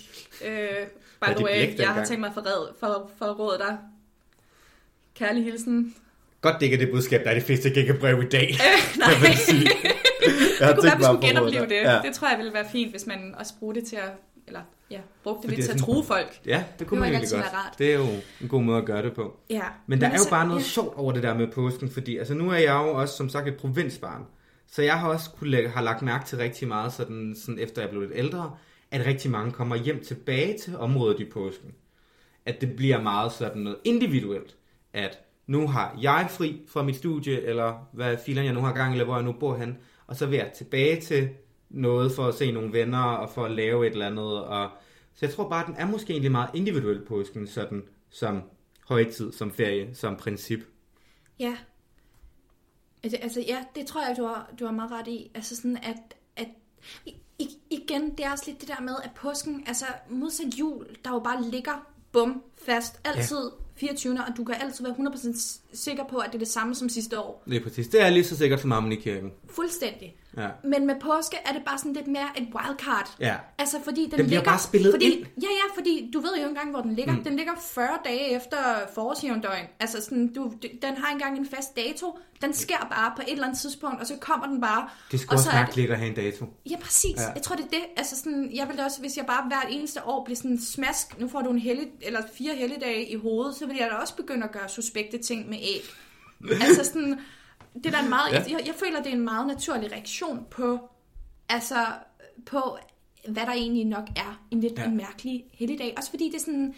Øh, 0.46 0.68
by 1.22 1.26
the 1.26 1.34
det 1.36 1.44
way, 1.44 1.78
jeg 1.78 1.90
har 1.90 2.06
tænkt 2.06 2.20
mig 2.22 2.32
for, 2.34 2.42
red, 2.42 2.68
for, 2.80 3.12
for 3.18 3.26
at 3.26 3.40
råde 3.40 3.58
dig. 3.58 3.78
Kærlig 5.16 5.44
hilsen. 5.44 5.96
Godt, 6.42 6.56
det 6.60 6.66
ikke 6.66 6.76
er 6.76 6.80
det 6.80 6.90
budskab, 6.92 7.24
der 7.24 7.30
er 7.30 7.36
de 7.36 7.42
fleste 7.42 7.70
gækkebreve 7.70 8.24
i 8.24 8.30
dag. 8.30 8.50
Øh, 8.50 8.98
nej. 9.00 9.10
Jeg 10.60 10.68
det 10.70 10.76
kunne 10.76 10.84
være, 10.84 10.98
vi 10.98 11.02
mig 11.02 11.06
skulle 11.06 11.28
at 11.28 11.36
genopleve 11.36 11.66
det. 11.66 11.76
Ja. 11.76 12.00
Det 12.06 12.14
tror 12.14 12.30
jeg 12.30 12.38
ville 12.38 12.54
være 12.54 12.66
fint, 12.72 12.92
hvis 12.92 13.08
man 13.08 13.36
også 13.38 13.54
brugte 13.60 13.82
det 13.82 13.88
til 13.90 13.96
at, 13.96 14.12
eller 14.52 14.64
ja, 14.92 15.00
brugte 15.24 15.48
det 15.48 15.56
lidt 15.56 15.66
til 15.66 15.74
at 15.74 15.80
true 15.80 16.04
folk. 16.04 16.40
Ja, 16.46 16.64
det 16.80 16.88
kunne 16.88 17.02
Det 17.02 17.12
man 17.12 17.14
egentlig 17.22 17.40
godt. 17.44 17.54
rart. 17.54 17.76
Det 17.78 17.94
er 17.94 17.98
jo 17.98 18.08
en 18.42 18.48
god 18.48 18.64
måde 18.64 18.78
at 18.78 18.86
gøre 18.86 19.04
det 19.04 19.14
på. 19.14 19.40
Ja. 19.50 19.64
Men 19.88 20.02
der 20.02 20.06
er 20.06 20.10
jo 20.10 20.14
altså, 20.14 20.30
bare 20.30 20.48
noget 20.48 20.60
ja. 20.60 20.66
sjovt 20.66 20.98
over 20.98 21.12
det 21.12 21.24
der 21.24 21.34
med 21.34 21.48
påsken, 21.48 21.90
fordi 21.90 22.18
altså, 22.18 22.34
nu 22.34 22.50
er 22.50 22.58
jeg 22.58 22.74
jo 22.74 22.94
også 22.94 23.18
som 23.18 23.30
sagt 23.30 23.48
et 23.48 23.58
provinsbarn. 23.58 24.26
Så 24.68 24.82
jeg 24.82 25.00
har 25.00 25.10
også 25.10 25.30
kunne 25.30 25.50
lægge, 25.50 25.70
har 25.70 25.82
lagt 25.82 26.02
mærke 26.02 26.26
til 26.26 26.38
rigtig 26.38 26.68
meget, 26.68 26.94
sådan, 26.94 27.36
sådan 27.46 27.60
efter 27.60 27.82
jeg 27.82 27.90
blev 27.90 28.02
lidt 28.02 28.14
ældre, 28.16 28.58
at 28.92 29.06
rigtig 29.06 29.32
mange 29.32 29.52
kommer 29.52 29.76
hjem 29.76 30.04
tilbage 30.04 30.58
til 30.58 30.78
området 30.78 31.20
i 31.20 31.26
påsken. 31.26 31.72
At 32.46 32.62
det 32.62 32.76
bliver 32.76 33.02
meget 33.02 33.32
sådan 33.32 33.62
noget 33.62 33.78
individuelt. 33.84 34.56
At 34.94 35.20
nu 35.48 35.68
har 35.68 35.98
jeg 36.02 36.28
fri 36.30 36.62
fra 36.68 36.84
mit 36.84 36.96
studie, 36.96 37.42
eller 37.42 37.88
hvad 37.94 38.18
filen 38.26 38.46
jeg 38.46 38.54
nu 38.54 38.62
har 38.62 38.74
gang, 38.74 38.92
eller 38.92 39.06
hvor 39.06 39.16
jeg 39.16 39.24
nu 39.24 39.32
bor 39.32 39.58
hen, 39.58 39.78
og 40.08 40.16
så 40.16 40.26
vil 40.26 40.38
jeg 40.38 40.52
tilbage 40.58 41.02
til 41.02 41.30
noget 41.74 42.12
for 42.12 42.28
at 42.28 42.36
se 42.36 42.52
nogle 42.52 42.74
venner, 42.74 43.04
og 43.04 43.30
for 43.30 43.46
at 43.46 43.52
lave 43.52 43.88
et 43.88 43.92
eller 43.92 44.08
andet. 44.08 44.44
Og... 44.44 44.70
Så 45.14 45.26
jeg 45.26 45.34
tror 45.34 45.50
bare, 45.50 45.62
at 45.62 45.68
den 45.68 45.76
er 45.76 45.88
måske 45.88 46.12
egentlig 46.12 46.32
meget 46.32 46.50
individuel 46.54 47.06
påsken, 47.06 47.48
sådan 47.48 47.84
som 48.10 48.42
højtid, 48.88 49.32
som 49.32 49.52
ferie, 49.52 49.96
som 49.96 50.16
princip. 50.16 50.60
Ja. 51.40 51.58
Altså, 53.04 53.18
altså, 53.22 53.42
ja, 53.48 53.64
det 53.76 53.86
tror 53.86 54.08
jeg, 54.08 54.18
du 54.18 54.24
har, 54.24 54.52
du 54.60 54.66
har 54.66 54.72
meget 54.72 54.92
ret 54.92 55.08
i. 55.08 55.32
Altså 55.36 55.56
sådan, 55.56 55.78
at, 55.78 56.16
at 56.36 56.48
i, 57.40 57.48
igen, 57.70 58.12
det 58.18 58.26
er 58.26 58.32
også 58.32 58.44
lidt 58.48 58.62
det 58.62 58.68
der 58.68 58.82
med, 58.82 58.96
at 59.04 59.12
påsken, 59.16 59.64
altså 59.68 59.86
modsat 60.10 60.60
jul, 60.60 60.88
der 61.06 61.12
jo 61.12 61.20
bare 61.20 61.44
ligger 61.44 61.88
bum 62.12 62.44
fast, 62.66 63.08
altid 63.08 63.52
24. 63.82 64.14
og 64.28 64.38
du 64.38 64.44
kan 64.44 64.56
altid 64.62 64.86
være 64.86 64.94
100% 64.94 65.60
sikker 65.74 66.04
på, 66.04 66.18
at 66.18 66.28
det 66.28 66.36
er 66.36 66.40
det 66.40 66.48
samme 66.48 66.76
som 66.76 66.90
sidste 66.90 67.20
år. 67.20 67.44
Det 67.50 67.56
er 67.56 67.64
præcis. 67.64 67.88
Det 67.88 68.02
er 68.02 68.10
lige 68.10 68.24
så 68.24 68.38
sikkert 68.38 68.62
som 68.62 68.72
armen 68.72 68.92
i 68.92 68.96
kirken. 68.96 69.32
Fuldstændig. 69.50 70.16
Ja. 70.38 70.48
Men 70.64 70.88
med 70.88 70.96
påske 71.02 71.38
er 71.46 71.54
det 71.54 71.62
bare 71.66 71.78
sådan 71.78 71.94
lidt 71.94 72.08
mere 72.08 72.28
et 72.38 72.48
wildcard. 72.56 73.16
Ja. 73.20 73.36
Altså 73.58 73.78
fordi 73.84 74.02
den, 74.02 74.10
bliver 74.10 74.24
ligger, 74.24 74.44
bare 74.44 74.60
spillet 74.60 74.94
fordi, 74.94 75.06
ind. 75.06 75.26
Ja, 75.42 75.48
ja, 75.48 75.76
fordi 75.76 76.10
du 76.14 76.20
ved 76.20 76.30
jo 76.30 76.36
ikke 76.36 76.48
engang, 76.48 76.72
hvor 76.72 76.82
den 76.82 76.96
ligger. 76.96 77.14
Mm. 77.14 77.24
Den 77.24 77.36
ligger 77.36 77.54
40 77.62 77.88
dage 78.06 78.36
efter 78.36 78.58
forårsjævndøgn. 78.96 79.66
Altså 79.80 80.02
sådan, 80.02 80.34
du, 80.34 80.54
den 80.82 80.98
har 80.98 81.12
engang 81.12 81.38
en 81.38 81.46
fast 81.46 81.76
dato. 81.76 82.18
Den 82.42 82.54
sker 82.54 82.88
bare 82.92 83.14
på 83.16 83.22
et 83.28 83.32
eller 83.32 83.46
andet 83.46 83.60
tidspunkt, 83.60 84.02
og 84.02 84.08
så 84.08 84.16
kommer 84.20 84.48
den 84.48 84.62
bare. 84.62 84.90
Det 85.12 85.20
skal 85.20 85.30
og 85.30 85.34
også 85.34 85.50
mærkeligt 85.54 85.92
at 85.92 85.98
have 85.98 86.10
en 86.10 86.16
dato. 86.16 86.46
Ja, 86.70 86.78
præcis. 86.78 87.18
Ja. 87.18 87.32
Jeg 87.36 87.42
tror, 87.42 87.56
det 87.56 87.66
er 87.66 87.70
det. 87.70 87.84
Altså 87.98 88.18
sådan, 88.18 88.52
jeg 88.56 88.68
ville 88.68 88.86
også, 88.86 89.00
hvis 89.00 89.18
jeg 89.18 89.26
bare 89.26 89.44
hvert 89.48 89.68
eneste 89.70 90.06
år 90.06 90.24
bliver 90.26 90.38
sådan 90.38 90.60
smask, 90.62 91.20
nu 91.20 91.28
får 91.28 91.42
du 91.42 91.50
en 91.50 91.60
hellig, 91.60 91.88
eller 92.02 92.22
fire 92.34 92.56
helligdage 92.56 93.12
i 93.12 93.16
hovedet, 93.16 93.56
så 93.56 93.66
vil 93.72 93.80
jeg 93.80 93.90
da 93.92 93.96
også 93.96 94.16
begynde 94.16 94.44
at 94.44 94.52
gøre 94.52 94.70
suspekte 94.70 95.18
ting 95.18 95.50
med 95.50 95.58
æg. 95.62 95.82
altså 96.62 96.84
sådan, 96.84 97.20
det 97.74 97.86
er 97.86 97.92
da 97.92 98.00
en 98.04 98.10
meget, 98.10 98.32
Ja. 98.34 98.44
jeg, 98.50 98.62
jeg 98.66 98.76
føler, 98.76 98.98
det 99.04 99.08
er 99.08 99.16
en 99.16 99.24
meget 99.24 99.48
naturlig 99.48 99.92
reaktion 99.92 100.46
på, 100.52 100.80
altså, 101.50 101.86
på, 102.46 102.78
hvad 103.28 103.46
der 103.46 103.52
egentlig 103.52 103.86
nok 103.86 104.08
er 104.16 104.42
en 104.52 104.62
lidt 104.62 104.74
ja. 104.80 104.84
en 104.86 104.98
mærkelig 104.98 105.44
helligdag. 105.54 105.94
Også 105.98 106.10
fordi 106.10 106.26
det 106.30 106.36
er 106.36 106.40
sådan, 106.40 106.74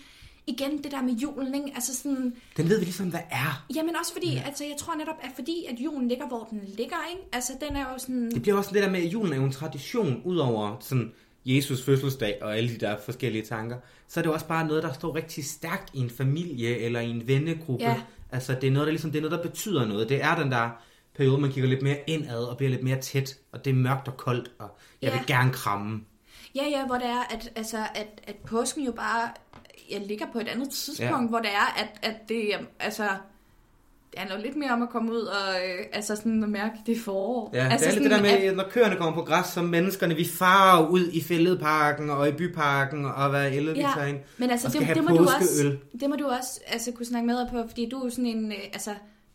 igen, 0.47 0.83
det 0.83 0.91
der 0.91 1.01
med 1.01 1.13
julen, 1.13 1.55
ikke? 1.55 1.71
Altså 1.75 1.95
sådan, 1.95 2.35
Den 2.57 2.69
ved 2.69 2.79
vi 2.79 2.85
ligesom, 2.85 3.09
hvad 3.09 3.19
er. 3.31 3.65
jamen 3.75 3.95
også 3.95 4.13
fordi, 4.13 4.33
ja. 4.33 4.43
altså 4.45 4.63
jeg 4.63 4.75
tror 4.79 4.95
netop, 4.95 5.15
at 5.21 5.29
fordi, 5.35 5.65
at 5.69 5.79
julen 5.79 6.07
ligger, 6.07 6.27
hvor 6.27 6.47
den 6.51 6.61
ligger, 6.77 6.95
ikke? 7.11 7.21
Altså 7.33 7.53
den 7.67 7.75
er 7.75 7.91
jo 7.93 7.97
sådan, 7.97 8.31
Det 8.31 8.41
bliver 8.41 8.57
også 8.57 8.69
det 8.73 8.83
der 8.83 8.89
med, 8.89 8.99
at 9.01 9.13
julen 9.13 9.33
er 9.33 9.37
jo 9.37 9.43
en 9.43 9.51
tradition, 9.51 10.21
udover 10.25 10.77
sådan 10.79 11.11
Jesus 11.45 11.83
fødselsdag 11.85 12.37
og 12.41 12.57
alle 12.57 12.69
de 12.69 12.77
der 12.77 12.97
forskellige 13.05 13.45
tanker. 13.45 13.77
Så 14.07 14.19
er 14.19 14.21
det 14.21 14.31
også 14.33 14.45
bare 14.47 14.67
noget, 14.67 14.83
der 14.83 14.93
står 14.93 15.15
rigtig 15.15 15.45
stærkt 15.45 15.89
i 15.93 15.99
en 15.99 16.09
familie 16.09 16.77
eller 16.77 16.99
i 16.99 17.09
en 17.09 17.27
vennegruppe. 17.27 17.85
Ja. 17.85 18.01
Altså 18.31 18.55
det 18.61 18.67
er 18.67 18.71
noget, 18.71 18.85
der 18.87 18.91
ligesom, 18.91 19.11
det 19.11 19.17
er 19.19 19.21
noget, 19.29 19.43
der 19.43 19.49
betyder 19.49 19.85
noget. 19.85 20.09
Det 20.09 20.23
er 20.23 20.35
den 20.35 20.51
der 20.51 20.69
periode, 21.15 21.41
man 21.41 21.51
kigger 21.51 21.69
lidt 21.69 21.81
mere 21.81 21.97
indad 22.07 22.43
og 22.43 22.57
bliver 22.57 22.69
lidt 22.69 22.83
mere 22.83 23.01
tæt. 23.01 23.37
Og 23.51 23.65
det 23.65 23.71
er 23.71 23.75
mørkt 23.75 24.07
og 24.07 24.17
koldt, 24.17 24.51
og 24.59 24.77
jeg 25.01 25.11
Ja. 25.11 25.17
vil 25.17 25.27
gerne 25.27 25.53
kramme. 25.53 26.01
Ja, 26.55 26.63
ja, 26.69 26.85
hvor 26.85 26.95
det 26.95 27.05
er, 27.07 27.23
at, 27.33 27.51
altså, 27.55 27.77
at, 27.95 28.07
at 28.23 28.35
påsken 28.35 28.85
jo 28.85 28.91
bare 28.91 29.29
jeg 29.91 30.01
ligger 30.07 30.25
på 30.33 30.39
et 30.39 30.47
andet 30.47 30.69
tidspunkt, 30.69 31.23
Ja. 31.23 31.27
hvor 31.27 31.39
det 31.39 31.49
er, 31.49 31.73
at, 31.83 31.89
at 32.01 32.15
det, 32.29 32.51
altså, 32.79 33.07
det 34.13 34.19
handler 34.19 34.37
jo 34.37 34.43
lidt 34.43 34.55
mere 34.55 34.71
om 34.71 34.81
at 34.81 34.89
komme 34.89 35.11
ud 35.11 35.21
og 35.21 35.55
øh, 35.55 35.85
altså 35.93 36.15
sådan 36.15 36.43
at 36.43 36.49
mærke, 36.49 36.75
det 36.85 36.97
er 36.97 37.01
forår. 37.01 37.51
Ja, 37.53 37.67
altså 37.67 37.89
det 37.89 37.95
er 37.95 37.99
lidt 37.99 38.11
det 38.11 38.11
der 38.11 38.21
med, 38.21 38.29
At, 38.29 38.55
når 38.55 38.63
køerne 38.71 38.95
kommer 38.95 39.13
på 39.13 39.21
græs, 39.21 39.45
så 39.45 39.61
menneskerne, 39.61 40.15
vi 40.15 40.25
farer 40.25 40.87
ud 40.87 41.07
i 41.07 41.23
fældeparken 41.23 42.09
og 42.09 42.29
i 42.29 42.31
byparken 42.31 43.05
og 43.05 43.29
hvad 43.29 43.49
vi 43.49 43.55
ja, 43.55 43.91
tager 43.95 44.07
ind. 44.07 44.17
men 44.37 44.49
altså, 44.49 44.67
det, 44.67 44.95
det, 44.95 45.03
må 45.03 45.17
du 45.17 45.23
også, 45.23 45.77
det 45.99 46.09
må 46.09 46.15
du 46.15 46.25
også 46.25 46.59
altså, 46.67 46.91
kunne 46.91 47.05
snakke 47.05 47.27
med 47.27 47.37
dig 47.37 47.47
på, 47.51 47.63
fordi 47.67 47.89
du 47.89 47.97
er 47.97 48.09
sådan 48.09 48.25
en, 48.25 48.51
øh, 48.51 48.57
altså, 48.73 48.91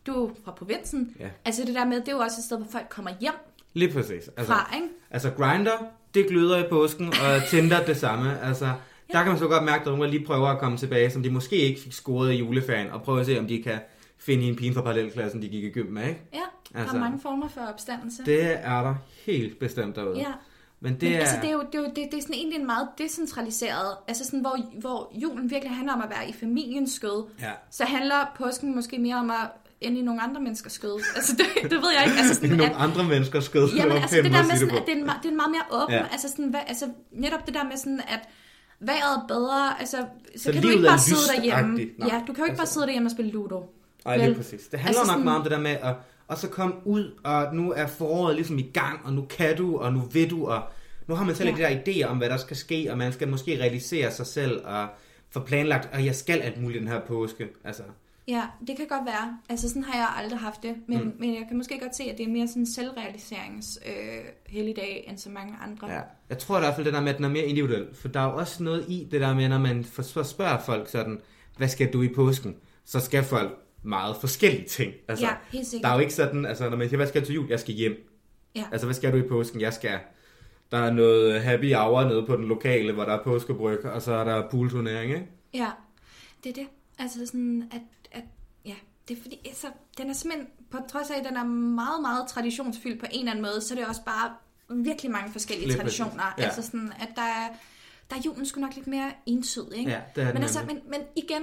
du 0.07 0.27
er 0.27 0.31
fra 0.45 0.53
provinsen. 0.53 1.17
Ja. 1.21 1.29
Altså 1.45 1.63
det 1.67 1.75
der 1.75 1.85
med, 1.85 2.01
det 2.01 2.09
er 2.09 2.13
jo 2.13 2.19
også 2.19 2.37
et 2.41 2.45
sted, 2.45 2.57
hvor 2.57 2.67
folk 2.71 2.87
kommer 2.89 3.11
hjem 3.21 3.35
Lige 3.75 3.93
præcis. 3.93 4.31
Altså, 4.37 4.53
fra, 4.53 4.75
ikke? 4.77 4.89
Altså 5.11 5.31
Grinder, 5.31 5.87
det 6.15 6.27
gløder 6.29 6.65
i 6.65 6.69
påsken, 6.71 7.07
og 7.07 7.43
Tinder 7.51 7.85
det 7.85 7.97
samme. 7.97 8.41
Altså, 8.43 8.73
der 9.13 9.23
kan 9.23 9.29
man 9.29 9.39
så 9.39 9.49
godt 9.49 9.65
mærke, 9.65 9.81
at 9.81 9.87
der 9.87 10.07
lige 10.07 10.25
prøver 10.25 10.49
at 10.49 10.59
komme 10.59 10.79
tilbage, 10.79 11.11
som 11.11 11.23
de 11.23 11.31
måske 11.31 11.57
ikke 11.57 11.81
fik 11.81 11.93
scoret 11.93 12.33
i 12.33 12.37
juleferien, 12.37 12.91
og 12.91 13.03
prøve 13.03 13.21
at 13.21 13.27
se, 13.27 13.39
om 13.39 13.47
de 13.47 13.63
kan 13.63 13.79
finde 14.19 14.45
en 14.45 14.57
pige 14.57 14.75
fra 14.75 14.81
parallelklassen, 14.83 15.43
de 15.43 15.49
gik 15.49 15.65
i 15.65 15.69
gym 15.71 15.87
med, 15.93 16.09
ikke? 16.09 16.21
Ja, 16.35 16.39
der 16.73 16.79
Altså, 16.81 16.97
er 16.97 17.01
mange 17.01 17.21
former 17.21 17.49
for 17.49 17.61
opstandelse. 17.61 18.25
Det 18.27 18.43
er 18.67 18.83
der 18.83 18.95
helt 19.27 19.59
bestemt 19.59 19.97
derude. 19.97 20.19
Ja. 20.19 20.33
Men 20.81 20.93
det 20.93 21.03
Men 21.03 21.13
er... 21.13 21.19
altså, 21.21 21.37
det 21.43 21.49
er 21.49 21.53
jo, 21.53 21.63
det 21.73 21.75
er, 21.75 21.79
jo, 21.79 21.85
det, 21.85 21.97
det 21.97 22.15
er 22.19 22.23
sådan 22.23 22.35
egentlig 22.35 22.59
en 22.59 22.67
meget 22.67 22.89
decentraliseret, 22.99 23.97
altså 24.09 24.25
sådan, 24.25 24.41
hvor, 24.41 24.57
hvor 24.81 25.13
julen 25.15 25.51
virkelig 25.51 25.75
handler 25.77 25.93
om 25.95 26.01
at 26.03 26.11
være 26.11 26.29
i 26.29 26.33
familiens 26.33 26.93
skød. 26.93 27.25
Ja. 27.41 27.51
Så 27.71 27.85
handler 27.85 28.33
påsken 28.37 28.75
måske 28.75 28.99
mere 28.99 29.17
om 29.17 29.31
at 29.31 29.37
ende 29.81 29.99
i 29.99 30.03
nogle 30.03 30.21
andre 30.23 30.41
menneskers 30.41 30.73
skød. 30.73 31.01
Altså, 31.17 31.33
det, 31.37 31.47
det 31.71 31.79
ved 31.83 31.91
jeg 31.99 32.05
ikke. 32.07 32.19
Altså, 32.19 32.35
sådan, 32.41 32.49
Nogle 32.51 32.71
at, 32.71 32.77
andre 32.79 33.05
mennesker 33.05 33.41
skød. 33.41 33.69
jamen, 33.77 33.97
altså, 33.97 34.17
det 34.17 34.25
der 34.33 34.43
med 34.47 34.57
sådan, 34.57 34.71
at 34.77 34.77
det 34.77 34.87
det 34.87 34.93
er, 34.93 34.97
en, 35.03 35.09
det 35.23 35.25
er 35.25 35.29
en 35.29 35.37
meget 35.37 35.51
mere 35.51 35.83
åben, 35.83 35.95
Ja. 35.95 36.07
altså, 36.13 36.29
sådan, 36.29 36.49
hvad, 36.51 36.61
altså 36.67 36.87
netop 37.13 37.47
det 37.47 37.55
der 37.55 37.65
med 37.65 37.77
sådan, 37.77 38.01
at 38.09 38.21
vejret 38.81 39.17
er 39.23 39.27
bedre, 39.29 39.81
altså, 39.81 39.97
så, 40.37 40.43
Så 40.43 40.53
kan 40.53 40.63
du 40.63 40.69
ikke 40.69 40.83
bare 40.87 40.99
sidde 40.99 41.21
derhjemme. 41.37 41.75
Nej, 41.99 42.09
Ja, 42.13 42.23
du 42.27 42.33
kan 42.33 42.37
jo 42.39 42.45
ikke 42.45 42.57
bare 42.57 42.61
altså- 42.61 42.73
sidde 42.75 42.87
derhjemme 42.87 43.07
og 43.07 43.11
spille 43.11 43.31
Ludo. 43.31 43.75
Nej, 44.17 44.27
lige 44.27 44.37
præcis. 44.37 44.61
Det 44.69 44.81
handler 44.81 45.01
Altså 45.01 45.13
nok 45.13 45.15
sådan- 45.15 45.25
meget 45.25 45.37
om 45.37 45.43
det 45.43 45.51
der 45.53 45.61
med 45.61 45.71
at 45.83 45.95
og 46.29 46.39
så 46.39 46.49
komme 46.49 46.75
ud, 46.85 47.13
og 47.25 47.55
nu 47.55 47.73
er 47.73 47.87
foråret 47.87 48.35
ligesom 48.35 48.59
i 48.59 48.71
gang, 48.75 49.01
og 49.05 49.13
nu 49.13 49.23
kan 49.31 49.57
du, 49.57 49.77
og 49.79 49.93
nu 49.93 50.01
vil 50.01 50.31
du, 50.31 50.47
og 50.47 50.63
nu 51.07 51.15
har 51.15 51.25
man 51.25 51.35
selv 51.35 51.49
Ja. 51.49 51.55
de 51.57 51.61
der 51.63 51.81
idéer 51.83 52.11
om, 52.11 52.17
hvad 52.19 52.29
der 52.29 52.37
skal 52.37 52.57
ske, 52.57 52.87
og 52.91 52.99
man 52.99 53.13
skal 53.13 53.29
måske 53.29 53.59
realisere 53.61 54.11
sig 54.13 54.27
selv, 54.27 54.61
og 54.65 54.89
få 55.31 55.41
planlagt, 55.41 55.89
og 55.93 56.05
jeg 56.05 56.15
skal 56.15 56.39
alt 56.41 56.63
muligt 56.63 56.81
den 56.81 56.89
her 56.89 57.01
påske. 57.01 57.49
Altså, 57.65 57.83
Ja, 58.29 58.43
det 58.67 58.77
kan 58.77 58.87
godt 58.89 59.07
være. 59.07 59.39
Altså 59.49 59.69
sådan 59.69 59.85
har 59.85 59.99
jeg 59.99 60.09
aldrig 60.17 60.39
haft 60.39 60.63
det. 60.63 60.75
Men, 60.89 60.99
mm. 61.05 61.13
men 61.19 61.35
jeg 61.35 61.45
kan 61.49 61.57
måske 61.57 61.79
godt 61.83 61.97
se, 61.97 62.03
at 62.03 62.19
det 62.19 62.27
er 62.27 62.31
mere 62.31 62.49
sådan 62.49 62.63
en 62.63 62.67
selvrealiserings 62.67 63.79
øh, 63.87 63.93
helligdag 64.47 65.05
end 65.09 65.19
så 65.19 65.31
mange 65.31 65.55
andre. 65.65 65.93
ja. 65.93 66.01
Jeg 66.29 66.39
tror 66.39 66.57
i 66.57 66.61
hvert 66.61 66.75
fald, 66.75 66.85
det 66.85 66.95
der 66.95 67.01
med, 67.01 67.09
at 67.11 67.17
den 67.17 67.25
er 67.25 67.29
mere 67.29 67.45
individuel, 67.45 67.87
for 67.95 68.09
der 68.09 68.21
er 68.21 68.25
jo 68.25 68.37
også 68.37 68.63
noget 68.63 68.85
i 68.89 69.09
det 69.11 69.21
der 69.21 69.35
med, 69.35 69.49
når 69.49 69.59
man 69.59 69.85
spørger 69.85 70.59
folk 70.59 70.89
sådan, 70.89 71.21
hvad 71.57 71.69
skal 71.69 71.93
du 71.93 72.03
i 72.03 72.09
påsken? 72.09 72.57
Så 72.85 73.01
skal 73.01 73.25
folk 73.25 73.59
meget 73.83 74.17
forskellige 74.17 74.69
ting. 74.69 74.93
Altså, 75.09 75.25
Ja, 75.27 75.33
helt 75.53 75.67
sikkert. 75.67 75.85
Der 75.85 75.91
er 75.91 75.95
jo 75.95 76.01
ikke 76.01 76.15
sådan, 76.15 76.47
altså 76.47 76.71
når 76.71 76.77
man 76.77 76.89
siger, 76.89 76.97
hvad 76.97 77.07
skal 77.07 77.21
du 77.21 77.27
til 77.27 77.35
jul? 77.35 77.47
Jeg 77.49 77.61
skal 77.61 77.75
hjem. 77.75 78.11
Ja. 78.55 78.65
Altså, 78.73 78.87
hvad 78.87 78.95
skal 78.95 79.13
du 79.13 79.17
i 79.17 79.23
påsken? 79.23 79.61
Jeg 79.61 79.73
skal... 79.73 79.99
Der 80.71 80.79
er 80.79 80.93
noget 80.93 81.43
happy 81.43 81.75
hour 81.75 82.05
nede 82.05 82.27
på 82.27 82.37
den 82.37 82.45
lokale, 82.45 82.93
hvor 82.93 83.05
der 83.05 83.13
er 83.13 83.25
påskebryg, 83.25 83.85
og 83.85 84.03
så 84.03 84.13
er 84.13 84.25
der 84.25 84.49
poolturnering, 84.51 85.13
ikke? 85.13 85.27
Ja, 85.55 85.71
det 86.45 86.51
er 86.51 86.55
det. 86.55 86.67
Altså 86.99 87.27
sådan, 87.27 87.71
at, 87.73 87.81
at 88.13 88.23
ja, 88.65 88.75
det 89.09 89.19
er 89.19 89.23
fordi, 89.23 89.41
altså, 89.47 89.67
den 89.99 90.11
er 90.11 90.15
simpelthen, 90.15 90.49
på 90.71 90.79
trods 90.89 91.11
af, 91.11 91.19
at 91.19 91.25
den 91.25 91.37
er 91.37 91.45
meget, 91.45 92.03
meget 92.03 92.29
traditionsfyldt 92.29 93.01
på 93.01 93.07
en 93.11 93.19
eller 93.19 93.31
anden 93.31 93.45
måde, 93.45 93.61
så 93.61 93.75
er 93.75 93.79
det 93.79 93.89
også 93.89 94.05
bare 94.05 94.31
virkelig 94.85 95.11
mange 95.11 95.33
forskellige 95.33 95.69
Lige 95.69 95.81
præcis. 95.81 95.99
traditioner. 95.99 96.35
Ja. 96.39 96.45
Altså 96.45 96.63
sådan, 96.63 96.93
at 97.01 97.09
der 97.17 97.23
er, 97.23 97.49
der 98.11 98.17
er 98.17 98.21
julen 98.27 98.47
sgu 98.47 98.61
nok 98.61 98.75
lidt 98.75 98.87
mere 98.87 99.13
entydig, 99.27 99.79
ikke? 99.79 99.91
Ja, 99.91 100.01
det 100.15 100.23
er 100.23 100.33
men, 100.33 100.43
altså, 100.43 100.59
men, 100.67 100.81
men 100.91 101.01
igen, 101.17 101.43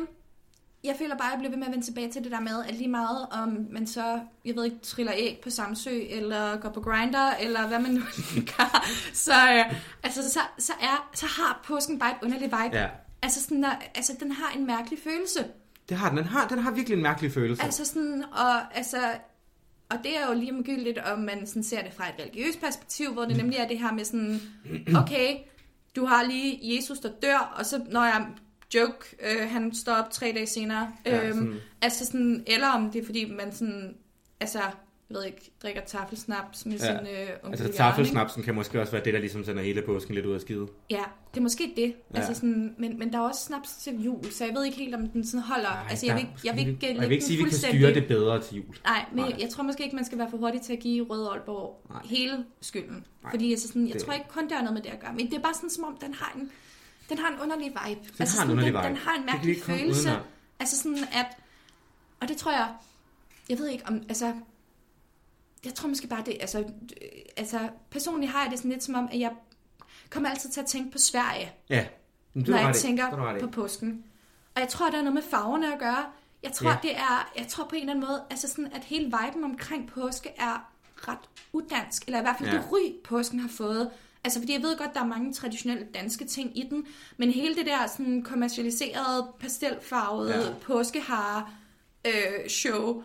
jeg 0.85 0.95
føler 0.99 1.17
bare, 1.17 1.27
at 1.27 1.31
jeg 1.31 1.39
bliver 1.39 1.51
ved 1.51 1.57
med 1.57 1.67
at 1.67 1.71
vende 1.71 1.85
tilbage 1.85 2.11
til 2.11 2.23
det 2.23 2.31
der 2.31 2.39
med, 2.39 2.65
at 2.67 2.73
lige 2.75 2.89
meget 2.89 3.27
om 3.31 3.67
man 3.71 3.87
så, 3.87 4.19
jeg 4.45 4.55
ved 4.55 4.65
ikke, 4.65 4.77
triller 4.83 5.13
æg 5.15 5.39
på 5.43 5.49
Samsø, 5.49 5.99
eller 6.09 6.57
går 6.57 6.69
på 6.69 6.81
grinder, 6.81 7.31
eller 7.31 7.67
hvad 7.67 7.79
man 7.79 7.91
nu 7.91 8.01
gør, 8.57 8.85
så, 9.13 9.33
øh, 9.33 9.75
altså, 10.03 10.29
så, 10.29 10.39
så, 10.57 10.73
er, 10.81 11.09
så 11.13 11.25
har 11.25 11.61
påsken 11.65 11.99
bare 11.99 12.11
et 12.11 12.17
underligt 12.23 12.51
vibe. 12.51 12.77
Ja. 12.77 12.87
Altså, 13.21 13.43
sådan, 13.43 13.63
der, 13.63 13.71
altså, 13.95 14.13
den 14.19 14.31
har 14.31 14.51
en 14.57 14.67
mærkelig 14.67 14.99
følelse. 15.03 15.45
Det 15.89 15.97
har 15.97 16.09
den. 16.09 16.17
Den 16.17 16.27
har, 16.27 16.47
den 16.47 16.59
har 16.59 16.71
virkelig 16.71 16.95
en 16.95 17.03
mærkelig 17.03 17.31
følelse. 17.31 17.63
Altså 17.63 17.85
sådan, 17.85 18.23
og 18.31 18.77
altså... 18.77 18.97
Og 19.89 19.97
det 20.03 20.17
er 20.17 20.27
jo 20.27 20.33
lige 20.33 20.53
omgyldigt, 20.53 20.97
om 20.97 21.19
man 21.19 21.47
sådan 21.47 21.63
ser 21.63 21.83
det 21.83 21.93
fra 21.93 22.09
et 22.09 22.13
religiøst 22.19 22.61
perspektiv, 22.61 23.13
hvor 23.13 23.25
det 23.25 23.37
nemlig 23.37 23.57
er 23.57 23.67
det 23.67 23.79
her 23.79 23.91
med 23.91 24.05
sådan, 24.05 24.41
okay, 25.01 25.37
du 25.95 26.05
har 26.05 26.23
lige 26.23 26.75
Jesus, 26.75 26.99
der 26.99 27.09
dør, 27.21 27.55
og 27.57 27.65
så 27.65 27.81
når 27.91 28.03
jeg 28.03 28.27
joke, 28.73 29.15
øh, 29.19 29.49
han 29.49 29.73
står 29.75 29.93
op 29.93 30.11
tre 30.11 30.31
dage 30.35 30.45
senere. 30.47 30.91
Ja, 31.05 31.23
øhm, 31.27 31.33
sådan- 31.33 31.59
Altså 31.81 32.05
sådan, 32.05 32.43
eller 32.47 32.67
om 32.67 32.91
det 32.91 33.01
er 33.01 33.05
fordi, 33.05 33.31
man 33.31 33.53
sådan, 33.53 33.95
altså, 34.39 34.59
jeg 35.09 35.17
ved 35.17 35.23
ikke, 35.25 35.51
drikker 35.63 35.81
taffelsnaps 35.81 36.65
med 36.65 36.77
Ja. 36.77 36.97
sin 36.97 37.07
øh, 37.07 37.27
onkel 37.43 37.61
altså, 37.63 37.77
taffelsnapsen 37.77 38.43
kan 38.43 38.55
måske 38.55 38.79
også 38.81 38.91
være 38.91 39.03
det, 39.05 39.13
der 39.13 39.19
ligesom 39.19 39.43
sender 39.43 39.63
hele 39.63 39.81
påsken 39.81 40.15
lidt 40.15 40.25
ud 40.25 40.33
af 40.33 40.41
skide. 40.41 40.67
Ja, 40.89 41.03
det 41.33 41.37
er 41.37 41.41
måske 41.41 41.73
det. 41.75 41.93
Ja. 42.13 42.17
Altså 42.19 42.33
sådan, 42.33 42.75
men, 42.77 42.99
men 42.99 43.13
der 43.13 43.17
er 43.19 43.21
også 43.23 43.41
snaps 43.45 43.69
til 43.75 44.03
jul, 44.03 44.31
så 44.31 44.45
jeg 44.45 44.53
ved 44.55 44.65
ikke 44.65 44.77
helt, 44.77 44.95
om 44.95 45.07
den 45.09 45.25
sådan 45.27 45.41
holder. 45.41 45.67
Ej, 45.69 45.87
altså, 45.89 46.05
jeg 46.05 46.15
vil 46.15 46.27
jeg 46.45 46.55
vil 46.55 46.67
ikke, 46.67 46.77
jeg 46.81 46.89
lægge 46.89 47.07
vil 47.07 47.11
ikke 47.11 47.25
sige, 47.25 47.39
at 47.39 47.45
vi 47.45 47.49
kan 47.49 47.57
styre 47.59 47.93
det 47.93 48.07
bedre 48.07 48.41
til 48.41 48.57
jul. 48.57 48.75
Nej, 48.83 49.05
men 49.11 49.19
Nej. 49.19 49.29
jeg, 49.29 49.41
jeg 49.41 49.49
tror 49.49 49.63
måske 49.63 49.83
ikke, 49.83 49.95
man 49.95 50.05
skal 50.05 50.17
være 50.17 50.29
for 50.29 50.37
hurtig 50.37 50.61
til 50.61 50.73
at 50.73 50.79
give 50.79 51.05
Røde 51.05 51.29
Aalborg 51.29 51.81
Nej. 51.89 52.01
hele 52.05 52.45
skylden. 52.61 53.05
Nej, 53.23 53.31
Fordi 53.31 53.51
altså 53.51 53.67
sådan, 53.67 53.87
jeg 53.87 53.93
det- 53.93 54.01
tror 54.03 54.13
ikke 54.13 54.29
kun, 54.29 54.49
der 54.49 54.55
er 54.57 54.61
noget 54.61 54.73
med 54.73 54.81
det 54.81 54.89
at 54.89 54.99
gøre. 54.99 55.13
Men 55.13 55.25
det 55.25 55.33
er 55.33 55.41
bare 55.41 55.53
sådan, 55.53 55.69
som 55.69 55.83
om 55.83 55.97
den 56.01 56.13
har 56.13 56.33
en, 56.39 56.51
den 57.09 57.17
har 57.17 57.27
en 57.33 57.39
underlig 57.39 57.67
vibe. 57.67 57.75
har 57.81 57.87
en 57.89 57.99
altså 58.19 58.35
sådan, 58.35 58.51
underlig 58.51 58.73
den, 58.73 58.81
vibe. 58.81 58.87
den 58.89 58.97
har 58.97 59.13
en 59.15 59.21
Det 59.21 59.25
mærkelig 59.33 59.63
følelse. 59.63 60.01
udenom. 60.09 60.21
Altså 60.59 60.77
sådan 60.77 60.97
at, 61.13 61.25
og 62.21 62.27
det 62.27 62.37
tror 62.37 62.51
jeg, 62.51 62.73
jeg 63.49 63.57
ved 63.59 63.67
ikke 63.67 63.83
om, 63.87 64.01
altså, 64.09 64.33
jeg 65.65 65.73
tror 65.73 65.89
måske 65.89 66.07
bare 66.07 66.23
det, 66.25 66.37
altså, 66.39 66.63
altså 67.37 67.69
personligt 67.89 68.31
har 68.31 68.41
jeg 68.41 68.51
det 68.51 68.59
sådan 68.59 68.71
lidt 68.71 68.83
som 68.83 68.95
om, 68.95 69.09
at 69.11 69.19
jeg 69.19 69.31
kommer 70.09 70.29
altid 70.29 70.49
til 70.49 70.59
at 70.61 70.65
tænke 70.67 70.91
på 70.91 70.97
Sverige 70.97 71.51
Ja, 71.69 71.85
men 72.33 72.43
når 72.47 72.53
har 72.53 72.59
jeg 72.59 72.69
ret 72.69 72.77
i. 72.77 72.81
tænker 72.81 73.09
Det 73.09 73.19
har 73.19 73.39
på 73.39 73.47
påsken. 73.47 74.03
Og 74.55 74.61
jeg 74.61 74.69
tror, 74.69 74.89
der 74.89 74.97
er 74.97 75.01
noget 75.01 75.13
med 75.13 75.23
farverne 75.23 75.73
at 75.73 75.79
gøre. 75.79 76.05
Jeg 76.43 76.51
tror, 76.51 76.69
Ja. 76.69 76.77
det 76.81 76.95
er, 76.97 77.31
jeg 77.37 77.47
tror 77.47 77.63
på 77.63 77.75
en 77.75 77.81
eller 77.81 77.93
anden 77.93 78.05
måde, 78.09 78.23
altså 78.29 78.47
sådan, 78.47 78.71
at 78.73 78.83
hele 78.83 79.05
viben 79.05 79.43
omkring 79.43 79.87
påske 79.89 80.29
er 80.37 80.71
ret 80.95 81.17
udansk, 81.53 82.03
eller 82.07 82.19
i 82.19 82.21
hvert 82.21 82.35
fald 82.39 82.49
ja. 82.49 82.55
det 82.55 82.65
ry, 82.71 82.93
påsken 83.03 83.39
har 83.39 83.49
fået. 83.49 83.91
Altså, 84.25 84.39
fordi 84.39 84.53
jeg 84.53 84.61
ved 84.61 84.77
godt, 84.77 84.93
der 84.93 84.99
er 85.01 85.05
mange 85.05 85.33
traditionelle 85.33 85.85
danske 85.93 86.25
ting 86.25 86.57
i 86.57 86.63
den, 86.69 86.85
men 87.17 87.31
hele 87.31 87.55
det 87.55 87.65
der 87.65 87.87
sådan 87.97 88.23
kommercialiserede, 88.23 89.27
pastelfarvede 89.39 90.29
Ja. 90.33 90.39
ja. 90.39 90.53
påskehare 90.61 91.47
øh, 92.07 92.49
show, 92.49 93.03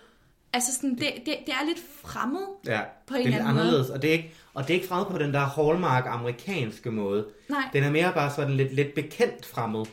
altså 0.52 0.74
sådan, 0.74 0.90
det, 0.90 1.12
det, 1.26 1.34
det 1.46 1.54
er 1.54 1.66
lidt 1.66 1.78
fremmed. 2.04 2.46
Ja, 2.66 2.80
på 3.06 3.14
det 3.14 3.20
en 3.20 3.26
er 3.26 3.30
lidt 3.30 3.34
eller 3.34 3.38
anden 3.38 3.54
måde. 3.54 3.60
anderledes, 3.66 3.90
og 3.90 4.02
det 4.02 4.08
er 4.08 4.12
ikke, 4.12 4.32
og 4.54 4.62
det 4.62 4.70
er 4.70 4.74
ikke 4.74 4.88
fremmed 4.88 5.06
på 5.10 5.18
den 5.18 5.34
der 5.34 5.40
hallmark 5.40 6.04
amerikanske 6.08 6.90
måde. 6.90 7.26
Nej. 7.48 7.68
Den 7.72 7.84
er 7.84 7.90
mere 7.90 8.12
bare 8.14 8.30
sådan 8.30 8.54
lidt, 8.56 8.74
lidt 8.74 8.94
bekendt 8.94 9.46
fremmed. 9.46 9.84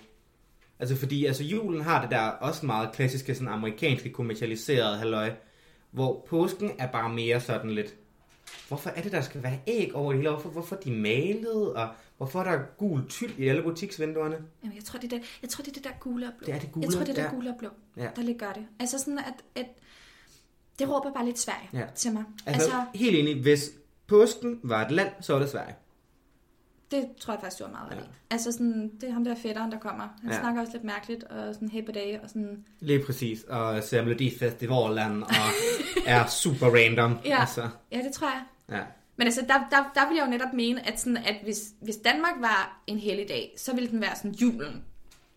Altså 0.79 0.95
fordi 0.95 1.25
altså 1.25 1.43
julen 1.43 1.81
har 1.81 2.01
det 2.01 2.11
der 2.11 2.19
også 2.19 2.65
meget 2.65 2.91
klassiske 2.91 3.35
sådan 3.35 3.47
amerikanske 3.53 4.09
kommercialiserede 4.09 4.97
halløj, 4.97 5.31
hvor 5.91 6.25
påsken 6.29 6.71
er 6.79 6.87
bare 6.87 7.09
mere 7.09 7.41
sådan 7.41 7.71
lidt, 7.71 7.93
hvorfor 8.67 8.89
er 8.89 9.01
det 9.01 9.11
der 9.11 9.21
skal 9.21 9.43
være 9.43 9.59
æg 9.67 9.95
over 9.95 10.11
det 10.11 10.19
hele, 10.21 10.31
hvorfor, 10.31 10.49
hvorfor 10.49 10.75
de 10.75 10.91
malet, 10.91 11.73
og 11.73 11.89
hvorfor 12.17 12.39
er 12.41 12.43
der 12.51 12.63
gul 12.77 13.07
tyld 13.09 13.37
i 13.39 13.47
alle 13.47 13.61
butiksvinduerne? 13.63 14.37
Jamen, 14.63 14.75
jeg 14.75 14.83
tror, 14.83 14.99
det 14.99 15.13
er 15.13 15.17
det, 15.17 15.39
jeg 15.41 15.49
tror, 15.49 15.61
det 15.63 15.69
er 15.69 15.73
det 15.73 15.83
der 15.83 15.89
gule 15.99 16.27
og 16.27 16.33
blå. 16.37 16.45
Det 16.45 16.55
er 16.55 16.59
det 16.59 16.71
gule, 16.71 16.85
jeg 16.85 16.93
tror, 16.93 16.99
det 17.01 17.09
er 17.09 17.13
det 17.13 17.21
ja. 17.21 17.27
der 17.27 17.33
gule 17.33 17.49
og 17.49 17.55
blå, 17.59 17.69
Ja. 17.97 18.07
der 18.15 18.21
lidt 18.21 18.37
gør 18.37 18.53
det. 18.53 18.65
Altså 18.79 18.99
sådan, 18.99 19.19
at, 19.19 19.33
at 19.55 19.65
det 20.79 20.89
råber 20.89 21.13
bare 21.13 21.25
lidt 21.25 21.39
Sverige 21.39 21.69
Ja. 21.73 21.85
til 21.95 22.11
mig. 22.13 22.23
Altså, 22.45 22.61
Altså, 22.63 22.77
altså, 22.77 22.99
helt 22.99 23.15
enig, 23.17 23.41
hvis 23.41 23.71
påsken 24.07 24.59
var 24.63 24.85
et 24.85 24.91
land, 24.91 25.09
så 25.21 25.33
var 25.33 25.39
det 25.39 25.49
Sverige. 25.49 25.75
Det 26.91 27.05
tror 27.19 27.33
jeg 27.33 27.41
faktisk, 27.41 27.59
du 27.59 27.65
har 27.65 27.71
meget 27.71 27.91
ret 27.91 27.97
Ja. 27.97 28.03
Altså 28.29 28.51
sådan, 28.51 28.91
det 29.01 29.09
er 29.09 29.13
ham 29.13 29.23
der 29.23 29.35
fætteren, 29.35 29.71
der 29.71 29.79
kommer. 29.79 30.07
Han 30.21 30.31
ja. 30.31 30.39
snakker 30.39 30.61
også 30.61 30.73
lidt 30.73 30.83
mærkeligt, 30.83 31.23
og 31.23 31.53
sådan 31.53 31.69
hey 31.69 31.85
på 31.85 31.91
dag, 31.91 32.19
og 32.23 32.29
sådan, 32.29 32.65
Lige 32.79 33.05
præcis, 33.05 33.43
og 33.43 33.83
ser 33.83 34.03
Melodifestivalen, 34.03 35.23
og 35.23 35.29
er 36.05 36.27
super 36.27 36.67
random. 36.67 37.19
Ja. 37.25 37.39
Altså, 37.39 37.69
ja, 37.91 37.97
det 37.97 38.13
tror 38.13 38.27
jeg. 38.27 38.43
ja. 38.77 38.83
Men 39.17 39.27
altså, 39.27 39.41
der, 39.41 39.53
der, 39.53 39.91
der 39.95 40.07
vil 40.09 40.17
jeg 40.17 40.25
jo 40.25 40.29
netop 40.31 40.53
mene, 40.53 40.87
at, 40.87 40.99
sådan, 40.99 41.17
at 41.17 41.35
hvis, 41.43 41.71
hvis 41.81 41.95
Danmark 41.95 42.33
var 42.39 42.83
en 42.87 42.97
helligdag, 42.97 43.53
så 43.57 43.73
ville 43.73 43.89
den 43.89 44.01
være 44.01 44.15
sådan 44.15 44.31
julen. 44.31 44.83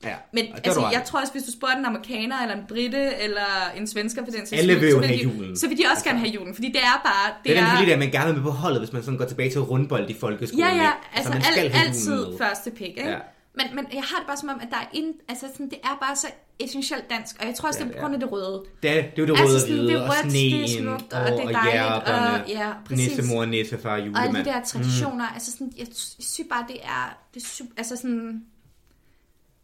Ja. 0.04 0.14
Men 0.32 0.44
Og 0.52 0.58
det 0.58 0.66
altså, 0.66 0.88
jeg 0.92 1.02
tror 1.06 1.20
også, 1.20 1.32
hvis 1.32 1.42
du 1.42 1.52
spurgte 1.52 1.76
en 1.78 1.84
amerikaner, 1.84 2.42
eller 2.42 2.56
en 2.56 2.64
brite, 2.68 3.14
eller 3.20 3.70
en 3.76 3.86
svensker 3.86 4.24
for 4.24 4.30
den 4.30 4.46
sags 4.46 4.52
Alle 4.60 4.74
vil 4.74 4.88
jo 4.90 5.00
så 5.00 5.06
have 5.06 5.18
de, 5.18 5.22
julen. 5.22 5.56
Så 5.56 5.68
vil 5.68 5.78
de 5.78 5.82
også 5.82 5.90
Altså. 5.90 6.04
gerne 6.04 6.18
have 6.18 6.30
julen, 6.30 6.54
fordi 6.54 6.68
det 6.68 6.80
er 6.82 7.00
bare... 7.04 7.34
Det 7.44 7.56
er 7.58 7.60
den 7.60 7.70
heldige, 7.70 7.92
at 7.92 7.98
man 7.98 8.10
gerne 8.10 8.26
vil 8.26 8.34
med 8.34 8.42
på 8.42 8.50
holdet, 8.50 8.80
hvis 8.80 8.92
man 8.92 9.02
sådan 9.02 9.18
går 9.18 9.24
tilbage 9.24 9.50
til 9.50 9.60
rundbold 9.60 10.10
i 10.10 10.14
folkeskolen. 10.20 10.66
Ja, 10.66 10.74
ja, 10.76 10.90
altså 11.14 11.32
man 11.32 11.42
al, 11.58 11.72
altid 11.86 12.26
første 12.38 12.70
pik, 12.70 12.86
ikke? 12.88 13.08
Ja. 13.08 13.18
Men, 13.54 13.66
men 13.74 13.86
jeg 13.92 14.02
har 14.02 14.16
det 14.18 14.26
bare 14.26 14.36
som 14.36 14.48
om, 14.48 14.60
at 14.62 14.68
der 14.70 14.76
er 14.76 14.88
ind, 14.92 15.14
altså 15.28 15.46
sådan, 15.52 15.70
det 15.70 15.78
er 15.84 15.98
bare 16.02 16.16
så 16.16 16.26
essentielt 16.60 17.10
dansk, 17.10 17.36
og 17.40 17.46
jeg 17.46 17.54
tror 17.54 17.68
også, 17.68 17.80
Ja, 17.80 17.84
det 17.84 17.90
er 17.90 17.92
det 17.94 18.00
på 18.00 18.02
grund 18.02 18.14
af 18.14 18.20
det 18.20 18.32
røde. 18.32 18.62
Det 18.82 18.90
er, 18.90 18.94
det 18.94 19.02
er 19.02 19.10
jo 19.18 19.26
det 19.26 19.30
Altså 19.30 19.44
røde 19.46 19.56
og 19.56 19.60
sådan, 19.60 19.78
det 19.78 19.92
er 19.94 20.00
og 20.02 20.08
rødt, 20.08 20.32
det 20.32 20.62
er 20.62 20.66
sneen, 20.68 20.84
smukt, 20.84 21.12
og 21.12 21.20
og, 21.20 21.26
det 21.26 21.38
er 21.38 21.46
og 21.46 21.52
dejligt, 21.52 21.72
hjerterne, 21.72 22.42
og- 22.44 22.48
ja, 22.48 22.68
præcis. 22.84 23.16
nissemor, 23.16 23.44
nissefar, 23.44 23.88
Og 23.90 23.96
alle 23.96 24.06
julemand. 24.06 24.44
de 24.44 24.50
der 24.50 24.64
traditioner, 24.64 25.26
mm. 25.28 25.34
altså 25.34 25.50
sådan, 25.52 25.72
jeg 25.78 25.86
synes 26.20 26.48
bare, 26.50 26.64
det 26.68 26.76
er, 26.84 27.18
det 27.34 27.42
er 27.42 27.46
super, 27.46 27.72
altså 27.76 27.96
sådan, 27.96 28.42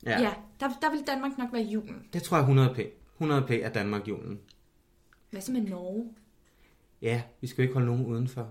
Ja. 0.06 0.20
ja, 0.20 0.32
der, 0.60 0.68
der 0.82 0.90
vil 0.90 1.00
Danmark 1.06 1.38
nok 1.38 1.52
være 1.52 1.62
julen. 1.62 2.04
Det 2.12 2.22
tror 2.22 2.36
jeg 2.36 2.42
100 2.42 2.74
p. 2.74 2.78
100 3.16 3.42
p 3.42 3.50
er 3.50 3.68
Danmark 3.68 4.08
julen. 4.08 4.38
Hvad 5.30 5.40
så 5.40 5.52
med 5.52 5.60
Norge? 5.60 6.10
Ja, 7.02 7.22
vi 7.40 7.46
skal 7.46 7.56
jo 7.56 7.62
ikke 7.62 7.74
holde 7.74 7.86
nogen 7.86 8.06
udenfor. 8.06 8.48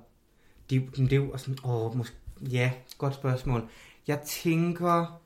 De, 0.69 0.79
det 0.95 1.13
er 1.13 1.17
jo 1.17 1.38
sådan, 1.38 1.57
åh, 1.65 1.97
måske, 1.97 2.15
ja, 2.51 2.71
godt 2.97 3.13
spørgsmål. 3.15 3.69
Jeg 4.07 4.21
tænker, 4.21 5.21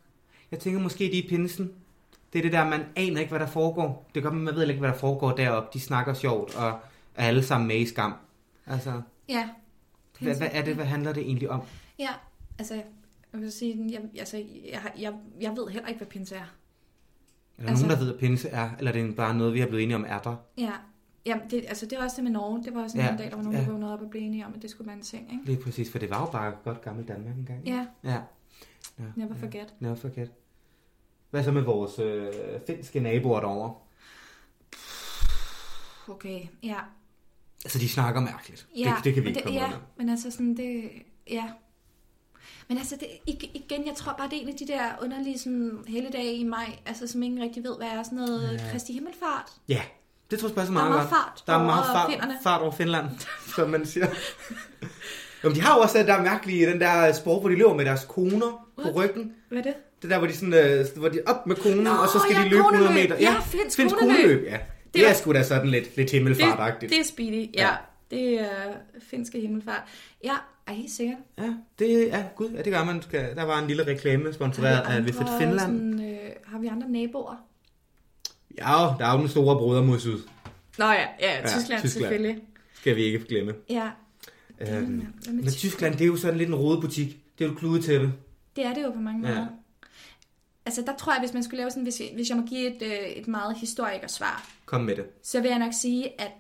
jeg 0.52 0.60
tænker 0.60 0.80
måske, 0.80 1.04
de 1.04 1.12
i 1.24 1.28
pinsen. 1.30 1.72
Det 2.34 2.40
er 2.40 2.44
det 2.44 2.52
der, 2.52 2.70
man 2.70 2.86
aner 2.96 3.20
ikke, 3.20 3.30
hvad 3.30 3.40
der 3.40 3.48
foregår. 3.48 4.10
Det 4.16 4.24
gør 4.24 4.32
man, 4.32 4.42
man 4.44 4.56
ved 4.56 4.68
ikke, 4.68 4.80
hvad 4.80 4.90
der 4.90 4.98
foregår 4.98 5.32
deroppe. 5.32 5.70
De 5.74 5.80
snakker 5.80 6.14
sjovt, 6.14 6.56
og 6.56 6.68
er 7.16 7.28
alle 7.28 7.44
sammen 7.44 7.68
med 7.68 7.76
i 7.76 7.86
skam. 7.86 8.14
Altså, 8.66 9.02
Ja. 9.30 9.50
hvad, 10.20 10.36
hvad 10.38 10.50
er 10.52 10.64
det, 10.64 10.76
hvad 10.76 10.86
handler 10.86 11.14
det 11.14 11.24
egentlig 11.24 11.50
om? 11.50 11.62
Ja, 12.00 12.10
altså, 12.60 12.82
jeg 13.34 13.42
vil 13.42 13.52
sige, 13.52 13.88
jeg, 13.92 14.02
altså, 14.20 14.38
jeg, 14.72 14.92
jeg, 15.00 15.14
jeg 15.42 15.52
ved 15.58 15.68
heller 15.68 15.88
ikke, 15.88 15.98
hvad 15.98 16.08
pinse 16.08 16.36
er. 16.36 16.40
Er 16.40 16.46
der 17.64 17.70
Altså- 17.70 17.86
nogen, 17.88 18.00
der 18.00 18.06
ved, 18.06 18.14
at 18.14 18.20
pinse 18.20 18.50
er, 18.50 18.70
eller 18.80 18.92
er 18.92 18.96
det 19.06 19.16
bare 19.16 19.36
noget, 19.38 19.54
vi 19.54 19.60
er 19.62 19.68
blevet 19.68 19.84
enige 19.84 19.96
om 19.96 20.06
er 20.08 20.20
der? 20.20 20.36
Ja. 20.58 20.72
Jamen, 21.26 21.50
det, 21.50 21.66
altså, 21.68 21.86
det 21.86 21.98
var 21.98 22.04
også 22.04 22.16
det 22.16 22.24
med 22.24 22.32
Norge. 22.32 22.64
Det 22.64 22.74
var 22.76 22.84
også 22.84 22.98
en 22.98 23.04
Ja, 23.04 23.12
ja. 23.12 23.18
dag, 23.18 23.30
der 23.30 23.36
var 23.36 23.44
nogen, 23.44 23.58
ja. 23.60 23.64
der 23.66 23.72
vågnede 23.72 23.94
op 23.94 24.02
og 24.02 24.10
blev 24.10 24.22
enige 24.22 24.46
om, 24.46 24.54
at 24.56 24.62
det 24.62 24.70
skulle 24.70 24.88
være 24.88 24.98
en 24.98 25.04
ting, 25.04 25.32
ikke? 25.32 25.46
Lige 25.46 25.64
præcis, 25.64 25.92
for 25.92 26.00
det 26.00 26.10
var 26.10 26.20
jo 26.20 26.26
bare 26.32 26.54
godt 26.64 26.82
gammelt 26.82 27.08
Danmark 27.08 27.36
engang. 27.36 27.66
Ja, 27.68 27.86
Ja, 28.04 28.22
never 29.16 29.36
forget. 29.36 29.74
never 29.80 29.96
forget. 29.96 30.32
Hvad 31.30 31.44
så 31.44 31.52
med 31.52 31.62
vores 31.62 32.00
øh, 32.00 32.34
finske 32.68 33.00
naboer 33.00 33.40
derovre? 33.40 33.74
Okay, 36.08 36.42
ja. 36.64 36.78
Altså, 37.66 37.80
de 37.80 37.90
snakker 37.90 38.22
mærkeligt. 38.22 38.68
Ja, 38.78 38.94
det, 38.98 39.04
det 39.04 39.14
kan 39.14 39.24
vi 39.24 39.28
ikke 39.28 39.38
det, 39.38 39.44
komme 39.46 39.60
Ja, 39.60 39.66
under. 39.66 39.78
men 39.98 40.10
altså 40.10 40.32
sådan, 40.32 40.58
det... 40.58 40.90
Ja. 41.30 41.52
Men 42.68 42.78
altså, 42.78 42.96
det, 43.00 43.08
ig- 43.30 43.52
igen, 43.54 43.86
jeg 43.88 43.96
tror 43.96 44.14
bare, 44.18 44.30
det 44.30 44.38
er 44.38 44.42
en 44.42 44.48
af 44.50 44.56
de 44.60 44.68
der 44.68 44.84
underlige 45.04 45.40
sådan, 45.40 45.72
helligdage 45.88 46.34
i 46.34 46.44
maj, 46.44 46.66
altså 46.86 47.08
som 47.08 47.24
ingen 47.24 47.44
rigtig 47.44 47.64
ved, 47.64 47.76
hvad 47.78 47.88
er 47.88 48.04
sådan 48.04 48.18
noget 48.18 48.44
Ja. 48.60 48.66
ja. 48.66 48.72
Kristi 48.72 48.94
Himmelfart. 48.94 49.52
Ja, 49.68 49.82
det 50.32 50.40
tror 50.40 50.48
jeg 50.48 50.56
faktisk 50.56 50.72
er 50.72 50.76
Der 50.78 50.84
er 50.84 50.90
meget 50.90 50.92
meget 50.92 51.10
fart 51.10 51.44
Der 51.48 51.54
er 51.54 51.64
meget 51.64 51.86
fart, 51.86 52.12
fart 52.44 52.62
over 52.62 52.72
Finland, 52.72 53.06
som 53.56 53.70
man 53.70 53.86
siger. 53.86 54.08
Jamen, 55.44 55.56
de 55.56 55.62
har 55.62 55.76
jo 55.76 55.82
også 55.82 55.98
den 55.98 56.08
der 56.08 56.22
mærkelige, 56.22 56.66
den 56.72 56.82
der 56.82 57.14
sport, 57.14 57.42
hvor 57.42 57.50
de 57.50 57.56
løber 57.56 57.74
med 57.74 57.86
deres 57.86 58.06
koner 58.10 58.68
på 58.76 58.82
What? 58.82 58.96
ryggen. 58.96 59.32
Hvad 59.50 59.58
er 59.60 59.64
det? 59.64 59.74
Det 60.02 60.10
der, 60.10 60.18
hvor 60.18 60.28
de, 60.28 60.34
sådan, 60.36 60.54
øh, 60.54 60.86
hvor 60.96 61.10
de 61.10 61.22
op 61.28 61.48
med 61.48 61.56
konen, 61.56 61.78
Nå, 61.78 61.90
og 61.90 62.08
så 62.08 62.20
skal 62.20 62.34
ja, 62.36 62.40
de 62.44 62.50
løbe 62.50 62.60
100 62.60 62.86
koneløb. 62.88 63.10
meter. 63.10 63.22
Ja, 63.22 63.36
finsk 63.40 63.76
finsk 63.76 63.96
koneløb. 63.96 64.22
koneløb. 64.22 64.46
Ja. 64.48 64.52
Det, 64.58 64.94
Det 64.94 65.06
er 65.06 65.10
er- 65.10 65.14
sgu 65.14 65.34
da 65.34 65.44
sådan 65.44 65.68
lidt, 65.68 65.98
lidt 65.98 66.12
himmelfartagtigt. 66.12 66.90
Det 66.92 67.00
er 67.00 67.04
speedy, 67.04 67.50
ja. 67.56 67.62
Ja. 67.62 67.68
ja. 67.68 67.76
Det 68.12 68.40
er 68.42 68.46
finske 69.10 69.40
himmelfart. 69.40 69.82
Ja, 70.24 70.34
er 70.70 70.74
helt 70.74 70.92
sikkert. 70.92 71.18
Ja, 71.38 71.54
det 71.80 72.14
er 72.14 72.24
gud, 72.36 72.50
ja, 72.50 72.62
det 72.62 72.74
gør 72.74 72.84
man. 72.84 73.02
Skal, 73.02 73.36
der 73.36 73.44
var 73.44 73.60
en 73.60 73.68
lille 73.68 73.88
reklame 73.88 74.34
sponsoreret 74.34 74.82
af 74.96 75.06
Visit 75.06 75.28
Finland. 75.40 75.60
Sådan, 75.60 76.12
øh, 76.14 76.30
har 76.46 76.60
vi 76.60 76.68
andre 76.68 76.90
naboer? 76.90 77.36
Ja, 78.58 78.64
der 79.00 79.06
er 79.06 79.14
jo 79.14 79.20
den 79.20 79.30
store 79.30 79.58
broder 79.58 79.84
mod 79.84 80.00
syd. 80.00 80.18
Nå 80.78 80.86
ja, 80.86 80.92
ja, 80.94 81.06
Ja, 81.22 81.42
Tyskland, 81.42 81.48
Tyskland. 81.48 81.82
Tyskland. 81.82 81.90
selvfølgelig. 81.90 82.44
Skal 82.74 82.96
vi 82.96 83.04
ikke 83.04 83.20
glemme. 83.28 83.54
Ja, 83.70 83.90
Øhm, 84.62 84.92
med 85.26 85.34
men 85.34 85.52
Tyskland, 85.52 85.94
det 85.94 86.02
er 86.02 86.06
jo 86.06 86.16
sådan 86.18 86.38
lidt 86.38 86.50
en 86.50 86.56
rodebutik. 86.56 87.08
Det 87.38 87.44
er 87.44 87.48
jo 87.48 87.54
et 87.54 87.60
kludetæppe. 87.60 88.14
det 88.56 88.66
er 88.66 88.74
det 88.74 88.84
jo 88.84 88.92
på 88.92 89.00
mange 89.00 89.28
Ja. 89.30 89.34
måder. 89.36 89.48
Altså 90.66 90.82
der 90.82 90.96
tror 90.96 91.14
jeg, 91.14 91.20
hvis 91.20 91.34
man 91.34 91.44
skulle 91.44 91.58
lave 91.58 91.70
sådan, 91.70 91.84
hvis, 91.84 92.00
jeg- 92.00 92.10
hvis 92.16 92.30
jeg 92.30 92.38
må 92.38 92.46
give 92.48 92.76
et, 92.76 92.82
øh, 92.82 93.08
et 93.10 93.28
meget 93.28 93.58
historikersvar, 93.58 94.50
Kom 94.66 94.82
med 94.82 94.96
det. 94.96 95.06
så 95.24 95.42
vil 95.42 95.50
jeg 95.50 95.60
nok 95.60 95.74
sige, 95.82 96.22
at, 96.22 96.32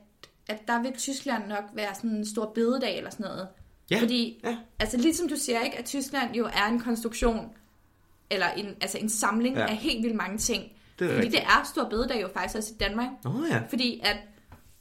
at 0.47 0.67
der 0.67 0.81
vil 0.81 0.93
Tyskland 0.97 1.47
nok 1.47 1.63
være 1.73 1.95
sådan 1.95 2.09
en 2.09 2.25
stor 2.25 2.51
bededag 2.55 2.97
eller 2.97 3.09
sådan 3.09 3.23
noget. 3.25 3.47
Ja, 3.91 3.99
Fordi, 3.99 4.39
ja. 4.43 4.57
altså 4.79 4.97
ligesom 4.97 5.29
du 5.29 5.35
siger 5.35 5.59
ikke, 5.61 5.77
at 5.77 5.85
Tyskland 5.85 6.35
jo 6.35 6.45
er 6.45 6.65
en 6.65 6.79
konstruktion, 6.79 7.49
eller 8.29 8.47
en, 8.49 8.65
altså 8.81 8.97
en 8.97 9.09
samling 9.09 9.55
Ja. 9.55 9.65
af 9.67 9.75
helt 9.75 10.03
vildt 10.03 10.15
mange 10.15 10.37
ting. 10.37 10.63
Det 10.99 11.05
er 11.05 11.09
Fordi 11.09 11.25
rigtigt. 11.25 11.41
det 11.43 11.43
er 11.43 11.63
stor 11.73 11.89
bededag 11.89 12.21
jo 12.21 12.27
faktisk 12.33 12.57
også 12.57 12.73
i 12.73 12.77
Danmark. 12.77 13.07
Oh, 13.25 13.43
ja. 13.51 13.61
Fordi 13.69 14.01
at 14.03 14.17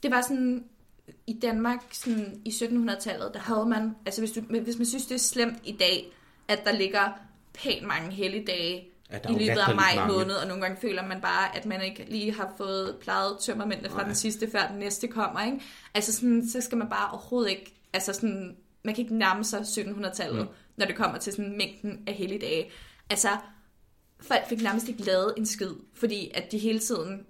det 0.03 0.11
var 0.11 0.21
sådan, 0.21 0.63
i 1.27 1.39
Danmark 1.41 1.79
sådan, 1.91 2.41
i 2.45 2.49
1700-tallet, 2.49 3.31
der 3.33 3.39
havde 3.39 3.65
man, 3.65 3.95
altså 4.05 4.21
hvis, 4.21 4.31
du, 4.31 4.41
hvis 4.41 4.77
man 4.77 4.85
synes, 4.85 5.05
det 5.05 5.15
er 5.15 5.19
slemt 5.19 5.57
i 5.63 5.71
dag, 5.71 6.11
at 6.47 6.65
der 6.65 6.71
ligger 6.71 7.09
pænt 7.53 7.87
mange 7.87 8.11
helligdage 8.11 8.85
Ja, 9.11 9.17
i 9.17 9.33
løbet 9.33 9.59
af 9.67 9.75
maj 9.75 10.07
måned, 10.07 10.35
og 10.35 10.47
nogle 10.47 10.61
gange 10.63 10.77
føler 10.81 11.07
man 11.07 11.21
bare, 11.21 11.55
at 11.57 11.65
man 11.65 11.81
ikke 11.83 12.05
lige 12.09 12.33
har 12.35 12.53
fået 12.57 12.97
plejet 13.01 13.37
tømmermændene 13.41 13.89
fra 13.89 13.97
Nej. 13.97 14.05
den 14.05 14.15
sidste, 14.15 14.51
før 14.51 14.67
den 14.67 14.79
næste 14.79 15.07
kommer, 15.07 15.45
ikke? 15.45 15.61
Altså 15.93 16.13
sådan, 16.13 16.49
så 16.49 16.61
skal 16.61 16.77
man 16.77 16.89
bare 16.89 17.11
overhovedet 17.11 17.49
ikke, 17.51 17.73
altså 17.93 18.13
sådan, 18.13 18.55
man 18.83 18.95
kan 18.95 19.01
ikke 19.03 19.15
nærme 19.17 19.43
sig 19.43 19.59
1700-tallet, 19.59 20.35
Mm. 20.39 20.41
mm. 20.41 20.53
når 20.77 20.85
det 20.85 20.95
kommer 20.95 21.17
til 21.17 21.33
sådan 21.33 21.57
mængden 21.57 21.99
af 22.07 22.13
helligdage. 22.13 22.69
Altså, 23.09 23.29
folk 24.21 24.47
fik 24.49 24.61
nærmest 24.61 24.89
ikke 24.89 25.03
lavet 25.03 25.33
en 25.37 25.45
skid, 25.45 25.71
fordi 25.93 26.31
at 26.33 26.51
de 26.51 26.57
hele 26.57 26.79
tiden 26.79 27.25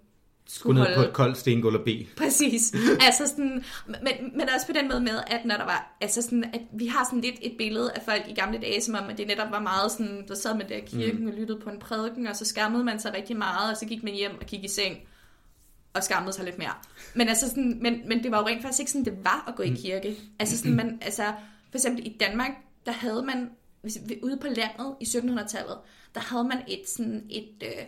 skulle 0.47 0.79
ned 0.79 0.87
holde... 0.87 0.95
på 0.97 1.07
et 1.09 1.13
koldt 1.13 1.37
stengulv 1.37 1.75
og 1.75 1.85
bede. 1.85 2.07
Præcis. 2.17 2.73
altså 3.07 3.27
sådan, 3.27 3.63
men, 3.87 4.13
men 4.37 4.49
også 4.55 4.67
på 4.67 4.73
den 4.73 4.87
måde 4.89 5.01
med, 5.01 5.19
at 5.27 5.45
når 5.45 5.57
der 5.57 5.65
var, 5.65 5.97
altså 6.01 6.21
sådan, 6.21 6.43
at 6.43 6.61
vi 6.73 6.85
har 6.87 7.05
sådan 7.05 7.21
lidt 7.21 7.35
et 7.41 7.55
billede 7.57 7.91
af 7.91 8.01
folk 8.05 8.23
i 8.29 8.33
gamle 8.33 8.59
dage, 8.59 8.81
som 8.81 8.95
om, 8.95 9.09
at 9.09 9.17
det 9.17 9.27
netop 9.27 9.51
var 9.51 9.59
meget 9.59 9.91
sådan, 9.91 10.27
der 10.27 10.35
sad 10.35 10.55
man 10.57 10.69
der 10.69 10.75
i 10.75 10.85
kirken 10.85 11.27
og 11.27 11.33
lyttede 11.33 11.59
på 11.59 11.69
en 11.69 11.79
prædiken, 11.79 12.27
og 12.27 12.35
så 12.35 12.45
skammede 12.45 12.83
man 12.83 12.99
sig 12.99 13.13
rigtig 13.13 13.37
meget, 13.37 13.71
og 13.71 13.77
så 13.77 13.85
gik 13.85 14.03
man 14.03 14.13
hjem 14.13 14.31
og 14.41 14.45
gik 14.47 14.63
i 14.63 14.67
seng, 14.67 14.97
og 15.93 16.03
skammede 16.03 16.33
sig 16.33 16.45
lidt 16.45 16.57
mere. 16.57 16.73
Men, 17.15 17.29
altså 17.29 17.49
sådan, 17.49 17.79
men, 17.81 18.01
men 18.07 18.23
det 18.23 18.31
var 18.31 18.39
jo 18.39 18.47
rent 18.47 18.61
faktisk 18.61 18.79
ikke 18.79 18.91
sådan, 18.91 19.05
det 19.05 19.23
var 19.23 19.45
at 19.47 19.55
gå 19.55 19.63
i 19.63 19.69
kirke. 19.69 20.17
Altså 20.39 20.57
sådan, 20.57 20.75
man, 20.75 20.99
altså, 21.01 21.33
for 21.69 21.77
eksempel 21.77 22.07
i 22.07 22.17
Danmark, 22.19 22.51
der 22.85 22.91
havde 22.91 23.23
man, 23.23 23.49
hvis, 23.81 23.99
ude 24.23 24.37
på 24.37 24.47
landet 24.47 24.95
i 24.99 25.03
1700-tallet, 25.03 25.77
der 26.15 26.21
havde 26.21 26.43
man 26.43 26.63
et, 26.67 26.89
sådan 26.89 27.25
et, 27.29 27.63
øh, 27.63 27.85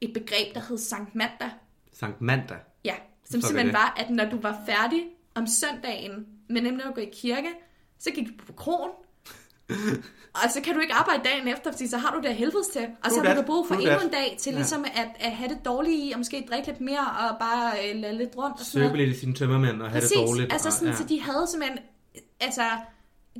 et 0.00 0.12
begreb, 0.12 0.54
der 0.54 0.60
hed 0.68 0.78
Sankt 0.78 1.14
Mandag, 1.14 1.50
Sankt 1.92 2.20
Mandag. 2.20 2.58
Ja, 2.84 2.94
som 3.24 3.40
Så 3.40 3.46
simpelthen 3.46 3.72
var, 3.72 3.94
at 3.98 4.10
når 4.10 4.30
du 4.30 4.40
var 4.40 4.62
færdig 4.66 5.04
om 5.34 5.46
søndagen, 5.46 6.26
med 6.48 6.62
nemlig 6.62 6.86
at 6.86 6.94
gå 6.94 7.00
i 7.00 7.10
kirke, 7.12 7.48
så 7.98 8.10
gik 8.10 8.28
du 8.28 8.32
på 8.46 8.52
kron, 8.52 8.90
og 10.34 10.50
så 10.54 10.60
kan 10.64 10.74
du 10.74 10.80
ikke 10.80 10.94
arbejde 10.94 11.20
dagen 11.24 11.48
efter, 11.48 11.72
fordi 11.72 11.88
så 11.88 11.98
har 11.98 12.10
du 12.14 12.28
det 12.28 12.34
helvedes 12.36 12.66
til. 12.66 12.86
Og 13.04 13.10
så 13.10 13.22
har 13.24 13.34
du 13.34 13.42
brug 13.42 13.68
for 13.68 13.74
endnu 13.74 13.98
en 14.04 14.10
dag 14.12 14.36
til 14.40 14.50
Ja. 14.50 14.56
ligesom 14.58 14.84
at, 14.94 15.08
at 15.20 15.32
have 15.32 15.48
det 15.48 15.58
dårligt 15.64 15.94
i, 15.98 16.10
og 16.12 16.18
måske 16.18 16.46
drikke 16.50 16.66
lidt 16.68 16.80
mere, 16.80 17.06
og 17.30 17.36
bare 17.40 17.72
øh, 17.84 18.00
lade 18.00 18.16
lidt 18.18 18.36
rundt 18.36 18.60
og 18.60 18.66
sådan 18.66 18.88
Søbe 18.88 18.96
lidt 18.96 19.16
i 19.16 19.20
sine 19.20 19.34
tømmermænd 19.34 19.82
og 19.82 19.90
have 19.90 20.00
Præcis, 20.00 20.16
det 20.18 20.26
dårligt. 20.28 20.52
altså 20.52 20.68
og, 20.68 20.72
sådan, 20.72 20.88
ja. 20.88 20.94
så 20.96 21.04
de 21.04 21.20
havde 21.22 21.46
simpelthen, 21.50 21.78
altså 22.40 22.62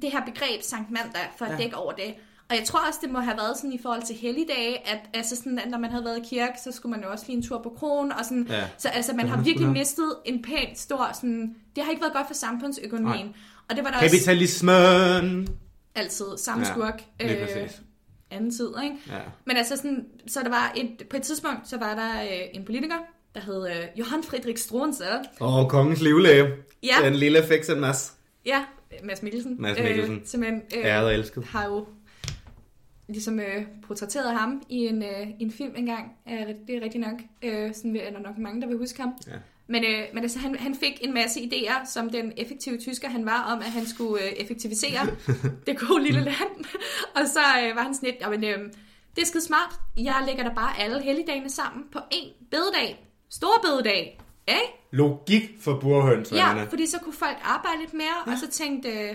det 0.03 0.11
her 0.12 0.24
begreb 0.24 0.62
Sankt 0.62 0.91
Mandag, 0.91 1.28
for 1.39 1.45
at 1.45 1.53
Ja. 1.53 1.57
dække 1.57 1.76
over 1.76 1.93
det. 1.93 2.14
Og 2.51 2.57
jeg 2.57 2.64
tror 2.64 2.81
også, 2.89 2.99
det 3.03 3.11
må 3.11 3.18
have 3.20 3.37
været 3.37 3.57
sådan 3.57 3.72
i 3.72 3.78
forhold 3.83 4.03
til 4.03 4.16
helligdage, 4.16 4.89
at, 4.89 4.99
altså 5.14 5.37
sådan, 5.37 5.59
at 5.59 5.70
når 5.70 5.78
man 5.78 5.91
havde 5.91 6.05
været 6.05 6.18
i 6.18 6.28
kirke, 6.28 6.53
så 6.64 6.72
skulle 6.72 6.91
man 6.91 7.03
jo 7.03 7.11
også 7.11 7.24
lige 7.26 7.37
en 7.37 7.43
tur 7.43 7.59
på 7.62 7.72
kronen, 7.78 8.12
og 8.12 8.24
sådan, 8.24 8.47
Ja. 8.51 8.64
så 8.78 8.89
altså, 8.89 9.12
man 9.14 9.28
har 9.28 9.43
virkelig 9.43 9.68
mistet 9.68 10.14
en 10.24 10.43
pænt 10.43 10.78
stor, 10.78 11.11
sådan, 11.14 11.55
det 11.76 11.85
har 11.85 11.91
ikke 11.91 12.03
været 12.03 12.12
godt 12.14 12.26
for 12.26 12.35
samfundsøkonomien. 12.35 13.26
Nej. 13.26 13.35
Og 13.70 13.76
det 13.76 13.85
var 13.85 13.91
der 13.91 13.97
også 13.97 14.09
Kapitalismen! 14.11 15.49
Altid 15.95 16.26
samme 16.36 16.66
Ja, 16.66 16.72
skurk, 16.72 17.03
præcis. 17.20 17.82
anden 18.30 18.51
tid, 18.51 18.68
ikke? 18.84 18.97
Ja. 19.09 19.18
Men 19.45 19.57
altså 19.57 19.76
sådan, 19.76 20.07
så 20.26 20.41
der 20.43 20.49
var 20.49 20.72
et, 20.76 21.09
på 21.11 21.16
et 21.16 21.22
tidspunkt, 21.22 21.68
så 21.68 21.78
var 21.78 21.95
der 21.95 22.22
øh, 22.22 22.49
en 22.53 22.64
politiker, 22.64 22.97
der 23.34 23.41
hed 23.41 23.68
øh, 23.68 23.84
Johan 23.99 24.22
Friedrich 24.22 24.64
Struensee. 24.64 25.20
Og 25.41 25.70
kongens 25.70 26.01
livlæge. 26.03 26.53
Ja. 26.82 26.95
Den 27.05 27.14
lille 27.14 27.43
fiksemas. 27.49 28.14
Ja, 28.47 28.64
Mads 29.05 29.22
Mikkelsen. 29.22 29.57
Mads 29.59 29.78
Mikkelsen. 29.78 30.14
Øh, 30.16 30.20
simpelthen 30.24 30.62
øh, 30.76 30.84
Æret 30.86 31.05
og 31.07 31.14
elsket. 31.14 31.45
har 31.45 31.64
jo 31.66 31.86
ligesom 33.09 33.41
øh, 33.41 33.66
portrætteret 33.86 34.32
ham 34.38 34.62
i 34.68 34.76
en, 34.86 35.03
øh, 35.03 35.26
en 35.41 35.51
film 35.53 35.72
engang. 35.76 36.12
Øh, 36.28 36.38
det 36.66 36.76
er 36.76 36.80
rigtigt 36.84 37.01
nok. 37.07 37.20
Øh, 37.43 37.74
sådan 37.74 37.93
vil- 37.93 38.01
er 38.05 38.11
der 38.11 38.18
nok 38.20 38.38
mange, 38.38 38.61
der 38.62 38.68
vil 38.68 38.76
huske 38.78 39.01
ham. 39.01 39.12
Ja. 39.26 39.32
Men, 39.71 39.85
øh, 39.85 40.03
men 40.14 40.23
altså, 40.23 40.39
han, 40.39 40.55
han 40.59 40.75
fik 40.75 40.99
en 41.01 41.14
masse 41.14 41.41
idéer, 41.41 41.93
som 41.93 42.11
den 42.11 42.33
effektive 42.37 42.79
tysker 42.79 43.09
han 43.09 43.27
var, 43.27 43.43
om 43.53 43.59
at 43.59 43.71
han 43.71 43.87
skulle 43.87 44.25
øh, 44.25 44.33
effektivisere 44.33 45.07
det 45.66 45.79
gode 45.79 46.03
lille 46.03 46.21
land. 46.25 46.64
og 47.16 47.23
så 47.27 47.41
øh, 47.41 47.77
var 47.77 47.83
han 47.83 47.95
sådan 47.95 48.09
lidt, 48.09 48.21
jamen, 48.21 48.45
øh, 48.45 48.59
det 49.16 49.23
er 49.23 49.27
skide 49.27 49.45
smart. 49.45 49.75
Jeg 49.97 50.23
lægger 50.27 50.45
da 50.45 50.51
bare 50.55 50.81
alle 50.81 51.03
helligdagene 51.03 51.51
sammen 51.51 51.85
på 51.93 51.99
én 51.99 52.49
bededag. 52.51 53.07
Stor 53.31 53.53
bededag. 53.62 54.21
Ikke? 54.49 54.61
Logik 54.91 55.51
for 55.61 55.79
burhøns, 55.81 56.33
Ja, 56.33 56.64
fordi 56.64 56.87
så 56.87 56.99
kunne 56.99 57.12
folk 57.12 57.37
arbejde 57.45 57.81
lidt 57.81 57.95
mere, 57.95 58.16
ja. 58.27 58.33
og 58.33 58.39
så 58.39 58.51
tænkte, 58.51 58.89
øh, 58.89 59.14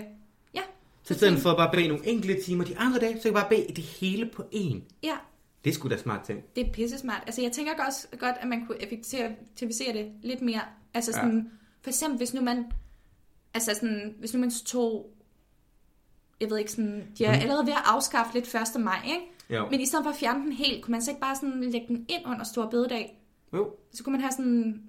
ja, 0.54 0.62
Så 1.04 1.14
i 1.14 1.16
stedet 1.16 1.38
for 1.38 1.50
at 1.50 1.56
bare 1.56 1.70
bede 1.72 1.88
nogle 1.88 2.06
enkelte 2.06 2.42
timer 2.42 2.64
de 2.64 2.78
andre 2.78 2.98
dage, 2.98 3.16
så 3.16 3.22
kan 3.22 3.34
jeg 3.34 3.42
bare 3.42 3.48
bede 3.48 3.74
det 3.76 3.84
hele 3.84 4.30
på 4.36 4.42
én. 4.54 4.76
ja, 5.02 5.16
Det 5.66 5.72
er 5.72 5.74
sgu 5.74 5.88
da 5.88 5.96
smart 5.96 6.24
ting. 6.26 6.42
det 6.56 6.66
er 6.68 6.72
pisse 6.72 6.98
smart. 6.98 7.22
Altså, 7.26 7.42
jeg 7.42 7.52
tænker 7.52 7.84
også 7.86 8.06
godt, 8.18 8.36
at 8.40 8.48
man 8.48 8.66
kunne 8.66 8.82
effektivisere 8.82 9.92
det 9.92 10.12
lidt 10.22 10.42
mere. 10.42 10.60
Altså 10.94 11.10
Ja. 11.10 11.16
sådan, 11.20 11.50
for 11.82 11.90
eksempel, 11.90 12.16
hvis 12.16 12.34
nu 12.34 12.40
man, 12.40 12.64
altså 13.54 13.74
sådan, 13.74 14.14
hvis 14.18 14.34
nu 14.34 14.40
man 14.40 14.50
tog, 14.50 15.10
jeg 16.40 16.50
ved 16.50 16.58
ikke 16.58 16.70
sådan, 16.72 17.12
de 17.18 17.24
er 17.24 17.32
Mhm. 17.32 17.40
allerede 17.42 17.66
ved 17.66 17.72
at 17.72 17.82
afskaffe 17.84 18.34
lidt 18.34 18.54
1. 18.54 18.80
maj, 18.80 18.98
ikke? 19.06 19.26
Jo. 19.50 19.68
Men 19.70 19.80
i 19.80 19.86
stedet 19.86 20.04
for 20.04 20.10
at 20.10 20.16
fjerne 20.16 20.44
den 20.44 20.52
helt, 20.52 20.84
kunne 20.84 20.92
man 20.92 21.02
så 21.02 21.10
ikke 21.10 21.20
bare 21.20 21.36
sådan 21.36 21.60
lægge 21.60 21.86
den 21.88 22.06
ind 22.08 22.26
under 22.26 22.44
Stor 22.44 22.66
Bededag? 22.70 23.22
jo. 23.52 23.74
Så 23.92 24.04
kunne 24.04 24.12
man 24.12 24.20
have 24.20 24.32
sådan, 24.32 24.82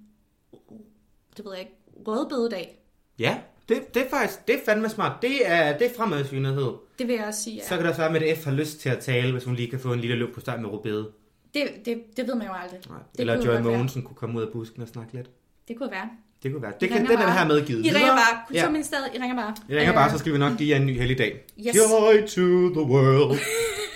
det 1.37 1.45
ved 1.45 1.51
jeg 1.51 1.59
ikke, 1.59 1.73
rød 2.07 2.29
bededag. 2.29 2.83
Ja, 3.19 3.41
det, 3.69 3.93
det 3.93 4.01
er 4.05 4.09
faktisk, 4.09 4.47
det 4.47 4.55
er 4.55 4.59
fandme 4.65 4.89
smart. 4.89 5.21
Det 5.21 5.47
er, 5.51 5.77
det 5.77 5.87
er 5.87 5.91
fremadsynlighed. 5.97 6.71
Det 6.99 7.07
vil 7.07 7.15
jeg 7.15 7.25
også 7.25 7.43
sige, 7.43 7.55
ja. 7.55 7.67
Så 7.67 7.75
kan 7.75 7.85
der 7.85 7.93
så 7.93 7.97
være 8.01 8.11
med, 8.11 8.21
at 8.21 8.37
F 8.37 8.45
har 8.45 8.51
lyst 8.51 8.79
til 8.79 8.89
at 8.89 8.99
tale, 8.99 9.31
hvis 9.31 9.43
hun 9.43 9.55
lige 9.55 9.69
kan 9.69 9.79
få 9.79 9.93
en 9.93 9.99
lille 9.99 10.15
løb 10.15 10.33
på 10.33 10.39
start 10.39 10.61
med 10.61 10.69
rubede. 10.69 11.11
Det, 11.53 11.63
det, 11.85 12.03
det 12.17 12.27
ved 12.27 12.35
man 12.35 12.47
jo 12.47 12.53
aldrig. 12.53 12.79
Nej. 12.89 12.97
Det 13.11 13.19
Eller 13.19 13.35
Joy 13.35 13.45
være. 13.45 13.61
Mogensen 13.61 14.01
kunne 14.03 14.15
komme 14.15 14.37
ud 14.39 14.43
af 14.45 14.51
busken 14.53 14.81
og 14.81 14.87
snakke 14.87 15.13
lidt. 15.13 15.29
Det 15.67 15.77
kunne 15.77 15.91
være. 15.91 16.09
Det 16.43 16.51
kunne 16.51 16.61
være. 16.61 16.73
Det 16.81 16.85
I 16.87 16.89
kan, 16.89 17.05
den 17.05 17.17
er 17.17 17.31
her 17.31 17.47
medgivet. 17.47 17.85
I 17.85 17.89
ringer 17.89 18.07
bare. 18.09 18.19
Ja. 18.53 18.59
Kulturministeriet, 18.59 19.09
I 19.15 19.17
ringer 19.17 19.35
bare. 19.35 19.55
I 19.69 19.75
ringer 19.77 19.93
bare, 19.93 20.05
Øh, 20.05 20.11
så 20.11 20.17
skal 20.17 20.33
vi 20.33 20.37
nok 20.37 20.57
give 20.57 20.69
jer 20.69 20.75
en 20.75 20.85
ny 20.85 20.97
helligdag. 20.97 21.45
Yes. 21.59 21.75
Joy 21.75 22.13
to 22.27 22.69
the 22.81 22.81
world. 22.93 23.37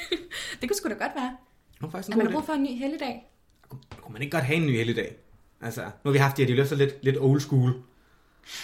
Det 0.62 0.70
kunne 0.70 0.78
sgu 0.78 0.90
da 0.90 0.94
godt 0.94 1.12
være. 1.16 1.38
Det 1.74 1.82
var 1.82 1.90
faktisk 1.90 2.10
At 2.10 2.14
en 2.14 2.18
man 2.18 2.26
har 2.28 2.32
idé. 2.32 2.36
brug 2.36 2.46
for 2.46 2.54
en 2.54 2.64
ny 2.64 2.68
helligdag. 2.80 3.32
Kunne, 3.70 4.14
man 4.14 4.22
ikke 4.22 4.32
godt 4.32 4.44
have 4.44 4.58
en 4.58 4.66
ny 4.66 4.78
helligdag? 4.78 5.16
Altså, 5.62 5.82
nu 5.82 5.90
har 6.06 6.12
vi 6.12 6.18
haft 6.18 6.38
de 6.38 6.42
her, 6.42 6.48
de 6.48 6.56
løser 6.56 6.76
lidt, 6.76 7.04
lidt 7.04 7.18
old 7.20 7.40
school. 7.40 7.74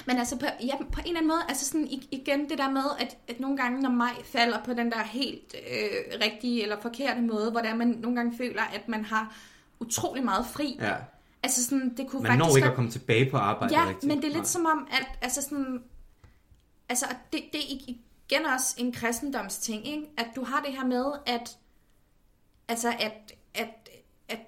Men 0.06 0.18
altså 0.18 0.40
på, 0.40 0.46
ja, 0.64 0.78
på 0.78 1.00
en 1.00 1.06
eller 1.08 1.18
anden 1.18 1.28
måde, 1.28 1.40
altså 1.50 1.66
sådan 1.66 1.88
igen 2.12 2.50
det 2.50 2.58
der 2.58 2.70
med, 2.70 2.84
at, 3.00 3.18
at 3.28 3.40
nogle 3.40 3.58
gange, 3.58 3.82
når 3.82 3.90
maj 3.90 4.14
falder 4.26 4.64
på 4.64 4.74
den 4.74 4.92
der 4.92 5.04
helt 5.04 5.56
øh, 5.72 6.20
rigtige 6.26 6.64
eller 6.64 6.82
forkerte 6.82 7.22
måde, 7.22 7.52
hvor 7.52 7.60
der 7.60 7.76
man 7.76 7.88
nogle 7.88 8.16
gange 8.16 8.38
føler, 8.38 8.62
at 8.62 8.88
man 8.88 9.06
har 9.06 9.36
utrolig 9.80 10.24
meget 10.24 10.46
fri. 10.46 10.78
Ja. 10.82 10.96
Altså 11.44 11.64
sådan, 11.66 11.94
det 11.98 12.08
kunne 12.10 12.22
Man 12.24 12.32
faktisk 12.32 12.50
når 12.50 12.58
ikke 12.58 12.70
at 12.70 12.76
komme 12.76 12.92
tilbage 12.92 13.32
på 13.32 13.38
arbejde 13.38 13.74
Ja, 13.80 13.88
rigtigt. 13.88 14.04
men 14.08 14.18
det 14.18 14.24
er 14.24 14.28
lidt 14.30 14.38
Nej. 14.38 14.44
som 14.46 14.66
om, 14.66 14.88
at 14.92 15.08
altså 15.22 15.42
sådan, 15.42 15.84
altså 16.90 17.06
det, 17.34 17.42
det 17.54 17.60
er 17.60 17.76
igen 17.88 18.46
også 18.56 18.76
en 18.78 18.92
kristendomsting, 18.92 19.88
ikke? 19.88 20.04
At 20.18 20.28
du 20.36 20.44
har 20.44 20.62
det 20.62 20.74
her 20.74 20.86
med, 20.86 21.06
at 21.26 21.58
altså 22.68 22.90
at, 23.00 23.34
at, 23.54 23.90
at 24.30 24.40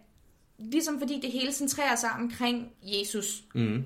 ligesom 0.57 0.99
fordi 0.99 1.19
det 1.21 1.31
hele 1.31 1.51
centrerer 1.53 1.95
sig 1.95 2.09
omkring 2.11 2.71
Jesus, 2.81 3.43
Mm. 3.55 3.83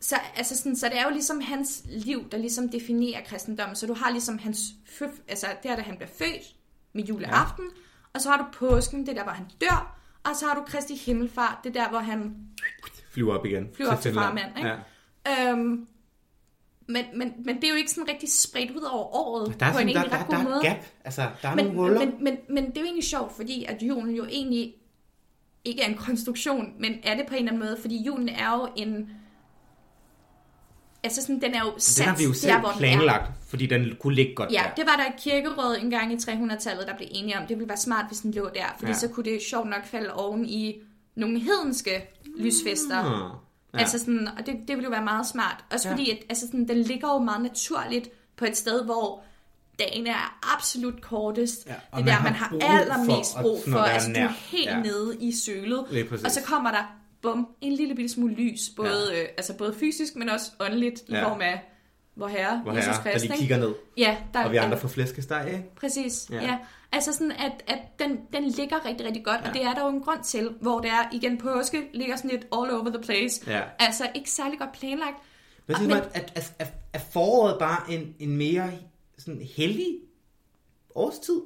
Så, 0.00 0.16
altså 0.36 0.56
sådan, 0.56 0.76
så 0.76 0.88
det 0.88 0.98
er 0.98 1.04
jo 1.04 1.10
ligesom 1.10 1.40
hans 1.40 1.82
liv, 1.88 2.30
der 2.30 2.38
ligesom 2.38 2.68
definerer 2.68 3.20
kristendommen. 3.24 3.76
Så 3.76 3.86
du 3.86 3.94
har 3.94 4.10
ligesom 4.10 4.38
hans 4.38 4.58
føf, 4.98 5.10
altså 5.28 5.46
det 5.62 5.70
er 5.70 5.76
da 5.76 5.82
han 5.82 5.96
bliver 5.96 6.10
født 6.18 6.56
med 6.92 7.04
juleaften, 7.04 7.64
ja. 7.64 7.80
og 8.12 8.20
så 8.20 8.30
har 8.30 8.36
du 8.36 8.44
påsken, 8.52 9.00
det 9.00 9.08
er 9.08 9.14
der, 9.14 9.22
hvor 9.22 9.32
han 9.32 9.46
dør, 9.60 9.98
og 10.24 10.36
så 10.36 10.46
har 10.46 10.54
du 10.54 10.62
Kristi 10.66 10.94
himmelfart, 10.94 11.58
det 11.64 11.76
er 11.76 11.82
der, 11.82 11.88
hvor 11.90 11.98
han 11.98 12.36
Flyver 13.10 13.38
op 13.38 13.46
igen. 13.46 13.68
Flyver 13.74 13.92
op 13.92 14.00
til 14.00 14.14
farmand, 14.14 14.58
ikke? 14.58 14.70
Ja. 15.26 15.50
Øhm, 15.52 15.86
men, 16.88 17.04
men, 17.14 17.32
men 17.44 17.56
det 17.56 17.64
er 17.64 17.68
jo 17.68 17.74
ikke 17.74 17.90
sådan 17.90 18.08
rigtig 18.08 18.32
spredt 18.32 18.70
ud 18.70 18.82
over 18.82 19.14
året 19.14 19.60
Der 19.60 19.66
er, 19.66 19.72
på 19.72 19.78
en 19.78 19.88
sådan, 19.88 19.94
der, 19.94 20.00
egentlig 20.00 20.10
der, 20.12 20.18
ret 20.18 20.30
der, 20.30 20.36
god 20.36 20.44
er 20.44 20.48
måde. 20.48 20.56
et 20.56 20.62
gap. 20.62 20.84
Altså, 21.04 21.22
der 21.42 21.48
er 21.48 21.54
Men, 21.54 21.64
nogle 21.64 21.80
huller. 21.80 22.00
men, 22.00 22.24
men, 22.24 22.36
men 22.48 22.66
det 22.66 22.76
er 22.76 22.80
jo 22.80 22.84
egentlig 22.84 23.04
sjovt, 23.04 23.32
fordi 23.36 23.64
at 23.64 23.82
julen 23.82 24.14
jo 24.14 24.24
egentlig 24.24 24.74
ikke 25.64 25.82
er 25.82 25.88
en 25.88 25.96
konstruktion, 25.96 26.74
men 26.80 26.92
er 27.02 27.16
det 27.16 27.26
på 27.26 27.34
en 27.34 27.38
eller 27.38 27.52
anden 27.52 27.68
måde, 27.68 27.78
fordi 27.80 28.02
julen 28.02 28.28
er 28.28 28.52
jo 28.52 28.68
en... 28.76 29.10
Altså 31.02 31.20
sådan, 31.20 31.40
den 31.40 31.54
er 31.54 31.60
jo 31.60 31.70
den 31.72 31.80
sat 31.80 32.06
har 32.06 32.16
vi 32.16 32.24
jo 32.24 32.32
selv 32.32 32.52
der, 32.52 32.60
hvor 32.60 32.68
den 32.68 32.76
er. 32.76 32.78
planlagt, 32.78 33.30
fordi 33.48 33.66
den 33.66 33.96
kunne 34.00 34.14
ligge 34.14 34.34
godt 34.34 34.52
Ja, 34.52 34.62
der. 34.68 34.74
det 34.74 34.86
var 34.90 34.96
der 34.96 35.04
et 35.14 35.20
kirkeråd 35.22 35.76
en 35.82 35.90
gang 35.90 36.12
i 36.12 36.16
300-tallet, 36.16 36.86
der 36.86 36.96
blev 36.96 37.08
enige 37.10 37.38
om. 37.38 37.46
Det 37.46 37.56
ville 37.58 37.68
være 37.68 37.78
smart, 37.78 38.04
hvis 38.08 38.18
den 38.18 38.32
lå 38.32 38.50
der, 38.54 38.64
fordi 38.78 38.90
Ja. 38.92 38.98
så 38.98 39.08
kunne 39.08 39.24
det 39.24 39.42
sjovt 39.42 39.68
nok 39.68 39.86
falde 39.86 40.12
oven 40.14 40.46
i 40.46 40.74
nogle 41.14 41.40
hedenske 41.40 42.08
lysfester. 42.38 42.96
Ah, 42.96 43.30
Ja. 43.74 43.78
Altså 43.78 43.98
sådan, 43.98 44.28
og 44.38 44.46
det, 44.46 44.54
det 44.68 44.68
ville 44.68 44.84
jo 44.84 44.90
være 44.90 45.04
meget 45.04 45.26
smart. 45.26 45.64
Også 45.72 45.88
Ja. 45.88 45.94
fordi, 45.94 46.10
at, 46.10 46.18
altså 46.28 46.46
sådan, 46.46 46.68
den 46.68 46.82
ligger 46.82 47.12
jo 47.12 47.18
meget 47.18 47.42
naturligt 47.42 48.08
på 48.36 48.44
et 48.44 48.56
sted, 48.56 48.84
hvor 48.84 49.22
dagen 49.78 50.06
er 50.06 50.38
absolut 50.56 51.02
kortest. 51.02 51.66
Ja, 51.66 51.72
det 51.72 51.78
man 51.92 52.00
er 52.00 52.04
der, 52.04 52.12
har 52.12 52.22
man 52.24 52.32
har 52.32 52.48
brug 52.50 52.60
allermest 52.62 53.34
for 53.34 53.42
brug 53.42 53.60
for. 53.68 53.78
at 53.78 53.84
være 53.84 53.92
Altså, 53.92 54.08
du 54.14 54.20
er 54.20 54.28
helt 54.28 54.66
Ja. 54.70 54.80
nede 54.82 55.16
i 55.20 55.32
sølet. 55.32 55.78
Og 56.24 56.30
så 56.30 56.40
kommer 56.44 56.70
der, 56.70 56.96
bum, 57.32 57.48
en 57.60 57.72
lille 57.72 57.94
bitte 57.94 58.08
smule 58.14 58.34
lys. 58.34 58.60
Både, 58.76 59.12
ja. 59.12 59.22
øh, 59.22 59.28
altså 59.36 59.56
både 59.56 59.74
fysisk, 59.74 60.16
men 60.16 60.28
også 60.28 60.50
åndeligt 60.60 61.00
i 61.08 61.12
Ja. 61.12 61.28
form 61.28 61.40
af 61.40 61.72
vor 62.16 62.28
herre, 62.28 62.58
Hvor 62.58 62.72
Jesus 62.72 62.96
her, 62.96 63.12
der 63.12 63.18
lige 63.18 63.32
kigger 63.36 63.58
ned, 63.58 63.74
Ja, 63.96 64.16
der, 64.34 64.44
og 64.44 64.52
vi 64.52 64.56
andre 64.56 64.78
får 64.78 64.88
flæskesteg, 64.88 65.44
ikke? 65.52 65.64
Præcis, 65.76 66.26
Ja. 66.30 66.42
ja. 66.44 66.58
Altså 66.92 67.12
sådan, 67.12 67.32
at, 67.32 67.52
at 67.66 67.78
den, 67.98 68.18
den 68.32 68.44
ligger 68.44 68.84
rigtig, 68.86 69.06
rigtig 69.06 69.24
godt, 69.24 69.40
ja. 69.42 69.48
Og 69.48 69.54
det 69.54 69.62
er 69.64 69.74
der 69.74 69.82
jo 69.82 69.88
en 69.88 70.00
grund 70.00 70.22
til, 70.24 70.54
hvor 70.60 70.80
det 70.80 70.90
er, 70.90 71.08
igen, 71.12 71.38
påske 71.38 71.82
ligger 71.94 72.16
sådan 72.16 72.30
lidt 72.30 72.42
all 72.52 72.70
over 72.70 72.88
the 72.90 73.00
place. 73.02 73.50
Ja. 73.50 73.62
Altså 73.78 74.08
ikke 74.14 74.30
særlig 74.30 74.58
godt 74.58 74.72
planlagt. 74.72 75.16
Men, 75.66 75.76
Men- 75.80 75.88
men, 75.88 75.96
at, 75.96 76.32
at, 76.34 76.52
at, 76.58 76.72
er 76.92 76.98
foråret 77.12 77.58
bare 77.58 77.92
en, 77.94 78.14
en 78.18 78.36
mere 78.36 78.70
sådan 79.18 79.40
hellig 79.56 79.98
årstid? 80.94 81.40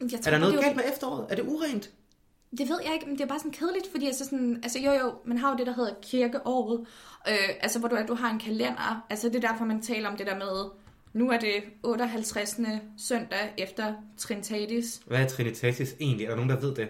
Jeg 0.00 0.10
tror, 0.10 0.18
Er 0.26 0.30
der 0.30 0.38
noget 0.38 0.60
galt 0.60 0.76
med 0.76 0.84
efteråret? 0.92 1.26
Er 1.30 1.34
det 1.34 1.44
urent? 1.46 1.90
Det 2.50 2.68
ved 2.68 2.78
jeg 2.84 2.94
ikke, 2.94 3.06
men 3.06 3.14
det 3.18 3.24
er 3.24 3.28
bare 3.28 3.38
sådan 3.38 3.52
kedeligt, 3.52 3.86
fordi 3.90 4.06
altså 4.06 4.24
sådan, 4.24 4.60
altså 4.62 4.78
jo 4.78 4.92
jo, 4.92 5.12
man 5.24 5.38
har 5.38 5.50
jo 5.50 5.56
det, 5.58 5.66
der 5.66 5.74
hedder 5.74 5.94
kirkeåret, 6.02 6.86
øh, 7.28 7.34
altså 7.60 7.78
hvor 7.78 7.88
du, 7.88 7.96
du 8.08 8.14
har 8.14 8.30
en 8.30 8.38
kalender, 8.38 9.06
altså 9.10 9.28
det 9.28 9.44
er 9.44 9.48
derfor, 9.48 9.64
man 9.64 9.82
taler 9.82 10.08
om 10.08 10.16
det 10.16 10.26
der 10.26 10.34
med, 10.38 10.70
nu 11.12 11.30
er 11.30 11.38
det 11.38 11.54
58. 11.82 12.60
søndag 12.98 13.54
efter 13.58 13.94
Trinitatis. 14.16 15.00
Hvad 15.06 15.18
er 15.22 15.28
Trinitatis 15.28 15.94
egentlig? 16.00 16.24
Er 16.24 16.28
der 16.28 16.36
nogen, 16.36 16.50
der 16.50 16.60
ved 16.60 16.74
det? 16.74 16.88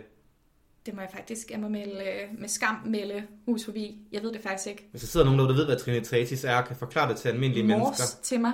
Det 0.87 0.95
må 0.95 1.01
jeg 1.01 1.11
faktisk, 1.15 1.51
jeg 1.51 1.61
må 1.61 1.69
melde, 1.69 1.95
øh, 2.01 2.41
med 2.41 2.49
skam 2.49 2.77
melde 2.87 3.23
hus 3.47 3.65
forbi. 3.65 3.99
Jeg 4.13 4.23
ved 4.23 4.33
det 4.33 4.41
faktisk 4.43 4.67
ikke. 4.69 4.89
Hvis 4.91 5.01
der 5.03 5.09
sidder 5.09 5.27
nogen, 5.27 5.41
der 5.41 5.55
ved, 5.55 5.67
hvad 5.67 5.77
Trinitatis 5.77 6.45
er, 6.45 6.57
og 6.57 6.65
kan 6.67 6.77
forklare 6.77 7.09
det 7.09 7.17
til 7.17 7.29
almindelige 7.29 7.67
mennesker. 7.67 7.85
Mors 7.87 8.19
til 8.23 8.41
mig. 8.41 8.53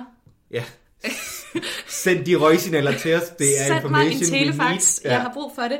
Ja. 0.51 0.63
Send 1.87 2.25
de 2.25 2.35
røgsignaler 2.35 2.97
til 2.97 3.15
os. 3.15 3.23
Det 3.39 3.61
er 3.61 3.65
Send 3.65 3.89
mig 3.89 4.01
en 4.05 4.11
information 4.11 4.39
telefax. 4.39 5.03
need. 5.03 5.11
Jeg 5.11 5.21
har 5.21 5.33
brug 5.33 5.51
for 5.55 5.61
det. 5.61 5.79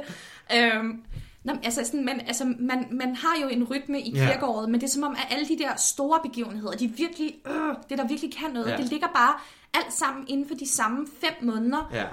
Øhm, 0.55 1.03
Nå, 1.45 1.53
altså, 1.63 1.81
sådan, 1.85 2.05
men, 2.05 2.21
altså 2.27 2.45
man, 2.59 2.87
man 2.91 3.15
har 3.15 3.35
jo 3.41 3.47
en 3.47 3.63
rytme 3.63 4.01
i 4.01 4.11
Ja. 4.15 4.25
kirkeåret, 4.27 4.69
men 4.69 4.81
det 4.81 4.87
er 4.87 4.91
som 4.91 5.03
om, 5.03 5.11
at 5.11 5.27
alle 5.37 5.47
de 5.47 5.57
der 5.57 5.75
store 5.75 6.19
begivenheder, 6.23 6.71
de 6.71 6.87
virkelig, 6.87 7.35
øh, 7.47 7.75
det 7.89 7.97
der 7.97 8.07
virkelig 8.07 8.33
kan 8.35 8.51
noget, 8.51 8.67
Ja. 8.67 8.71
ja. 8.71 8.77
det 8.77 8.89
ligger 8.89 9.07
bare 9.07 9.33
alt 9.73 9.93
sammen 9.93 10.25
inden 10.27 10.47
for 10.47 10.55
de 10.55 10.67
samme 10.69 11.07
fem 11.21 11.33
måneder. 11.41 11.89
Ja. 11.93 12.03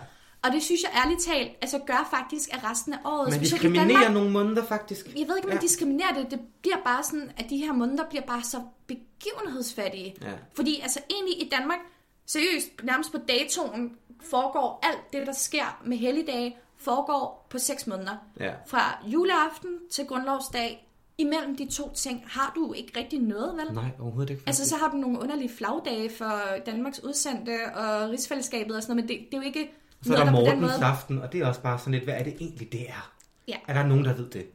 Og 0.45 0.53
det 0.53 0.62
synes 0.62 0.80
jeg 0.83 0.91
ærligt 1.05 1.20
talt, 1.20 1.51
altså 1.62 1.78
gør 1.78 2.09
faktisk, 2.11 2.49
at 2.55 2.70
resten 2.70 2.93
af 2.93 2.99
året, 3.05 3.30
Man 3.30 3.41
diskriminerer 3.41 3.87
Danmark, 3.89 4.12
nogle 4.12 4.30
måneder, 4.30 4.64
faktisk. 4.64 5.07
jeg 5.07 5.28
ved 5.28 5.37
ikke, 5.37 5.47
om 5.47 5.49
man 5.49 5.57
Ja. 5.57 5.61
diskriminerer 5.61 6.14
det. 6.14 6.30
Det 6.30 6.41
bliver 6.62 6.76
bare 6.85 7.03
sådan, 7.03 7.30
at 7.37 7.51
de 7.51 7.57
her 7.57 7.72
måneder 7.72 8.05
bliver 8.11 8.22
bare 8.22 8.43
så 8.43 8.61
begivenhedsfattige. 8.87 10.14
Ja. 10.22 10.30
Fordi 10.55 10.80
altså 10.83 11.01
egentlig 11.11 11.43
i 11.47 11.49
Danmark, 11.49 11.78
seriøst, 12.26 12.68
nærmest 12.83 13.12
på 13.12 13.18
datoen, 13.28 13.93
foregår 14.30 14.80
alt 14.83 15.12
det, 15.12 15.26
der 15.26 15.33
sker 15.33 15.80
med 15.85 15.97
helligdage, 15.97 16.57
foregår 16.85 17.47
på 17.51 17.59
seks 17.59 17.87
måneder. 17.87 18.16
Ja. 18.41 18.53
Fra 18.66 18.99
juleaften 19.07 19.70
til 19.91 20.07
grundlovsdag, 20.07 20.89
imellem 21.18 21.57
de 21.57 21.70
to 21.70 21.93
ting, 21.95 22.24
har 22.26 22.53
du 22.55 22.72
ikke 22.72 22.99
rigtig 22.99 23.18
noget, 23.20 23.57
vel? 23.57 23.74
Nej, 23.74 23.91
overhovedet 24.01 24.30
ikke. 24.30 24.43
Altså, 24.47 24.68
så 24.68 24.76
har 24.76 24.89
du 24.91 24.97
nogle 24.97 25.18
underlige 25.20 25.51
flagdage 25.57 26.11
for 26.11 26.41
Danmarks 26.66 27.01
udsendte 27.05 27.57
og 27.74 28.11
rigsfællesskabet 28.11 28.76
og 28.76 28.83
sådan 28.83 28.97
noget, 28.97 29.11
men 29.11 29.16
det, 29.18 29.26
det 29.30 29.37
er 29.39 29.43
jo 29.43 29.47
ikke 29.47 29.70
så 30.03 30.12
er 30.16 30.24
der 30.24 30.30
noget, 30.30 30.47
der 30.47 30.51
på 30.51 30.55
den 30.55 30.61
Mortens 30.61 30.80
måde... 30.80 30.91
aften, 30.91 31.18
og 31.18 31.33
det 31.33 31.41
er 31.41 31.47
også 31.47 31.61
bare 31.61 31.78
sådan 31.78 31.93
lidt, 31.93 32.05
hvad 32.05 32.14
er 32.14 32.22
det 32.24 32.35
egentlig, 32.41 32.72
det 32.72 32.80
er? 32.89 33.12
Ja. 33.49 33.57
Er 33.68 33.72
der 33.74 33.87
nogen, 33.87 34.05
der 34.05 34.14
ved 34.14 34.24
det? 34.30 34.47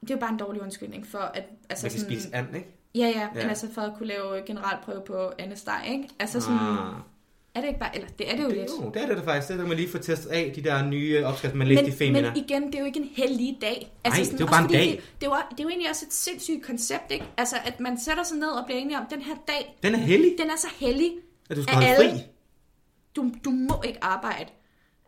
Det 0.00 0.10
er 0.10 0.14
jo 0.14 0.20
bare 0.20 0.30
en 0.30 0.36
dårlig 0.38 0.62
undskyldning 0.62 1.06
for 1.06 1.18
at... 1.18 1.44
Altså 1.68 1.84
Man 1.86 1.90
kan 1.90 2.00
spise 2.00 2.28
and, 2.36 2.56
ikke? 2.56 2.68
Ja, 2.94 3.00
ja, 3.00 3.20
Ja. 3.20 3.28
men 3.34 3.48
altså 3.48 3.66
for 3.74 3.80
at 3.82 3.92
kunne 3.98 4.06
lave 4.08 4.42
generalprøve 4.46 5.00
på 5.06 5.32
Anne 5.38 5.56
Steg, 5.56 5.82
ikke? 5.88 6.08
Altså 6.18 6.40
sådan, 6.40 6.58
Ah. 6.58 6.94
Er 7.54 7.60
det 7.60 7.68
ikke 7.68 7.80
bare, 7.80 7.94
eller 7.94 8.08
det 8.18 8.30
er 8.32 8.36
det 8.36 8.42
jo 8.42 8.48
Det, 8.48 8.56
lidt. 8.56 8.70
jo, 8.82 8.90
det 8.94 9.02
er 9.02 9.06
det 9.06 9.16
da 9.16 9.22
faktisk. 9.22 9.48
Det 9.48 9.58
kan 9.58 9.68
man 9.68 9.76
lige 9.76 9.88
få 9.88 9.98
testet 9.98 10.30
af, 10.30 10.52
de 10.56 10.62
der 10.64 10.84
nye 10.86 11.24
opskrifter, 11.24 11.58
man 11.58 11.66
læste 11.68 11.86
i 11.86 11.90
Femina. 11.90 12.20
men 12.34 12.44
igen, 12.44 12.66
det 12.66 12.74
er 12.74 12.78
jo 12.80 12.86
ikke 12.86 13.00
en 13.00 13.10
hellig 13.16 13.58
dag. 13.60 13.92
Altså 14.04 14.20
Nej, 14.20 14.24
sådan, 14.24 14.38
det 14.38 14.44
er 14.44 14.46
jo 14.46 14.50
bare 14.50 14.64
en 14.64 14.70
dag. 14.72 14.90
Det, 14.90 15.20
det, 15.20 15.26
er 15.26 15.30
jo, 15.30 15.36
det 15.50 15.60
er 15.60 15.64
jo 15.64 15.68
egentlig 15.68 15.90
også 15.90 16.04
et 16.08 16.12
sindssygt 16.14 16.66
koncept, 16.66 17.10
ikke? 17.10 17.24
Altså, 17.36 17.56
at 17.64 17.80
man 17.80 18.00
sætter 18.00 18.22
sig 18.22 18.36
ned 18.38 18.48
og 18.48 18.66
bliver 18.66 18.80
enige 18.80 18.98
om, 18.98 19.04
den 19.10 19.22
her 19.22 19.34
dag, 19.48 19.76
Den 19.82 19.94
er 19.94 19.98
hellig, 19.98 20.34
den 20.38 20.46
er 20.50 20.56
så 20.58 20.68
hellig, 20.80 21.12
at 21.50 21.56
du 21.56 21.62
skal 21.62 21.74
holde 21.74 21.88
alle. 21.88 22.10
fri. 22.10 22.18
du, 23.16 23.30
du 23.44 23.50
må 23.50 23.82
ikke 23.84 23.98
arbejde. 24.04 24.50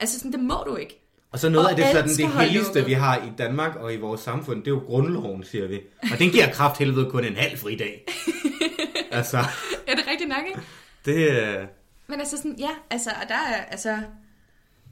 Altså 0.00 0.18
sådan, 0.18 0.32
det 0.32 0.40
må 0.40 0.62
du 0.66 0.76
ikke. 0.76 1.02
Og 1.32 1.38
så 1.38 1.48
noget 1.48 1.64
Og 1.66 1.70
af 1.70 1.76
det, 1.76 1.86
sådan, 1.86 2.08
det 2.08 2.28
helligste, 2.42 2.84
vi 2.84 2.92
har 2.92 3.16
i 3.16 3.32
Danmark 3.38 3.76
og 3.76 3.94
i 3.94 3.96
vores 3.96 4.20
samfund, 4.20 4.58
det 4.58 4.66
er 4.66 4.74
jo 4.74 4.78
grundloven, 4.86 5.44
siger 5.44 5.66
vi. 5.66 5.80
Og 6.12 6.18
den 6.18 6.30
giver 6.30 6.50
kraft 6.52 6.78
helvede 6.78 7.10
kun 7.10 7.24
en 7.24 7.36
halv 7.36 7.58
fridag. 7.58 8.04
altså, 9.10 9.36
Er 9.86 9.94
det 9.94 10.04
rigtigt 10.10 10.28
nok, 10.28 10.38
ikke? 10.48 10.60
det 11.04 11.42
er... 11.42 11.66
Men 12.08 12.20
altså 12.20 12.36
sådan, 12.36 12.56
ja, 12.58 12.70
altså, 12.90 13.10
og 13.22 13.28
der 13.28 13.34
er, 13.34 13.62
altså... 13.64 13.98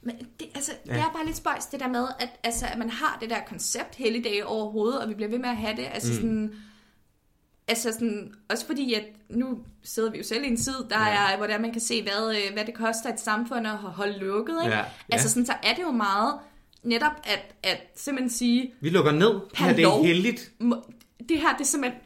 Men 0.01 0.15
det, 0.39 0.47
altså, 0.55 0.71
ja. 0.87 0.93
det 0.93 0.99
er 0.99 1.11
bare 1.13 1.25
lidt 1.25 1.37
spøjs, 1.37 1.65
det 1.65 1.79
der 1.79 1.87
med, 1.87 2.07
at, 2.19 2.29
altså, 2.43 2.65
at 2.65 2.77
man 2.77 2.89
har 2.89 3.17
det 3.21 3.29
der 3.29 3.39
koncept 3.47 3.95
helligdage 3.95 4.45
overhovedet, 4.45 5.01
og 5.01 5.09
vi 5.09 5.13
bliver 5.13 5.29
ved 5.29 5.39
med 5.39 5.49
at 5.49 5.57
have 5.57 5.75
det. 5.75 5.87
Altså 5.93 6.11
mm. 6.11 6.15
sådan... 6.15 6.55
Altså 7.67 7.91
sådan, 7.91 8.33
også 8.49 8.65
fordi, 8.65 8.93
at 8.93 9.03
nu 9.29 9.59
sidder 9.83 10.11
vi 10.11 10.17
jo 10.17 10.23
selv 10.23 10.43
i 10.43 10.47
en 10.47 10.57
tid, 10.57 10.73
der 10.89 10.99
Ja. 11.07 11.33
er, 11.33 11.37
hvor 11.37 11.47
der 11.47 11.57
man 11.59 11.71
kan 11.71 11.81
se, 11.81 12.03
hvad, 12.03 12.35
øh, 12.35 12.53
hvad 12.53 12.65
det 12.65 12.73
koster 12.73 13.13
et 13.13 13.19
samfund 13.19 13.67
at 13.67 13.73
holde 13.77 14.17
lukket. 14.19 14.57
Ikke? 14.63 14.75
Ja, 14.75 14.79
ja. 14.79 14.85
Altså 15.11 15.29
sådan, 15.29 15.45
så 15.45 15.53
er 15.63 15.73
det 15.73 15.81
jo 15.81 15.91
meget 15.91 16.33
netop 16.83 17.11
at, 17.23 17.55
at 17.63 17.77
simpelthen 17.95 18.29
sige, 18.29 18.73
Vi 18.81 18.89
lukker 18.89 19.11
ned. 19.11 19.29
Det 19.29 19.57
her 19.57 19.73
det 19.73 19.83
er 19.83 20.63
må- 20.63 20.83
det 21.29 21.41
her 21.41 21.53
det 21.53 21.61
er 21.61 21.65
simpelthen... 21.65 22.01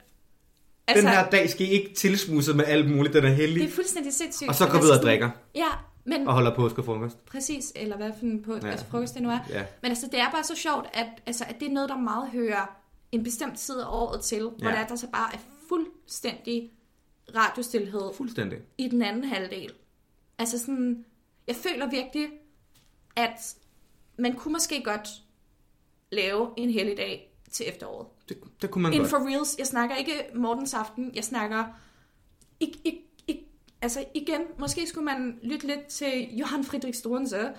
Den 0.96 1.08
her 1.08 1.30
dag 1.30 1.50
skal 1.50 1.66
I 1.66 1.70
ikke 1.70 1.94
tilsmuse 1.94 2.54
med 2.54 2.66
alt 2.66 2.92
muligt, 2.92 3.14
den 3.14 3.26
er 3.26 3.30
hellig. 3.30 3.62
det 3.62 3.70
er 3.70 3.74
fuldstændig 3.74 4.14
sindssygt. 4.14 4.50
Og 4.50 4.56
så 4.56 4.66
går 4.66 4.72
vi 4.72 4.78
Altså 4.78 4.88
ud 4.88 4.90
og 4.92 4.96
sådan- 4.96 5.08
drikker 5.08 5.30
Ja, 5.56 5.68
men 6.06 6.28
og 6.28 6.34
holder 6.34 6.56
påskefrokost. 6.56 7.26
Præcis, 7.26 7.72
eller 7.76 7.98
hvad 7.98 8.12
for 8.20 8.26
en 8.26 8.42
på, 8.44 8.54
ja. 8.64 8.68
altså 8.68 8.86
frokost 8.92 9.14
det 9.14 9.22
nu 9.22 9.30
er. 9.30 9.40
Ja. 9.50 9.66
Men 9.82 9.92
altså, 9.92 10.08
det 10.12 10.20
er 10.20 10.32
bare 10.32 10.44
så 10.44 10.56
sjovt, 10.56 10.88
at, 10.94 11.08
altså, 11.26 11.44
at 11.50 11.56
det 11.60 11.68
er 11.68 11.72
noget, 11.72 11.90
der 11.90 11.98
meget 11.98 12.30
hører 12.30 12.80
en 13.12 13.24
bestemt 13.24 13.58
tid 13.60 13.80
af 13.80 13.86
året 13.88 14.22
til, 14.22 14.42
hvor 14.42 14.70
Ja. 14.70 14.76
der, 14.76 14.88
der 14.88 14.96
så 14.96 15.08
bare 15.14 15.34
er 15.34 15.38
fuldstændig 15.70 16.72
radiostilhed 17.36 18.02
Fuldstændig. 18.18 18.58
i 18.78 18.88
den 18.88 19.02
anden 19.02 19.24
halvdel. 19.24 19.72
Altså 20.40 20.60
sådan, 20.60 21.06
jeg 21.48 21.56
føler 21.56 21.90
virkelig, 21.90 22.28
at 23.16 23.56
man 24.18 24.34
kunne 24.34 24.52
måske 24.52 24.82
godt 24.84 25.10
lave 26.12 26.50
en 26.58 26.70
helligdag 26.70 27.34
til 27.52 27.66
efteråret. 27.70 28.08
Det, 28.30 28.38
det 28.62 28.72
kunne 28.72 28.82
man 28.82 28.94
In 28.94 29.00
godt. 29.00 29.10
for 29.10 29.18
reals. 29.18 29.56
Jeg 29.58 29.68
snakker 29.68 29.96
ikke 29.96 30.14
Mortens 30.36 30.74
aften. 30.74 31.12
Jeg 31.16 31.24
snakker... 31.24 31.66
Ik, 32.60 32.70
ik, 32.86 32.94
ik, 33.28 33.38
altså 33.82 34.06
igen, 34.16 34.42
måske 34.60 34.88
skulle 34.88 35.06
man 35.06 35.40
lytte 35.44 35.68
lidt 35.68 35.86
til 35.88 36.28
Johann 36.38 36.64
Friedrich 36.64 37.00
Struensee, 37.00 37.54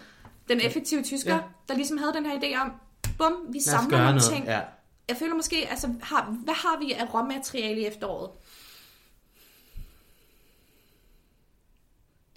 den 0.48 0.60
effektive 0.60 1.02
tysker, 1.02 1.34
Ja. 1.34 1.40
der 1.68 1.74
ligesom 1.74 1.98
havde 1.98 2.12
den 2.12 2.26
her 2.26 2.40
idé 2.40 2.60
om, 2.60 2.72
bum, 3.18 3.32
vi 3.52 3.60
samler 3.60 3.98
nogle 3.98 4.10
noget. 4.10 4.22
ting. 4.22 4.44
Ja. 4.44 4.60
Jeg 5.08 5.16
føler 5.16 5.34
måske, 5.34 5.56
altså, 5.70 5.94
har, 6.02 6.36
hvad 6.44 6.54
har 6.54 6.78
vi 6.86 6.92
af 6.92 7.14
råmateriale 7.14 7.80
i 7.80 7.86
efteråret? 7.86 8.30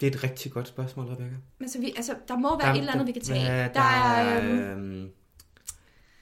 Det 0.00 0.06
er 0.06 0.10
et 0.10 0.24
rigtig 0.24 0.52
godt 0.52 0.68
spørgsmål, 0.68 1.06
Rebecca. 1.06 1.36
Men 1.58 1.68
så 1.68 1.78
vi, 1.80 1.92
altså, 1.96 2.14
der 2.28 2.36
må 2.38 2.58
være 2.58 2.74
et 2.74 2.78
eller 2.78 2.92
andet, 2.92 3.06
vi 3.06 3.12
kan 3.12 3.22
tage. 3.22 3.44
Der, 3.46 3.66
der, 3.66 3.72
Der 3.72 3.80
er... 3.80 4.42
øhm, 4.42 4.58
øhm, 4.58 5.10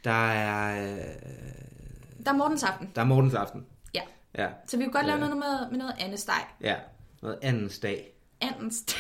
der 0.04 0.30
er... 0.30 0.92
Øh, 0.96 1.71
Der 2.24 2.30
er 2.32 2.36
Mortens 2.36 2.62
aften. 2.62 2.90
Der 2.94 3.00
er 3.00 3.04
Mortens 3.06 3.34
aften. 3.34 3.66
Ja. 3.94 4.00
Ja. 4.38 4.48
Så 4.66 4.76
vi 4.76 4.84
kunne 4.84 4.92
godt 4.92 5.06
lave 5.06 5.18
Ja. 5.18 5.20
noget 5.28 5.36
med, 5.36 5.70
med 5.70 5.78
noget 5.78 5.94
andet 6.00 6.20
steg. 6.20 6.44
Ja. 6.60 6.74
Noget 7.22 7.38
andens 7.42 7.78
dag. 7.78 8.12
Andens 8.40 8.84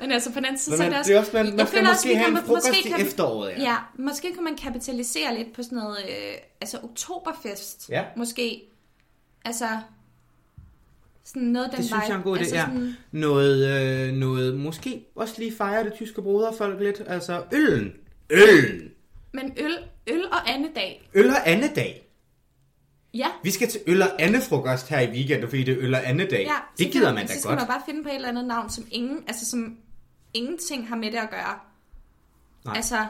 Men 0.00 0.12
altså 0.12 0.32
på 0.32 0.36
den 0.36 0.44
anden 0.44 0.58
side, 0.58 0.76
så 0.76 0.84
er 0.84 0.88
det 0.88 0.98
også... 0.98 1.08
det 1.10 1.16
er 1.16 1.20
også, 1.20 1.30
man, 1.34 1.56
man 1.56 1.66
skal 1.66 1.80
også, 1.80 1.92
måske 1.92 2.08
vi 2.08 2.14
have 2.14 2.24
kan- 2.30 2.36
en 2.38 2.44
frokost 2.44 2.66
måske 2.68 2.88
i 2.88 2.92
kan- 2.92 3.06
efteråret, 3.06 3.50
ja. 3.50 3.60
Ja, 3.62 3.76
måske 3.98 4.34
kunne 4.34 4.44
man 4.44 4.56
kapitalisere 4.56 5.34
lidt 5.38 5.52
på 5.54 5.62
sådan 5.62 5.78
noget, 5.78 5.98
øh, 6.08 6.34
altså 6.60 6.78
oktoberfest, 6.82 7.88
Ja. 7.90 8.04
måske. 8.16 8.62
Altså, 9.44 9.66
sådan 11.24 11.42
noget 11.42 11.70
den 11.70 11.76
Det 11.76 11.84
synes 11.86 11.96
vibe. 11.96 12.04
jeg 12.08 12.12
er 12.12 12.16
en 12.18 12.22
god 12.22 12.36
idé, 12.36 12.40
altså 12.40 12.56
ja. 12.56 12.60
sådan, 12.64 12.96
Noget, 13.12 13.82
øh, 14.08 14.12
noget, 14.14 14.56
måske 14.58 15.06
også 15.14 15.34
lige 15.38 15.56
fejre 15.56 15.84
det 15.84 15.92
tyske 15.94 16.22
broderfolk 16.22 16.80
lidt. 16.80 17.02
Altså, 17.06 17.42
øllen. 17.52 17.92
Øllen. 18.30 18.90
Men 19.32 19.52
øl, 19.56 19.78
øl 20.06 20.24
og 20.32 20.50
anden 20.50 20.72
dag. 20.74 21.08
Øl 21.14 21.30
og 21.30 21.48
andedag. 21.50 22.02
Ja, 23.14 23.26
Vi 23.42 23.50
skal 23.50 23.68
til 23.68 23.80
øl 23.86 24.02
og 24.02 24.08
andefrokost 24.22 24.88
her 24.88 25.00
i 25.00 25.10
weekenden, 25.10 25.48
fordi 25.48 25.64
det 25.64 25.72
er 25.72 25.78
øl 25.80 25.94
og 25.94 26.08
andedag. 26.08 26.42
ja. 26.46 26.54
det 26.78 26.92
gider 26.92 27.06
kan, 27.06 27.14
man 27.14 27.26
da 27.26 27.32
så 27.32 27.38
skal 27.40 27.48
godt. 27.48 27.58
man 27.60 27.66
bare 27.68 27.82
finde 27.86 28.02
på 28.02 28.08
et 28.08 28.14
eller 28.14 28.28
andet 28.28 28.44
navn, 28.44 28.70
som 28.70 28.86
ingen, 28.90 29.24
altså 29.26 29.46
som 29.46 29.76
ingenting 30.34 30.88
har 30.88 30.96
med 30.96 31.10
det 31.12 31.18
at 31.18 31.30
gøre. 31.30 31.58
Nej. 32.64 32.76
Altså, 32.76 33.06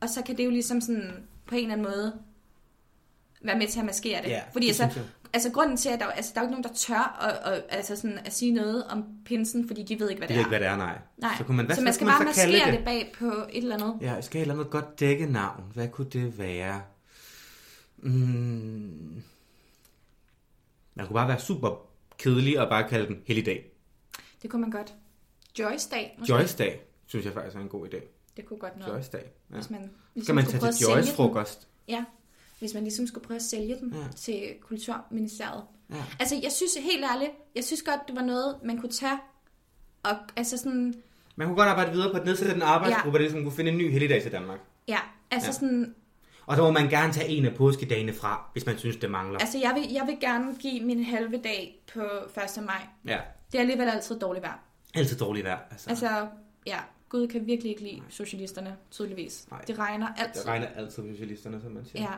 og 0.00 0.08
så 0.08 0.22
kan 0.22 0.36
det 0.36 0.44
jo 0.44 0.50
ligesom 0.50 0.80
sådan 0.80 1.12
på 1.46 1.54
en 1.54 1.60
eller 1.60 1.72
anden 1.72 1.86
måde 1.86 2.12
være 3.42 3.58
med 3.58 3.68
til 3.68 3.78
at 3.80 3.84
maskere 3.86 4.22
det. 4.22 4.28
Ja, 4.28 4.40
Fordi 4.52 4.66
det 4.68 4.80
altså. 4.80 5.00
Altså 5.32 5.50
grunden 5.50 5.76
til, 5.76 5.88
at 5.88 6.00
der, 6.00 6.06
altså, 6.06 6.32
der 6.34 6.40
er 6.40 6.44
jo 6.44 6.48
ikke 6.48 6.60
nogen, 6.60 6.64
der 6.64 6.74
tør 6.74 7.18
at, 7.22 7.52
at, 7.54 7.64
altså 7.68 7.96
sådan, 7.96 8.18
at 8.18 8.32
sige 8.32 8.52
noget 8.52 8.84
om 8.84 9.04
pinsen, 9.24 9.66
fordi 9.66 9.82
de 9.82 10.00
ved 10.00 10.10
ikke, 10.10 10.20
hvad 10.20 10.28
Det 10.28 10.34
er 10.34 10.38
ikke, 10.38 10.48
hvad 10.48 10.60
det 10.60 10.68
er, 10.68 10.76
nej. 10.76 10.98
Nej, 11.16 11.34
Så, 11.38 11.44
kunne 11.44 11.56
man, 11.56 11.66
hvad, 11.66 11.76
så 11.76 11.82
man 11.82 11.92
skal 11.94 12.06
bare 12.06 12.24
man 12.24 12.34
kalde 12.34 12.52
maskere 12.52 12.70
det? 12.70 12.78
det 12.78 12.84
bag 12.84 13.12
på 13.18 13.26
et 13.26 13.62
eller 13.62 13.74
andet. 13.74 13.98
Ja, 14.00 14.12
jeg 14.14 14.24
skal 14.24 14.38
et 14.38 14.42
eller 14.42 14.54
andet 14.54 14.70
godt 14.70 15.00
dækkenavn. 15.00 15.64
Hvad 15.74 15.88
kunne 15.88 16.10
det 16.10 16.38
være? 16.38 16.82
Mm. 17.96 19.22
Man 20.94 21.06
kunne 21.06 21.14
bare 21.14 21.28
være 21.28 21.40
super 21.40 21.86
kedelig 22.18 22.60
og 22.60 22.68
bare 22.68 22.88
kalde 22.88 23.06
den 23.06 23.22
helligdag. 23.26 23.70
Det 24.42 24.50
kunne 24.50 24.60
man 24.60 24.70
godt. 24.70 24.94
Joyce-dag. 25.58 26.16
måske. 26.18 26.34
Joyce-dag, 26.34 26.80
synes 27.06 27.24
jeg 27.24 27.32
faktisk 27.34 27.56
er 27.56 27.60
en 27.60 27.68
god 27.68 27.86
idé. 27.86 28.00
Det 28.36 28.46
kunne 28.46 28.58
godt 28.58 28.78
noget. 28.78 28.92
Joyce-dag. 28.94 29.32
Ja. 29.50 29.54
Hvis 29.54 29.70
man, 29.70 29.90
ligesom 30.14 30.24
skal 30.24 30.34
man 30.34 30.44
tage 30.44 30.72
til 30.72 30.86
den. 30.86 30.94
Joyce-frokost. 30.94 31.68
Ja, 31.88 32.04
hvis 32.60 32.74
man 32.74 32.82
ligesom 32.82 33.06
skulle 33.06 33.26
prøve 33.26 33.36
at 33.36 33.42
sælge 33.42 33.76
den 33.80 33.92
Ja. 33.94 33.98
ja. 33.98 34.04
til 34.16 34.42
Kulturministeriet. 34.62 35.62
Ja. 35.90 35.96
Altså, 36.20 36.34
jeg 36.42 36.52
synes 36.52 36.74
helt 36.74 37.04
ærligt, 37.14 37.30
jeg 37.54 37.64
synes 37.64 37.82
godt, 37.82 38.00
det 38.08 38.16
var 38.16 38.22
noget, 38.22 38.56
man 38.64 38.78
kunne 38.78 38.92
tage 38.92 39.18
og 40.02 40.16
altså 40.36 40.56
sådan, 40.56 40.94
Man 41.36 41.46
kunne 41.46 41.56
godt 41.56 41.68
arbejde 41.68 41.92
videre 41.92 42.10
på 42.12 42.18
at 42.18 42.24
nedsætte 42.26 42.54
en 42.54 42.62
arbejdsgruppe, 42.62 43.18
der 43.18 43.22
ligesom 43.22 43.42
kunne 43.42 43.52
finde 43.52 43.70
en 43.70 43.78
ny 43.78 43.90
helligdag 43.90 44.22
til 44.22 44.32
Danmark. 44.32 44.58
ja, 44.88 44.98
altså 45.30 45.46
Ja. 45.46 45.48
ja. 45.48 45.52
sådan, 45.52 45.94
Og 46.46 46.56
så 46.56 46.62
må 46.62 46.70
man 46.70 46.88
gerne 46.88 47.12
tage 47.12 47.28
en 47.28 47.46
af 47.46 47.54
påskedagene 47.54 48.12
fra, 48.12 48.50
hvis 48.52 48.66
man 48.66 48.78
synes, 48.78 48.96
det 48.96 49.10
mangler. 49.10 49.38
altså 49.38 49.58
jeg 49.58 49.74
vil, 49.74 49.92
jeg 49.92 50.06
vil 50.06 50.16
gerne 50.20 50.54
give 50.58 50.80
min 50.84 51.04
halve 51.04 51.36
dag 51.44 51.82
på 51.94 52.00
1. 52.58 52.64
maj. 52.64 52.86
Ja, 53.06 53.18
Det 53.52 53.58
er 53.58 53.60
alligevel 53.60 53.88
altid 53.88 54.18
dårligt 54.18 54.42
vejr. 54.42 54.58
altid 54.94 55.16
dårligt 55.18 55.44
vejr. 55.46 55.58
Altså, 55.70 55.90
Altså, 55.90 56.26
ja, 56.66 56.78
Gud 57.10 57.28
kan 57.28 57.46
virkelig 57.46 57.70
ikke 57.70 57.82
lide 57.82 58.02
socialisterne, 58.08 58.76
tydeligvis. 58.90 59.46
Nej. 59.50 59.60
Det 59.60 59.78
regner 59.78 60.08
altid. 60.16 60.40
det 60.40 60.48
regner 60.48 60.66
altid 60.66 61.12
socialisterne, 61.12 61.60
som 61.62 61.72
man 61.72 61.84
siger. 61.84 62.02
Ja, 62.02 62.14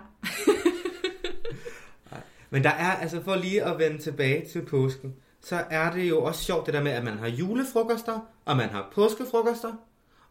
Men 2.51 2.65
der 2.65 2.71
er, 2.71 2.91
altså 2.91 3.23
for 3.23 3.35
lige 3.35 3.65
at 3.65 3.79
vende 3.79 3.99
tilbage 3.99 4.49
til 4.49 4.67
påsken, 4.67 5.15
så 5.41 5.65
er 5.71 5.93
det 5.93 6.09
jo 6.09 6.25
også 6.25 6.45
sjovt 6.45 6.67
det 6.67 6.75
der 6.75 6.83
med, 6.83 6.93
at 6.93 7.05
man 7.05 7.19
har 7.19 7.29
julefrokoster, 7.29 8.21
og 8.45 8.57
man 8.57 8.69
har 8.69 8.91
påskefrokoster. 8.95 9.73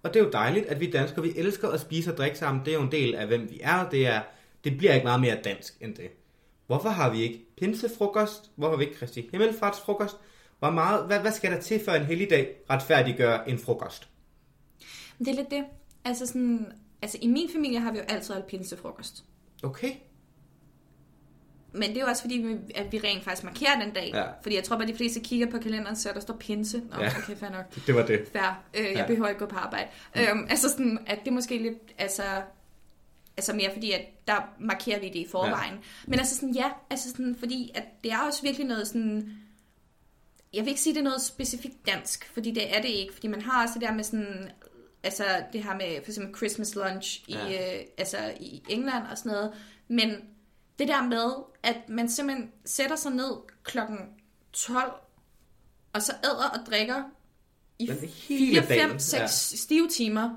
Og 0.04 0.14
det 0.14 0.20
er 0.20 0.24
jo 0.24 0.32
dejligt, 0.32 0.66
at 0.66 0.80
vi 0.80 0.92
danskere, 0.92 1.26
vi 1.26 1.34
elsker 1.36 1.70
at 1.70 1.80
spise 1.80 2.12
og 2.12 2.18
drikke 2.18 2.38
sammen. 2.38 2.66
Det 2.66 2.72
er 2.72 2.78
jo 2.78 2.84
en 2.84 2.92
del 2.92 3.16
af, 3.16 3.28
hvem 3.28 3.50
vi 3.50 3.60
er. 3.64 3.90
Det, 3.90 4.08
er, 4.08 4.22
det 4.64 4.78
bliver 4.78 4.94
ikke 4.94 5.06
meget 5.06 5.22
mere 5.22 5.38
dansk 5.44 5.74
end 5.82 5.96
det. 5.96 6.10
Hvorfor 6.68 6.90
har 6.90 7.10
vi 7.10 7.22
ikke 7.22 7.46
pinsefrokost? 7.58 8.52
Hvorfor 8.56 8.72
har 8.72 8.78
vi 8.78 8.84
ikke 8.84 8.98
Kristi 8.98 9.30
Himmelfartsfrokost? 9.32 10.18
Hvor 10.60 10.70
meget, 10.70 11.06
hvad, 11.06 11.20
hvad 11.20 11.32
skal 11.32 11.52
der 11.52 11.62
til 11.62 11.82
for 11.86 11.92
en 11.92 12.06
helligdag 12.06 12.56
retfærdiggør 12.70 13.44
en 13.44 13.60
frokost? 13.60 14.11
Det 15.26 15.32
er 15.32 15.36
lidt 15.36 15.52
det. 15.52 15.64
Altså 16.06 16.26
sådan, 16.26 16.72
altså 17.02 17.18
i 17.22 17.28
min 17.28 17.50
familie 17.54 17.80
har 17.80 17.92
vi 17.92 17.98
jo 17.98 18.04
altid 18.04 18.34
holdt 18.34 18.48
pinsefrokost. 18.48 19.24
Okay. 19.64 19.92
Men 21.74 21.90
det 21.90 21.98
er 21.98 22.02
jo 22.02 22.08
også 22.08 22.22
fordi, 22.22 22.38
vi, 22.38 22.58
at 22.76 22.92
vi 22.92 23.00
rent 23.00 23.24
faktisk 23.24 23.44
markerer 23.44 23.80
den 23.80 23.94
dag. 23.94 24.12
Ja. 24.14 24.24
Fordi 24.42 24.56
jeg 24.56 24.64
tror 24.64 24.78
bare, 24.78 24.88
de 24.88 24.96
fleste 24.96 25.20
kigger 25.20 25.52
på 25.52 25.58
kalenderen, 25.58 25.96
så 25.96 26.10
der 26.14 26.20
står 26.20 26.34
pinse. 26.38 26.80
Nå, 26.80 26.98
Ja. 27.04 27.08
okay, 27.18 27.36
fair 27.36 27.50
nok. 27.50 27.86
Det 27.88 27.96
var 27.96 28.06
det. 28.06 28.28
Fair. 28.34 28.64
Øh, 28.74 28.84
jeg 28.86 28.94
Ja. 28.96 29.08
behøver 29.08 29.28
ikke 29.28 29.40
gå 29.40 29.46
på 29.46 29.56
arbejde. 29.56 29.88
Mm. 30.16 30.22
Øhm, 30.22 30.48
altså 30.50 30.70
sådan, 30.70 31.00
at 31.08 31.20
det 31.20 31.28
er 31.28 31.32
måske 31.32 31.58
lidt, 31.58 31.78
altså, 31.98 32.24
altså 33.38 33.54
mere 33.56 33.70
fordi, 33.74 33.92
at 33.92 34.02
der 34.28 34.50
markerer 34.60 35.00
vi 35.00 35.08
det 35.08 35.16
i 35.16 35.28
forvejen. 35.32 35.74
Ja. 35.74 35.80
Men 36.08 36.20
altså 36.20 36.36
sådan, 36.36 36.54
ja, 36.56 36.72
altså 36.90 37.10
sådan, 37.10 37.36
fordi 37.40 37.72
at 37.76 37.84
det 38.04 38.12
er 38.12 38.18
også 38.20 38.42
virkelig 38.42 38.68
noget 38.68 38.88
sådan, 38.88 39.32
jeg 40.54 40.62
vil 40.64 40.70
ikke 40.70 40.82
sige, 40.82 40.94
det 40.94 41.00
er 41.00 41.04
noget 41.04 41.22
specifikt 41.22 41.86
dansk, 41.88 42.32
fordi 42.34 42.52
det 42.52 42.78
er 42.78 42.82
det 42.82 42.90
ikke. 42.90 43.14
Fordi 43.14 43.28
man 43.28 43.42
har 43.42 43.64
også 43.64 43.74
det 43.74 43.82
der 43.82 43.94
med 43.94 44.04
sådan, 44.04 44.50
altså 45.04 45.24
det 45.54 45.64
her 45.64 45.74
med 45.76 46.04
for 46.04 46.12
eksempel 46.12 46.36
Christmas 46.36 46.76
lunch 46.76 47.24
i, 47.28 47.34
Ja. 47.34 47.78
øh, 47.80 47.86
altså, 47.98 48.18
i 48.40 48.64
England 48.70 49.04
og 49.12 49.18
sådan 49.18 49.32
noget. 49.32 49.54
Men 49.88 50.10
det 50.80 50.88
der 50.88 51.04
med, 51.04 51.32
at 51.64 51.76
man 51.90 52.10
simpelthen 52.10 52.52
sætter 52.66 52.96
sig 52.96 53.12
ned 53.12 53.32
klokken 53.64 53.98
12, 54.54 54.92
og 55.94 56.02
så 56.02 56.12
æder 56.24 56.50
og 56.60 56.66
drikker 56.66 57.04
i 57.80 57.88
Men 57.88 57.96
det 57.98 58.04
er 58.04 58.12
4, 58.12 58.38
hele 58.38 58.62
5, 58.62 58.68
dagen, 58.68 59.00
6 59.00 59.14
ja. 59.22 59.28
stive 59.58 59.88
timer. 59.90 60.30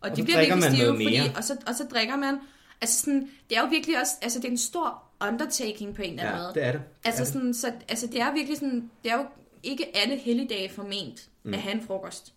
Og, 0.00 0.10
Og 0.10 0.10
de 0.10 0.16
så 0.16 0.24
bliver 0.24 0.36
drikker 0.38 0.54
virkelig 0.54 0.70
man 0.70 0.96
stive, 1.06 1.22
fordi, 1.22 1.36
og, 1.36 1.44
så, 1.44 1.56
og 1.66 1.74
så 1.74 1.84
drikker 1.84 2.16
man. 2.16 2.38
Altså 2.80 3.00
sådan, 3.00 3.30
det 3.50 3.56
er 3.58 3.60
jo 3.62 3.66
virkelig 3.66 4.00
også, 4.00 4.12
altså 4.22 4.38
det 4.38 4.44
er 4.46 4.50
en 4.50 4.58
stor 4.58 5.02
undertaking 5.20 5.94
på 5.94 6.02
en 6.02 6.10
eller 6.10 6.22
anden 6.24 6.40
Ja, 6.40 6.42
måde. 6.46 6.54
det 6.54 6.64
er 6.64 6.72
det. 6.72 6.80
Altså, 7.04 7.22
det 7.24 7.28
er 7.28 7.32
det. 7.32 7.32
sådan, 7.32 7.54
så, 7.54 7.72
altså 7.88 8.06
det 8.06 8.20
er 8.20 8.32
virkelig 8.32 8.58
sådan, 8.58 8.90
det 9.04 9.12
er 9.12 9.16
jo 9.18 9.24
ikke 9.62 9.96
alle 9.96 10.16
helligdage 10.18 10.68
forment 10.70 11.28
mm. 11.42 11.54
at 11.54 11.60
have 11.60 11.74
en 11.74 11.82
frokost. 11.86 12.34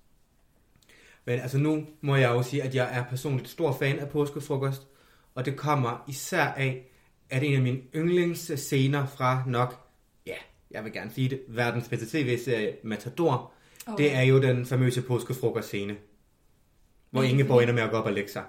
Men 1.25 1.39
altså 1.39 1.57
nu 1.57 1.85
må 2.01 2.15
jeg 2.15 2.29
jo 2.29 2.43
sige, 2.43 2.63
at 2.63 2.75
jeg 2.75 2.89
er 2.97 3.03
personligt 3.03 3.49
stor 3.49 3.71
fan 3.79 3.99
af 3.99 4.09
påskefrokost, 4.09 4.87
og 5.35 5.45
det 5.45 5.55
kommer 5.57 6.03
især 6.07 6.43
af, 6.43 6.89
at 7.29 7.43
en 7.43 7.55
af 7.55 7.61
mine 7.61 7.79
yndlingsscener 7.95 9.05
fra 9.05 9.43
nok, 9.47 9.87
ja, 10.27 10.35
jeg 10.71 10.83
vil 10.83 10.93
gerne 10.93 11.11
sige 11.11 11.29
det, 11.29 11.41
verdens 11.47 11.87
bedste 11.89 12.05
tv-serie 12.17 12.75
Matador, 12.83 13.49
Oh. 13.87 13.97
det 13.97 14.15
er 14.15 14.21
jo 14.21 14.41
den 14.41 14.65
famøse 14.65 15.01
påskefrokostscene, 15.01 15.95
hvor 17.11 17.21
Nej, 17.21 17.29
Ingeborg 17.29 17.61
ender 17.61 17.73
med 17.73 17.83
at 17.83 17.91
gå 17.91 17.97
op 17.97 18.05
og 18.05 18.13
lægge 18.13 18.31
sig. 18.31 18.43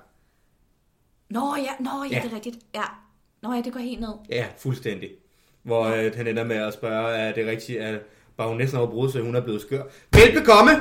Nå 1.30 1.56
ja, 1.56 1.84
nå 1.84 1.90
ja, 2.10 2.16
Ja. 2.16 2.22
det 2.22 2.30
er 2.32 2.34
rigtigt. 2.34 2.56
Ja. 2.74 2.82
Nå 3.42 3.52
ja, 3.52 3.60
det 3.62 3.72
går 3.72 3.80
helt 3.80 4.00
ned. 4.00 4.12
Ja, 4.30 4.46
fuldstændig. 4.58 5.10
Hvor 5.62 5.84
øh, 5.84 6.12
han 6.16 6.26
ender 6.26 6.44
med 6.44 6.56
at 6.56 6.74
spørge, 6.74 7.14
er 7.16 7.34
det 7.34 7.46
rigtigt, 7.46 7.80
at 7.80 8.00
baronessen 8.36 8.78
over 8.78 8.90
Brodsø, 8.90 9.22
hun 9.22 9.34
er 9.34 9.40
blevet 9.40 9.60
skør. 9.60 9.82
Velbekomme! 10.12 10.72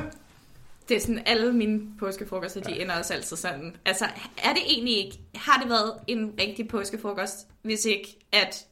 Det 0.90 0.98
er 0.98 1.02
sådan, 1.02 1.24
alle 1.26 1.54
mine 1.54 1.82
påskefrokoster, 2.00 2.62
de 2.62 2.82
ender 2.82 2.98
også 2.98 3.14
altid 3.14 3.38
sådan. 3.38 3.76
Altså, 3.86 4.06
er 4.44 4.54
det 4.54 4.62
egentlig 4.68 5.06
ikke, 5.06 5.20
har 5.36 5.62
det 5.62 5.70
været 5.70 5.94
en 6.08 6.34
rigtig 6.40 6.68
påskefrokost, 6.68 7.48
hvis 7.62 7.86
ikke 7.86 8.18
at... 8.32 8.66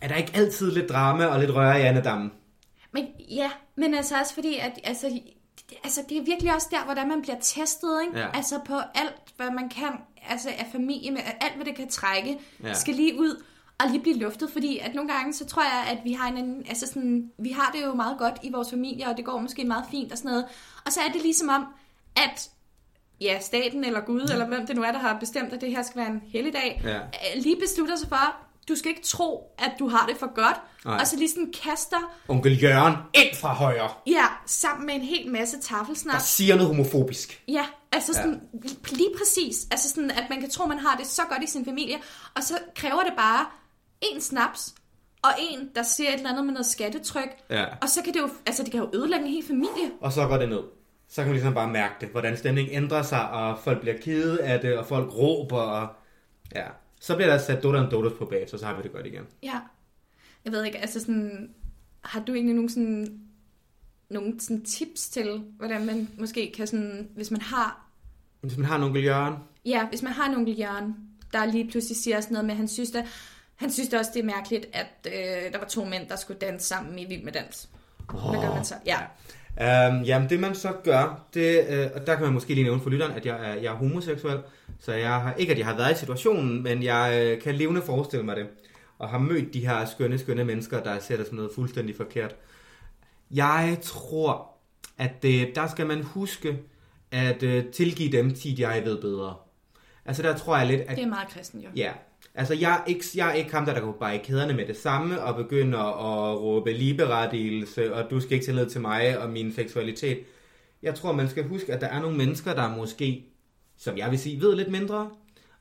Er 0.00 0.08
der 0.08 0.14
ikke 0.14 0.32
altid 0.34 0.70
lidt 0.70 0.88
drama 0.88 1.26
og 1.26 1.40
lidt 1.40 1.54
røre 1.54 1.80
i 1.80 1.82
andedammen? 1.82 2.32
Men 2.92 3.06
ja, 3.30 3.50
men 3.76 3.94
altså 3.94 4.18
også 4.20 4.34
fordi, 4.34 4.56
at 4.56 4.72
altså, 4.84 5.20
altså, 5.84 6.00
det 6.08 6.18
er 6.18 6.22
virkelig 6.22 6.54
også 6.54 6.68
der, 6.70 6.84
hvordan 6.84 7.08
man 7.08 7.22
bliver 7.22 7.36
testet, 7.40 8.02
ikke? 8.06 8.18
Ja. 8.18 8.28
Altså 8.34 8.60
på 8.66 8.74
alt, 8.94 9.22
hvad 9.36 9.50
man 9.50 9.68
kan, 9.68 9.92
altså 10.28 10.48
af 10.48 10.66
familie, 10.72 11.10
med 11.10 11.20
alt, 11.40 11.54
hvad 11.54 11.64
det 11.64 11.76
kan 11.76 11.88
trække, 11.88 12.38
ja. 12.62 12.74
skal 12.74 12.94
lige 12.94 13.18
ud 13.18 13.42
og 13.80 13.90
lige 13.90 14.00
blive 14.02 14.16
luftet, 14.18 14.50
fordi 14.52 14.78
at 14.78 14.94
nogle 14.94 15.12
gange, 15.12 15.32
så 15.32 15.46
tror 15.46 15.62
jeg, 15.62 15.84
at 15.90 15.98
vi 16.04 16.12
har 16.12 16.28
en 16.28 16.36
anden, 16.36 16.64
altså 16.68 16.86
sådan, 16.86 17.30
vi 17.38 17.50
har 17.50 17.70
det 17.74 17.84
jo 17.84 17.94
meget 17.94 18.18
godt 18.18 18.34
i 18.42 18.50
vores 18.52 18.70
familie, 18.70 19.06
og 19.08 19.16
det 19.16 19.24
går 19.24 19.38
måske 19.40 19.64
meget 19.64 19.84
fint 19.90 20.12
og 20.12 20.18
sådan 20.18 20.30
noget, 20.30 20.44
og 20.86 20.92
så 20.92 21.00
er 21.00 21.12
det 21.12 21.22
ligesom 21.22 21.48
om, 21.48 21.66
at 22.16 22.50
ja, 23.20 23.40
staten 23.40 23.84
eller 23.84 24.00
Gud, 24.00 24.20
eller 24.20 24.46
hvem 24.46 24.66
det 24.66 24.76
nu 24.76 24.82
er, 24.82 24.92
der 24.92 24.98
har 24.98 25.18
bestemt, 25.20 25.52
at 25.52 25.60
det 25.60 25.70
her 25.70 25.82
skal 25.82 25.96
være 26.00 26.10
en 26.10 26.22
helligdag, 26.32 26.80
Ja. 26.84 26.96
øh, 26.96 27.42
lige 27.42 27.56
beslutter 27.60 27.96
sig 27.96 28.08
for, 28.08 28.36
du 28.68 28.76
skal 28.76 28.88
ikke 28.90 29.02
tro, 29.02 29.54
at 29.58 29.72
du 29.78 29.88
har 29.88 30.06
det 30.06 30.16
for 30.16 30.34
godt, 30.34 30.56
Nej. 30.84 30.98
og 31.00 31.06
så 31.06 31.16
lige 31.16 31.28
sådan 31.30 31.52
kaster 31.62 31.96
Onkel 32.28 32.62
Jørgen 32.62 32.94
ind 33.14 33.36
fra 33.36 33.52
højre, 33.54 33.90
Ja, 34.06 34.24
sammen 34.46 34.86
med 34.86 34.94
en 34.94 35.00
hel 35.00 35.30
masse 35.30 35.60
taffelsnak. 35.60 36.14
der 36.14 36.20
siger 36.20 36.54
noget 36.56 36.68
homofobisk. 36.76 37.42
Ja, 37.48 37.66
altså 37.92 38.12
sådan, 38.12 38.40
ja. 38.64 38.68
lige 38.90 39.10
præcis. 39.18 39.66
Altså 39.70 39.88
sådan, 39.90 40.10
at 40.10 40.24
man 40.30 40.40
kan 40.40 40.50
tro, 40.50 40.66
man 40.66 40.78
har 40.78 40.96
det 40.96 41.06
så 41.06 41.22
godt 41.30 41.42
i 41.42 41.46
sin 41.46 41.64
familie, 41.64 41.96
og 42.34 42.42
så 42.42 42.58
kræver 42.76 43.02
det 43.02 43.12
bare 43.16 43.46
en 44.12 44.20
snaps, 44.20 44.74
og 45.22 45.30
en, 45.38 45.70
der 45.74 45.82
siger 45.82 46.08
et 46.10 46.14
eller 46.14 46.30
andet 46.30 46.44
med 46.44 46.52
noget 46.52 46.66
skattetryk, 46.66 47.28
Ja. 47.50 47.64
og 47.82 47.88
så 47.88 48.02
kan 48.04 48.14
det 48.14 48.20
jo, 48.20 48.28
altså 48.46 48.62
det 48.62 48.72
kan 48.72 48.80
jo 48.80 48.90
ødelægge 48.94 49.26
en 49.26 49.32
hel 49.32 49.44
familie. 49.46 49.90
Og 50.00 50.12
så 50.12 50.26
går 50.28 50.36
det 50.36 50.48
ned. 50.48 50.60
Så 51.08 51.16
kan 51.16 51.24
man 51.26 51.32
ligesom 51.34 51.54
bare 51.54 51.68
mærke 51.70 51.94
det, 52.00 52.08
hvordan 52.08 52.36
stemningen 52.36 52.74
ændrer 52.74 53.02
sig, 53.02 53.30
og 53.30 53.58
folk 53.58 53.80
bliver 53.80 53.96
kede 54.02 54.42
af 54.42 54.60
det, 54.60 54.78
og 54.78 54.86
folk 54.86 55.14
råber, 55.14 55.58
og 55.60 55.88
ja. 56.54 56.64
Så 57.00 57.16
bliver 57.16 57.30
der 57.30 57.38
sat 57.38 57.62
Dota 57.62 57.78
og 57.78 57.90
Dodos 57.90 58.12
på 58.18 58.24
bag, 58.24 58.50
så 58.50 58.58
så 58.58 58.66
har 58.66 58.76
vi 58.76 58.82
det 58.82 58.92
godt 58.92 59.06
igen. 59.06 59.22
Ja. 59.42 59.60
Jeg 60.44 60.52
ved 60.52 60.64
ikke, 60.64 60.78
altså 60.78 61.00
sådan, 61.00 61.50
har 62.04 62.20
du 62.20 62.34
egentlig 62.34 62.54
nogle 62.54 62.70
sådan, 62.70 63.20
nogle 64.10 64.40
sådan 64.40 64.64
tips 64.64 65.08
til, 65.08 65.42
hvordan 65.56 65.86
man 65.86 66.08
måske 66.18 66.52
kan 66.56 66.66
sådan, 66.66 67.08
hvis 67.14 67.30
man 67.30 67.40
har, 67.40 67.86
Hvis 68.40 68.56
man 68.56 68.66
har 68.66 68.76
en 68.76 68.82
onkel 68.82 69.04
Jørgen, 69.04 69.34
ja, 69.64 69.88
hvis 69.88 70.02
man 70.02 70.12
har 70.12 70.28
en 70.28 70.34
onkel 70.36 70.58
Jørgen, 70.58 70.94
der 71.32 71.44
lige 71.44 71.70
pludselig 71.70 71.96
siger 71.96 72.20
sådan 72.20 72.32
noget 72.32 72.44
med, 72.46 72.52
at 72.52 72.58
han 72.58 72.68
synes, 72.68 72.90
det, 72.90 73.04
han 73.56 73.70
synes 73.70 73.88
det 73.88 73.98
også, 73.98 74.10
det 74.14 74.20
er 74.20 74.24
mærkeligt, 74.24 74.66
at 74.72 75.06
øh, 75.06 75.52
der 75.52 75.58
var 75.58 75.66
to 75.66 75.84
mænd, 75.84 76.08
der 76.08 76.16
skulle 76.16 76.38
danse 76.38 76.66
sammen 76.66 76.98
i 76.98 77.04
Vild 77.04 77.22
med 77.22 77.32
Dans. 77.32 77.68
Hvad 78.10 78.40
gør 78.40 78.54
man 78.54 78.64
så? 78.64 78.74
Ja. 78.86 78.98
Um, 79.60 80.02
jamen, 80.02 80.30
det 80.30 80.40
man 80.40 80.54
så 80.54 80.72
gør, 80.84 81.26
det, 81.34 81.66
øh, 81.68 81.90
og 81.94 82.06
der 82.06 82.14
kan 82.14 82.24
man 82.24 82.32
måske 82.32 82.54
lige 82.54 82.64
nævne 82.64 82.80
for 82.80 82.90
lytteren, 82.90 83.12
at 83.12 83.26
jeg 83.26 83.50
er, 83.50 83.54
jeg 83.54 83.72
er 83.72 83.76
homoseksuel, 83.76 84.38
så 84.80 84.92
jeg 84.92 85.10
har, 85.10 85.34
ikke 85.34 85.52
at 85.52 85.58
jeg 85.58 85.66
har 85.66 85.76
været 85.76 85.92
i 85.92 85.98
situationen, 85.98 86.62
men 86.62 86.82
jeg 86.82 87.20
øh, 87.22 87.42
kan 87.42 87.54
levende 87.54 87.82
forestille 87.82 88.24
mig 88.24 88.36
det, 88.36 88.46
og 88.98 89.08
har 89.08 89.18
mødt 89.18 89.54
de 89.54 89.66
her 89.66 89.84
skønne, 89.84 90.18
skønne 90.18 90.44
mennesker, 90.44 90.82
der 90.82 90.98
sætter 90.98 91.24
sådan 91.24 91.36
noget 91.36 91.50
fuldstændig 91.54 91.96
forkert. 91.96 92.36
Jeg 93.30 93.78
tror, 93.82 94.50
at 94.98 95.22
det, 95.22 95.54
der 95.54 95.66
skal 95.66 95.86
man 95.86 96.02
huske 96.02 96.58
at 97.10 97.42
øh, 97.42 97.64
tilgive 97.72 98.12
dem 98.12 98.34
tit, 98.34 98.58
jeg 98.58 98.82
ved 98.84 99.00
bedre. 99.00 99.34
Altså 100.04 100.22
der 100.22 100.36
tror 100.36 100.56
jeg 100.56 100.66
lidt, 100.66 100.80
at... 100.80 100.96
Det 100.96 101.04
er 101.04 101.08
meget 101.08 101.28
kristen, 101.28 101.60
jo. 101.60 101.68
Ja, 101.76 101.92
altså 102.34 102.54
jeg 102.54 102.72
er 102.72 102.84
ikke, 102.90 103.04
jeg 103.14 103.28
er 103.30 103.32
ikke 103.32 103.52
ham, 103.52 103.64
der, 103.64 103.74
der 103.74 103.80
går 103.80 103.92
bare 103.92 104.14
i 104.14 104.18
kæderne 104.24 104.54
med 104.54 104.66
det 104.66 104.76
samme 104.76 105.22
og 105.22 105.36
begynder 105.36 105.78
at 105.78 106.40
råbe 106.40 106.72
ligeberettigelse, 106.72 107.94
og 107.94 108.10
du 108.10 108.20
skal 108.20 108.32
ikke 108.32 108.44
tillade 108.44 108.68
til 108.68 108.80
mig 108.80 109.18
og 109.18 109.30
min 109.30 109.52
seksualitet. 109.52 110.18
Jeg 110.82 110.94
tror, 110.94 111.12
man 111.12 111.28
skal 111.28 111.48
huske, 111.48 111.72
at 111.72 111.80
der 111.80 111.86
er 111.86 112.00
nogle 112.00 112.16
mennesker, 112.16 112.54
der 112.54 112.76
måske, 112.76 113.24
som 113.76 113.98
jeg 113.98 114.10
vil 114.10 114.18
sige, 114.18 114.40
ved 114.40 114.56
lidt 114.56 114.70
mindre, 114.70 115.10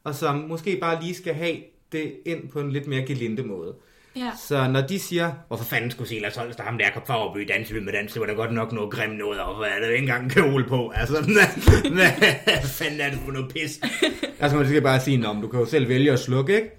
og 0.04 0.16
som 0.16 0.36
måske 0.36 0.78
bare 0.82 1.04
lige 1.04 1.16
skal 1.16 1.34
have 1.34 1.58
det 1.92 2.14
ind 2.26 2.50
på 2.50 2.60
en 2.60 2.72
lidt 2.72 2.88
mere 2.88 3.06
gelinde 3.06 3.44
måde. 3.44 3.76
Ja. 4.16 4.32
Så 4.48 4.68
når 4.68 4.82
de 4.82 5.00
siger, 5.00 5.32
hvorfor 5.48 5.66
fanden 5.66 5.92
skulle 5.92 6.10
Silas 6.10 6.36
Holst, 6.36 6.60
ham 6.60 6.78
der 6.78 6.86
kom 6.94 7.02
for 7.06 7.30
at 7.30 7.34
by 7.34 7.40
danse 7.40 7.74
med 7.74 7.94
dans, 7.94 8.14
det 8.14 8.20
var 8.20 8.28
da 8.28 8.34
godt 8.34 8.54
nok 8.54 8.72
noget 8.72 8.92
grimt 8.94 9.18
noget, 9.18 9.40
og 9.40 9.58
hvad 9.58 9.68
er 9.68 9.80
det 9.80 9.88
ikke 9.88 9.98
engang 9.98 10.24
en 10.24 10.30
kjole 10.30 10.66
på? 10.68 10.90
Altså, 10.96 11.22
hvad, 11.96 12.68
fanden 12.68 13.02
er 13.02 13.10
det 13.10 13.20
for 13.26 13.32
noget 13.32 13.54
pis? 13.54 13.80
altså, 14.40 14.58
man 14.58 14.68
skal 14.68 14.82
bare 14.82 15.00
sige, 15.00 15.28
om 15.28 15.42
du 15.42 15.48
kan 15.48 15.60
jo 15.60 15.66
selv 15.66 15.90
vælge 15.90 16.12
at 16.12 16.20
slukke, 16.20 16.56
ikke? 16.56 16.70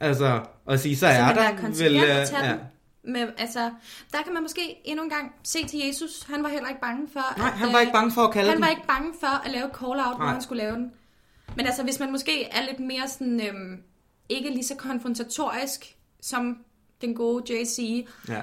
Altså, 0.00 0.40
og 0.66 0.78
sige, 0.78 0.96
så 0.96 1.06
er 1.06 1.34
der 1.34 1.42
er 1.42 1.52
vel... 1.62 1.96
øh, 1.96 2.02
ja. 2.02 2.54
Men 3.04 3.28
altså, 3.38 3.70
der 4.12 4.22
kan 4.24 4.34
man 4.34 4.42
måske 4.42 4.76
endnu 4.84 5.04
en 5.04 5.10
gang 5.10 5.32
se 5.44 5.66
til 5.66 5.80
Jesus. 5.86 6.22
Han 6.22 6.42
var 6.42 6.48
heller 6.48 6.68
ikke 6.68 6.80
bange 6.80 7.08
for... 7.12 7.38
Nej, 7.38 7.48
at, 7.48 7.52
han 7.52 7.68
var 7.68 7.74
øh, 7.74 7.80
ikke 7.80 7.92
bange 7.92 8.12
for 8.12 8.20
at 8.22 8.32
kalde 8.32 8.48
Han 8.48 8.56
den. 8.56 8.62
var 8.62 8.70
ikke 8.70 8.86
bange 8.88 9.12
for 9.20 9.46
at 9.46 9.50
lave 9.52 9.68
call-out, 9.74 10.18
Nej. 10.18 10.32
han 10.32 10.42
skulle 10.42 10.62
lave 10.62 10.74
den. 10.76 10.92
Men 11.56 11.66
altså, 11.66 11.82
hvis 11.82 12.00
man 12.00 12.12
måske 12.12 12.44
er 12.44 12.62
lidt 12.70 12.80
mere 12.80 13.08
sådan... 13.08 13.40
Øhm, 13.48 13.82
ikke 14.28 14.50
lige 14.50 14.64
så 14.64 14.74
konfrontatorisk 14.74 15.96
som 16.20 16.58
den 17.00 17.14
gode 17.14 17.44
JC, 17.54 18.06
Ja. 18.28 18.40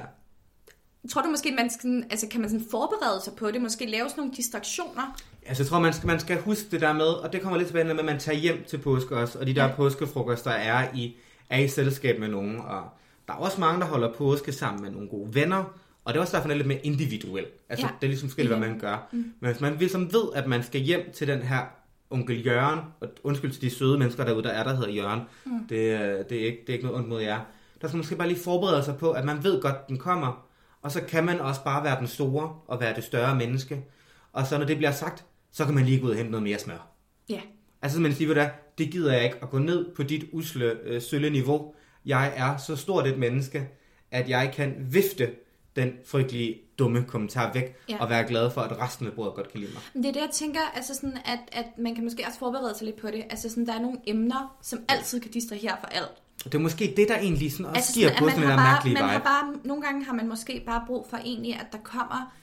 tror 1.10 1.22
du 1.22 1.30
måske, 1.30 1.52
man 1.58 1.70
skal, 1.70 2.04
altså, 2.10 2.28
kan 2.28 2.42
man 2.42 2.50
sådan 2.50 2.66
forberede 2.72 3.22
sig 3.24 3.34
på 3.34 3.52
det? 3.52 3.62
Måske 3.62 3.86
lave 3.86 4.10
sådan 4.10 4.22
nogle 4.22 4.36
distraktioner? 4.36 5.18
Altså, 5.46 5.64
jeg 5.64 5.68
tror, 5.70 5.80
man 5.80 5.94
skal, 5.94 6.08
man 6.08 6.20
skal 6.20 6.42
huske 6.42 6.68
det 6.72 6.82
der 6.82 6.94
med, 6.94 7.06
og 7.06 7.34
det 7.34 7.42
kommer 7.42 7.58
lidt 7.58 7.68
tilbage 7.68 7.86
med, 7.86 8.00
at 8.00 8.06
man 8.06 8.20
tager 8.20 8.38
hjem 8.38 8.64
til 8.68 8.78
påske 8.78 9.18
også, 9.18 9.40
og 9.40 9.48
de 9.48 9.56
der 9.56 9.66
Ja. 9.66 9.76
påskefrokoster 9.76 10.52
er 10.52 10.88
i, 10.96 11.16
er 11.50 11.60
i 11.60 11.68
selskab 11.68 12.20
med 12.20 12.28
nogen, 12.28 12.58
og 12.60 12.84
der 13.28 13.34
er 13.34 13.38
også 13.38 13.60
mange, 13.60 13.80
der 13.82 13.86
holder 13.88 14.14
påske 14.14 14.52
sammen 14.52 14.82
med 14.84 14.92
nogle 14.92 15.10
gode 15.10 15.36
venner, 15.36 15.64
og 16.06 16.14
det 16.14 16.18
er 16.18 16.22
også 16.22 16.38
derfor, 16.38 16.48
den 16.48 16.52
er 16.52 16.56
lidt 16.56 16.68
mere 16.68 16.86
individuel. 16.86 17.46
Altså, 17.70 17.86
Ja. 17.86 17.92
ja. 17.92 17.96
det 18.02 18.08
er 18.08 18.10
ligesom 18.10 18.30
forskelligt, 18.30 18.58
hvad 18.58 18.68
man 18.70 18.80
gør. 18.80 19.08
Mm. 19.12 19.18
Men 19.40 19.52
hvis 19.52 19.62
man 19.62 19.76
ligesom 19.78 20.14
ved, 20.14 20.24
at 20.36 20.48
man 20.48 20.64
skal 20.64 20.82
hjem 20.82 21.12
til 21.14 21.28
den 21.28 21.42
her 21.42 21.62
onkel 22.10 22.46
Jørgen, 22.46 22.80
og 23.00 23.08
undskyld 23.24 23.52
til 23.52 23.62
de 23.62 23.70
søde 23.70 23.98
mennesker 24.00 24.26
derude, 24.26 24.44
der 24.44 24.50
er, 24.50 24.64
der 24.64 24.76
hedder 24.76 24.90
Jørgen, 24.92 25.22
mm. 25.46 25.68
det, 25.70 25.76
øh, 25.76 26.26
det, 26.30 26.32
er 26.42 26.46
ikke, 26.46 26.58
det 26.62 26.70
er 26.70 26.74
ikke 26.74 26.86
noget 26.86 26.98
ondt 27.00 27.10
mod 27.10 27.22
jer. 27.22 27.40
Der 27.82 27.88
skal 27.88 27.96
man 27.96 28.00
måske 28.00 28.16
bare 28.16 28.28
lige 28.28 28.40
forberede 28.40 28.84
sig 28.84 28.98
på, 28.98 29.12
at 29.12 29.26
man 29.26 29.44
ved 29.44 29.62
godt, 29.62 29.88
den 29.88 29.98
kommer, 29.98 30.48
og 30.82 30.92
så 30.92 31.02
kan 31.02 31.26
man 31.26 31.40
også 31.40 31.64
bare 31.64 31.84
være 31.84 32.00
den 32.00 32.08
store, 32.08 32.60
og 32.68 32.80
være 32.80 32.96
det 32.96 33.04
større 33.04 33.36
menneske. 33.36 33.86
Og 34.34 34.48
så 34.48 34.58
når 34.58 34.66
det 34.66 34.78
bliver 34.78 34.92
sagt, 34.92 35.26
så 35.52 35.66
kan 35.66 35.74
man 35.76 35.86
lige 35.86 36.00
gå 36.00 36.06
ud 36.06 36.12
og 36.12 36.18
hente 36.18 36.32
noget 36.32 36.44
mere 36.44 36.60
smør. 36.60 36.88
Ja. 37.30 37.42
Altså 37.82 38.00
man 38.00 38.14
siger, 38.14 38.34
det, 38.34 38.50
det 38.78 38.92
gider 38.92 39.14
jeg 39.14 39.24
ikke 39.24 39.38
at 39.42 39.50
gå 39.50 39.58
ned 39.58 39.96
på 39.96 40.04
dit 40.04 40.26
usle, 40.32 40.78
øh, 40.84 41.02
sølle 41.02 41.30
niveau. 41.30 41.74
Jeg 42.06 42.34
er 42.36 42.58
så 42.58 42.76
stort 42.76 43.08
et 43.08 43.20
menneske, 43.20 43.70
at 44.12 44.30
jeg 44.30 44.52
kan 44.56 44.88
vifte 44.92 45.32
den 45.76 45.94
frygtelige, 46.06 46.58
dumme 46.80 47.04
kommentar 47.08 47.54
væk, 47.54 47.76
ja. 47.90 47.98
og 48.00 48.10
være 48.10 48.28
glad 48.28 48.52
for, 48.52 48.62
at 48.62 48.80
resten 48.80 49.08
af 49.08 49.14
bordet 49.14 49.34
godt 49.34 49.52
kan 49.52 49.60
lide 49.60 49.74
mig. 49.74 49.82
Men 49.94 50.04
det 50.04 50.10
er 50.10 50.14
det, 50.14 50.22
jeg 50.22 50.30
tænker, 50.34 50.60
altså 50.76 50.96
sådan, 50.96 51.18
at, 51.26 51.40
at 51.52 51.66
man 51.78 51.96
kan 51.96 52.04
måske 52.04 52.24
også 52.28 52.40
forberede 52.40 52.78
sig 52.78 52.86
lidt 52.86 52.96
på 52.96 53.08
det. 53.08 53.24
Altså 53.30 53.50
sådan, 53.50 53.66
der 53.66 53.74
er 53.74 53.82
nogle 53.82 53.98
emner, 54.08 54.58
som 54.62 54.80
altid 54.90 55.20
kan 55.20 55.32
distrahere 55.32 55.78
for 55.80 55.88
alt. 55.88 56.12
Det 56.44 56.56
er 56.56 56.60
måske 56.60 56.94
det, 56.98 57.08
der 57.08 57.18
egentlig 57.18 57.52
sådan 57.52 57.66
også 57.66 57.76
Altså 57.76 57.94
giver 57.94 58.08
sådan, 58.08 58.20
på 58.20 58.26
at 58.26 58.32
sådan 58.32 58.48
man 58.48 58.58
en 58.60 58.64
mærkelige 58.64 58.94
man 58.94 59.04
har 59.04 59.12
vibe. 59.14 59.24
bare, 59.24 59.54
nogle 59.64 59.84
gange 59.84 60.06
har 60.06 60.14
man 60.14 60.28
måske 60.28 60.64
bare 60.66 60.84
brug 60.88 61.08
for 61.10 61.18
egentlig, 61.18 61.54
at 61.56 61.66
der 61.72 61.78
kommer, 61.84 62.34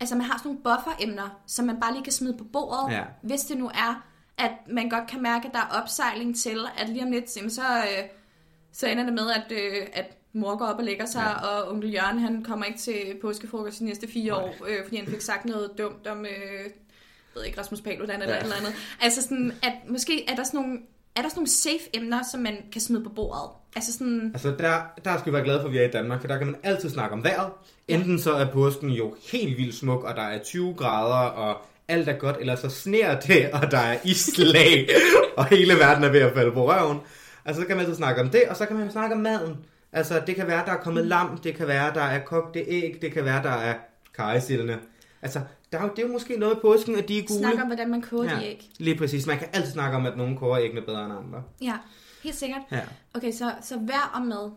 altså 0.00 0.14
man 0.16 0.24
har 0.24 0.38
sådan 0.38 0.48
nogle 0.48 0.62
bufferemner, 0.78 1.40
som 1.46 1.64
man 1.64 1.80
bare 1.80 1.92
lige 1.92 2.04
kan 2.04 2.12
smide 2.12 2.36
på 2.38 2.44
bordet, 2.44 2.94
Ja. 2.94 3.02
hvis 3.22 3.40
det 3.40 3.56
nu 3.58 3.68
er, 3.68 4.04
at 4.38 4.50
man 4.72 4.88
godt 4.88 5.06
kan 5.10 5.22
mærke, 5.22 5.46
at 5.48 5.52
der 5.54 5.58
er 5.58 5.80
opsejling 5.82 6.36
til, 6.36 6.58
at 6.78 6.88
lige 6.88 7.04
om 7.04 7.10
lidt, 7.10 7.30
så, 7.30 7.62
øh, 7.62 8.08
så 8.72 8.86
ender 8.86 9.04
det 9.04 9.12
med, 9.12 9.30
at, 9.30 9.52
øh, 9.52 9.86
at 9.92 10.16
mor 10.32 10.56
går 10.56 10.64
op 10.66 10.78
og 10.78 10.84
lægger 10.84 11.06
sig, 11.06 11.36
ja. 11.42 11.46
og 11.48 11.70
onkel 11.70 11.92
Jørgen, 11.92 12.18
han 12.18 12.44
kommer 12.44 12.64
ikke 12.64 12.78
til 12.78 13.02
påskefrokost 13.20 13.78
de 13.78 13.84
næste 13.84 14.08
fire 14.08 14.32
Nej. 14.32 14.42
år, 14.42 14.54
øh, 14.68 14.84
fordi 14.84 14.96
han 14.96 15.06
fik 15.06 15.20
sagt 15.20 15.44
noget 15.44 15.70
dumt 15.78 16.06
om, 16.06 16.20
øh, 16.24 16.70
ved 17.34 17.44
ikke, 17.44 17.60
Rasmus 17.60 17.80
Paludan 17.80 18.22
eller 18.22 18.34
Ja. 18.34 18.38
ja. 18.38 18.42
eller 18.42 18.56
andet. 18.56 18.74
Altså 19.00 19.22
sådan, 19.22 19.52
at 19.62 19.72
måske 19.88 20.30
er 20.30 20.34
der 20.34 20.44
sådan 20.44 20.60
nogle, 20.60 20.78
er 21.16 21.22
der 21.22 21.28
sådan 21.28 21.38
nogle 21.38 21.48
safe 21.48 21.96
emner, 21.96 22.20
som 22.30 22.40
man 22.40 22.56
kan 22.72 22.80
smide 22.80 23.04
på 23.04 23.10
bordet? 23.10 23.50
Altså 23.76 23.92
sådan, 23.92 24.30
Altså 24.34 24.54
der, 24.58 24.80
der 25.04 25.18
skal 25.18 25.32
vi 25.32 25.34
være 25.34 25.44
glade 25.44 25.60
for, 25.60 25.66
at 25.66 25.72
vi 25.72 25.78
er 25.78 25.88
i 25.88 25.90
Danmark, 25.90 26.20
for 26.20 26.28
der 26.28 26.38
kan 26.38 26.46
man 26.46 26.56
altid 26.62 26.90
snakke 26.90 27.12
om 27.12 27.24
vejret. 27.24 27.50
Enten 27.88 28.18
så 28.18 28.32
er 28.32 28.52
påsken 28.52 28.90
jo 28.90 29.14
helt 29.32 29.58
vildt 29.58 29.74
smuk, 29.74 30.04
og 30.04 30.16
der 30.16 30.22
er 30.22 30.38
20 30.38 30.74
grader, 30.74 31.28
og 31.28 31.56
alt 31.88 32.08
er 32.08 32.12
godt, 32.12 32.36
eller 32.40 32.56
så 32.56 32.68
sner 32.68 33.20
det, 33.20 33.50
og 33.62 33.70
der 33.70 33.78
er 33.78 33.98
islag, 34.04 34.88
og 35.36 35.46
hele 35.46 35.74
verden 35.74 36.04
er 36.04 36.10
ved 36.10 36.20
at 36.20 36.32
falde 36.34 36.52
på 36.52 36.72
røven. 36.72 36.98
Altså 37.44 37.62
så 37.62 37.66
kan 37.66 37.76
man 37.76 37.84
altid 37.84 37.96
snakke 37.96 38.20
om 38.20 38.30
det, 38.30 38.42
og 38.48 38.56
så 38.56 38.66
kan 38.66 38.76
man 38.76 38.90
snakke 38.90 39.14
om 39.14 39.20
maden. 39.20 39.56
Altså 39.92 40.22
det 40.26 40.36
kan 40.36 40.46
være, 40.46 40.66
der 40.66 40.72
er 40.72 40.76
kommet 40.76 41.06
lam, 41.06 41.38
det 41.38 41.54
kan 41.54 41.66
være, 41.66 41.94
der 41.94 42.02
er 42.02 42.18
kogte 42.24 42.60
æg, 42.60 42.98
det 43.02 43.12
kan 43.12 43.24
være, 43.24 43.42
der 43.42 43.50
er 43.50 43.74
karisillene. 44.16 44.78
Altså 45.22 45.40
der 45.72 45.78
er 45.78 45.82
jo, 45.82 45.90
det 45.96 45.98
er 46.02 46.06
jo 46.06 46.12
måske 46.12 46.36
noget 46.36 46.54
i 46.56 46.58
påsken, 46.62 46.96
at 46.96 47.08
de 47.08 47.18
er 47.18 47.22
gule. 47.22 47.38
snakke 47.38 47.60
om, 47.62 47.66
hvordan 47.66 47.90
man 47.90 48.02
koger 48.02 48.24
ja. 48.24 48.36
de 48.40 48.46
æg. 48.46 48.70
Lige 48.78 48.96
præcis. 48.98 49.26
Man 49.26 49.38
kan 49.38 49.48
altid 49.52 49.72
snakke 49.72 49.96
om, 49.96 50.06
at 50.06 50.16
nogen 50.16 50.36
koger 50.36 50.58
æggene 50.58 50.80
bedre 50.82 51.04
end 51.04 51.12
andre. 51.12 51.42
Ja, 51.62 51.74
helt 52.22 52.36
sikkert. 52.36 52.62
Ja. 52.70 52.80
Okay, 53.14 53.32
så, 53.32 53.52
så 53.62 53.78
vær 53.78 54.10
og 54.14 54.22
mad. 54.26 54.50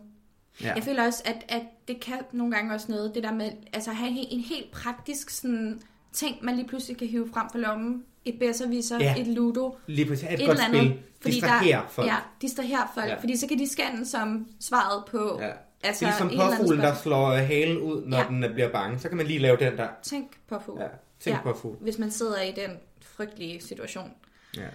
Ja. 0.62 0.72
Jeg 0.74 0.82
føler 0.84 1.06
også, 1.06 1.22
at, 1.24 1.44
at 1.48 1.62
det 1.88 2.00
kan 2.00 2.18
nogle 2.32 2.54
gange 2.54 2.74
også 2.74 2.86
noget, 2.92 3.14
det 3.14 3.22
der 3.22 3.32
med 3.32 3.50
altså 3.72 3.90
at 3.90 3.96
have 3.96 4.10
en, 4.10 4.26
en 4.30 4.40
helt 4.40 4.70
praktisk 4.70 5.30
sådan, 5.30 5.80
ting, 6.12 6.36
man 6.42 6.56
lige 6.56 6.68
pludselig 6.68 6.96
kan 6.96 7.08
hive 7.08 7.28
frem 7.34 7.46
fra 7.52 7.58
lommen. 7.58 8.04
Et 8.24 8.38
bedserviser, 8.38 8.98
Ja. 9.00 9.14
et 9.18 9.26
ludo, 9.26 9.76
Lige 9.86 10.08
præcis. 10.08 10.24
Et, 10.24 10.32
et 10.32 10.46
godt 10.46 10.50
eller 10.50 10.64
andet. 10.80 10.98
spil. 11.20 11.32
Distraherer 11.32 11.82
folk. 11.88 12.08
Ja, 12.08 12.16
distraherer 12.42 12.90
folk. 12.94 13.08
Ja. 13.08 13.14
Fordi 13.20 13.36
så 13.36 13.46
kan 13.48 13.58
de 13.58 13.68
scanne 13.68 14.06
som 14.06 14.46
svaret 14.60 15.04
på... 15.10 15.38
Ja. 15.42 15.50
Altså, 15.84 16.04
det 16.06 16.12
er 16.12 16.24
ligesom 16.24 16.50
påfuglen, 16.50 16.80
der 16.80 16.94
slår 16.94 17.30
halen 17.34 17.78
ud, 17.78 18.06
når 18.06 18.18
Ja. 18.18 18.24
den 18.28 18.54
bliver 18.54 18.72
bange. 18.72 18.98
Så 18.98 19.08
kan 19.08 19.16
man 19.16 19.26
lige 19.26 19.38
lave 19.38 19.56
den 19.56 19.76
der. 19.76 19.88
Tænk 20.02 20.40
på 20.48 20.58
fugl. 20.64 20.80
Ja, 20.80 20.86
tænk 21.20 21.36
Ja. 21.36 21.42
påfugl. 21.42 21.76
Hvis 21.80 21.98
man 21.98 22.10
sidder 22.10 22.42
i 22.42 22.52
den 22.52 22.70
frygtelige 23.02 23.60
situation. 23.62 24.10
Ja. 24.56 24.66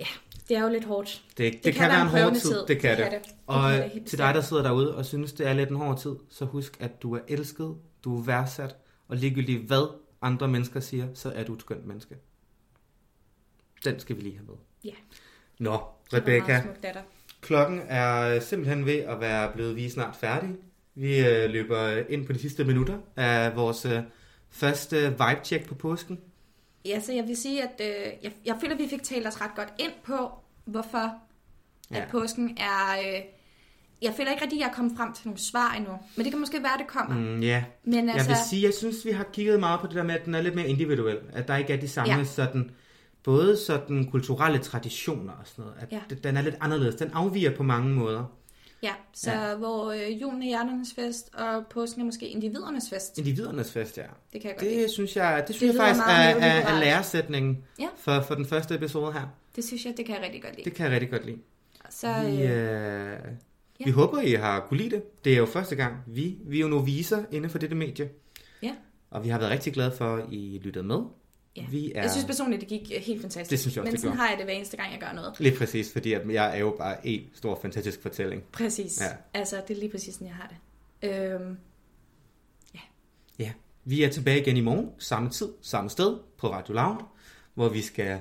Ja, 0.00 0.06
det 0.48 0.56
er 0.56 0.62
jo 0.62 0.68
lidt 0.68 0.84
hårdt. 0.84 1.22
Det, 1.28 1.52
det, 1.52 1.64
det 1.64 1.74
kan, 1.74 1.80
kan 1.82 1.90
være 1.90 2.02
en 2.02 2.08
hård 2.08 2.20
prøvende 2.20 2.40
tid. 2.40 2.64
Det 2.68 2.80
kan 2.80 2.96
det. 2.98 3.12
det. 3.12 3.24
det 3.24 3.32
Og 3.46 3.70
kan 3.70 3.90
det 3.94 4.04
til 4.06 4.18
dig, 4.18 4.34
der 4.34 4.40
sidder 4.40 4.62
derude 4.62 4.96
og 4.96 5.06
synes, 5.06 5.32
det 5.32 5.46
er 5.46 5.52
lidt 5.52 5.70
en 5.70 5.76
hård 5.76 5.98
tid, 5.98 6.16
så 6.30 6.44
husk, 6.44 6.76
at 6.80 7.02
du 7.02 7.14
er 7.14 7.20
elsket, 7.28 7.76
du 8.04 8.18
er 8.18 8.22
værdsat, 8.24 8.76
og 9.08 9.16
ligegyldigt 9.16 9.62
hvad 9.66 9.88
andre 10.22 10.48
mennesker 10.48 10.80
siger, 10.80 11.06
så 11.14 11.32
er 11.34 11.44
du 11.44 11.54
et 11.54 11.60
skønt 11.60 11.86
menneske. 11.86 12.14
Den 13.84 14.00
skal 14.00 14.16
vi 14.16 14.20
lige 14.20 14.36
have 14.36 14.46
med. 14.46 14.54
Ja. 14.84 14.90
Nå, 15.58 15.70
Det 15.72 16.12
var 16.12 16.18
en 16.18 16.22
Rebecca, 16.22 16.46
meget 16.52 16.62
smuk 16.62 16.82
datter. 16.82 17.02
Klokken 17.46 17.80
er 17.88 18.40
simpelthen 18.40 18.86
ved 18.86 18.98
at 18.98 19.20
være 19.20 19.52
blevet 19.54 19.76
vi 19.76 19.88
snart 19.90 20.16
færdige. 20.16 20.56
Vi 20.94 21.18
øh, 21.18 21.50
løber 21.50 22.02
ind 22.08 22.26
på 22.26 22.32
de 22.32 22.38
sidste 22.38 22.64
minutter 22.64 22.98
af 23.16 23.56
vores 23.56 23.84
øh, 23.84 23.98
første 24.50 24.96
vibe-check 25.10 25.68
på 25.68 25.74
påsken. 25.74 26.20
Ja, 26.84 27.00
så 27.00 27.12
jeg 27.12 27.24
vil 27.28 27.36
sige, 27.36 27.62
at 27.62 27.80
øh, 27.80 28.12
jeg, 28.22 28.32
jeg 28.46 28.56
føler, 28.60 28.74
at 28.74 28.80
vi 28.80 28.88
fik 28.88 29.02
talt 29.02 29.26
os 29.26 29.40
ret 29.40 29.50
godt 29.56 29.72
ind 29.78 29.92
på, 30.04 30.30
hvorfor 30.64 31.12
ja. 31.90 31.96
At 31.96 32.08
påsken 32.08 32.56
er... 32.60 32.98
Øh, 32.98 33.22
jeg 34.02 34.14
føler 34.16 34.30
ikke 34.30 34.42
rigtig, 34.42 34.58
at 34.58 34.60
jeg 34.60 34.68
er 34.68 34.74
kommet 34.74 34.96
frem 34.96 35.12
til 35.12 35.26
nogle 35.26 35.40
svar 35.40 35.74
endnu. 35.76 35.92
Men 36.16 36.24
det 36.24 36.32
kan 36.32 36.40
måske 36.40 36.62
være, 36.62 36.72
at 36.72 36.78
det 36.78 36.86
kommer. 36.86 37.16
Mm. 37.16 37.40
Ja, 37.40 37.64
Men 37.84 38.06
Jeg 38.06 38.14
altså, 38.14 38.28
vil 38.28 38.36
sige, 38.50 38.62
jeg 38.62 38.74
synes, 38.74 38.96
vi 39.04 39.10
har 39.10 39.24
kigget 39.32 39.60
meget 39.60 39.80
på 39.80 39.86
det 39.86 39.94
der 39.94 40.02
med, 40.02 40.14
at 40.14 40.24
den 40.24 40.34
er 40.34 40.42
lidt 40.42 40.54
mere 40.54 40.68
individuel. 40.68 41.18
At 41.32 41.48
der 41.48 41.56
ikke 41.56 41.72
er 41.72 41.80
de 41.80 41.88
samme 41.88 42.14
ja. 42.14 42.24
sådan, 42.24 42.70
både 43.26 43.56
sådan 43.56 44.10
kulturelle 44.10 44.58
traditioner 44.58 45.32
og 45.32 45.46
sådan 45.46 45.64
noget. 45.64 45.78
At 45.80 45.92
Ja. 45.92 46.00
den 46.28 46.36
er 46.36 46.42
lidt 46.42 46.54
anderledes. 46.60 46.94
Den 46.94 47.10
afviger 47.14 47.56
på 47.56 47.62
mange 47.62 47.94
måder. 47.94 48.24
ja, 48.82 48.92
så 49.14 49.32
ja. 49.32 49.54
hvor 49.54 49.90
øh, 49.90 50.22
julen 50.22 50.42
er 50.42 50.46
hjerternes 50.46 50.88
fest, 50.94 51.30
og 51.34 51.66
påsken 51.70 52.00
er 52.00 52.04
måske 52.04 52.28
individernes 52.28 52.90
fest. 52.90 53.18
Individernes 53.18 53.72
fest, 53.72 53.98
ja. 53.98 54.02
Det 54.32 54.40
kan 54.40 54.50
jeg 54.50 54.56
godt 54.58 54.70
lide. 54.70 54.82
Det 54.82 54.90
synes 54.90 55.16
jeg, 55.16 55.44
det 55.48 55.56
synes 55.56 55.72
lyder 55.74 55.86
jeg 55.86 55.96
faktisk 55.96 56.08
er, 56.08 56.46
er, 56.46 56.74
er 56.76 56.80
læresætningen 56.80 57.64
Ja. 57.80 57.88
for, 57.96 58.20
for 58.20 58.34
den 58.34 58.46
første 58.46 58.74
episode 58.74 59.12
her. 59.12 59.22
Det 59.56 59.64
synes 59.64 59.84
jeg, 59.84 59.94
det 59.96 60.06
kan 60.06 60.14
jeg 60.14 60.24
rigtig 60.24 60.42
godt 60.42 60.56
lide. 60.56 60.64
Det 60.64 60.74
kan 60.76 60.84
jeg 60.84 60.92
rigtig 60.92 61.10
godt 61.10 61.26
lide. 61.26 61.38
Så 61.90 62.06
Vi, 62.26 62.42
øh, 62.42 62.50
øh, 62.50 63.18
ja. 63.80 63.84
vi 63.84 63.90
håber, 63.90 64.20
I 64.20 64.32
har 64.32 64.60
kunne 64.60 64.78
lide 64.78 64.90
det. 64.90 65.24
Det 65.24 65.32
er 65.32 65.36
jo 65.36 65.46
første 65.46 65.76
gang. 65.76 65.94
Vi, 66.06 66.38
vi 66.46 66.56
er 66.56 66.60
jo 66.60 66.68
noviser 66.68 67.24
inden 67.32 67.50
for 67.50 67.58
dette 67.58 67.76
medie. 67.76 68.08
Ja. 68.62 68.72
Og 69.10 69.24
vi 69.24 69.28
har 69.28 69.38
været 69.38 69.50
rigtig 69.50 69.72
glade 69.72 69.92
for, 69.98 70.16
at 70.16 70.24
I 70.32 70.60
lyttede 70.64 70.84
med. 70.84 70.98
Ja. 71.56 71.64
Vi 71.70 71.92
er... 71.94 72.02
Jeg 72.02 72.10
synes 72.10 72.26
personligt, 72.26 72.60
det 72.60 72.68
gik 72.68 72.92
øh, 72.96 73.02
helt 73.02 73.20
fantastisk. 73.20 73.50
Det 73.50 73.60
synes 73.60 73.76
jeg 73.76 73.82
også, 73.82 73.86
Men 73.88 73.92
det 73.92 74.00
sådan 74.00 74.16
gjorde. 74.16 74.22
har 74.22 74.28
jeg 74.28 74.38
det 74.38 74.46
hver 74.46 74.54
eneste 74.54 74.76
gang, 74.76 74.92
jeg 74.92 75.00
gør 75.00 75.12
noget. 75.12 75.34
Lige 75.40 75.56
præcis, 75.56 75.92
fordi 75.92 76.12
at 76.12 76.32
jeg 76.32 76.54
er 76.56 76.60
jo 76.60 76.74
bare 76.78 77.06
en 77.06 77.22
stor 77.34 77.58
fantastisk 77.62 78.02
fortælling. 78.02 78.42
Præcis. 78.52 79.00
Ja. 79.00 79.06
Altså, 79.38 79.62
det 79.68 79.76
er 79.76 79.80
lige 79.80 79.90
præcis 79.90 80.14
sådan, 80.14 80.26
jeg 80.26 80.36
har 80.36 80.54
det. 81.02 81.32
Øhm, 81.32 81.56
Ja, 83.38 83.52
vi 83.84 84.02
er 84.02 84.10
tilbage 84.10 84.40
igen 84.40 84.56
i 84.56 84.60
morgen, 84.60 84.90
samme 84.98 85.30
tid, 85.30 85.48
samme 85.62 85.90
sted, 85.90 86.16
på 86.38 86.52
Radio 86.52 86.74
Loud, 86.74 86.96
hvor 87.54 87.68
vi 87.68 87.82
skal 87.82 88.20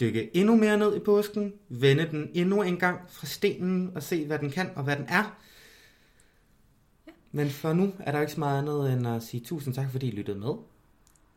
dykke 0.00 0.36
endnu 0.36 0.56
mere 0.56 0.78
ned 0.78 0.96
i 0.96 0.98
påsken, 0.98 1.52
vende 1.68 2.08
den 2.10 2.30
endnu 2.34 2.62
en 2.62 2.76
gang 2.78 3.00
fra 3.10 3.26
stenen 3.26 3.90
og 3.94 4.02
se, 4.02 4.26
hvad 4.26 4.38
den 4.38 4.50
kan 4.50 4.70
og 4.76 4.84
hvad 4.84 4.96
den 4.96 5.06
er. 5.08 5.38
Men 7.32 7.50
for 7.50 7.72
nu 7.72 7.92
er 7.98 8.12
der 8.12 8.20
ikke 8.20 8.32
så 8.32 8.40
meget 8.40 8.58
andet 8.58 8.92
end 8.92 9.08
at 9.08 9.22
sige 9.22 9.40
tusind 9.44 9.74
tak, 9.74 9.90
fordi 9.90 10.08
I 10.08 10.10
lyttede 10.10 10.38
med. 10.38 10.52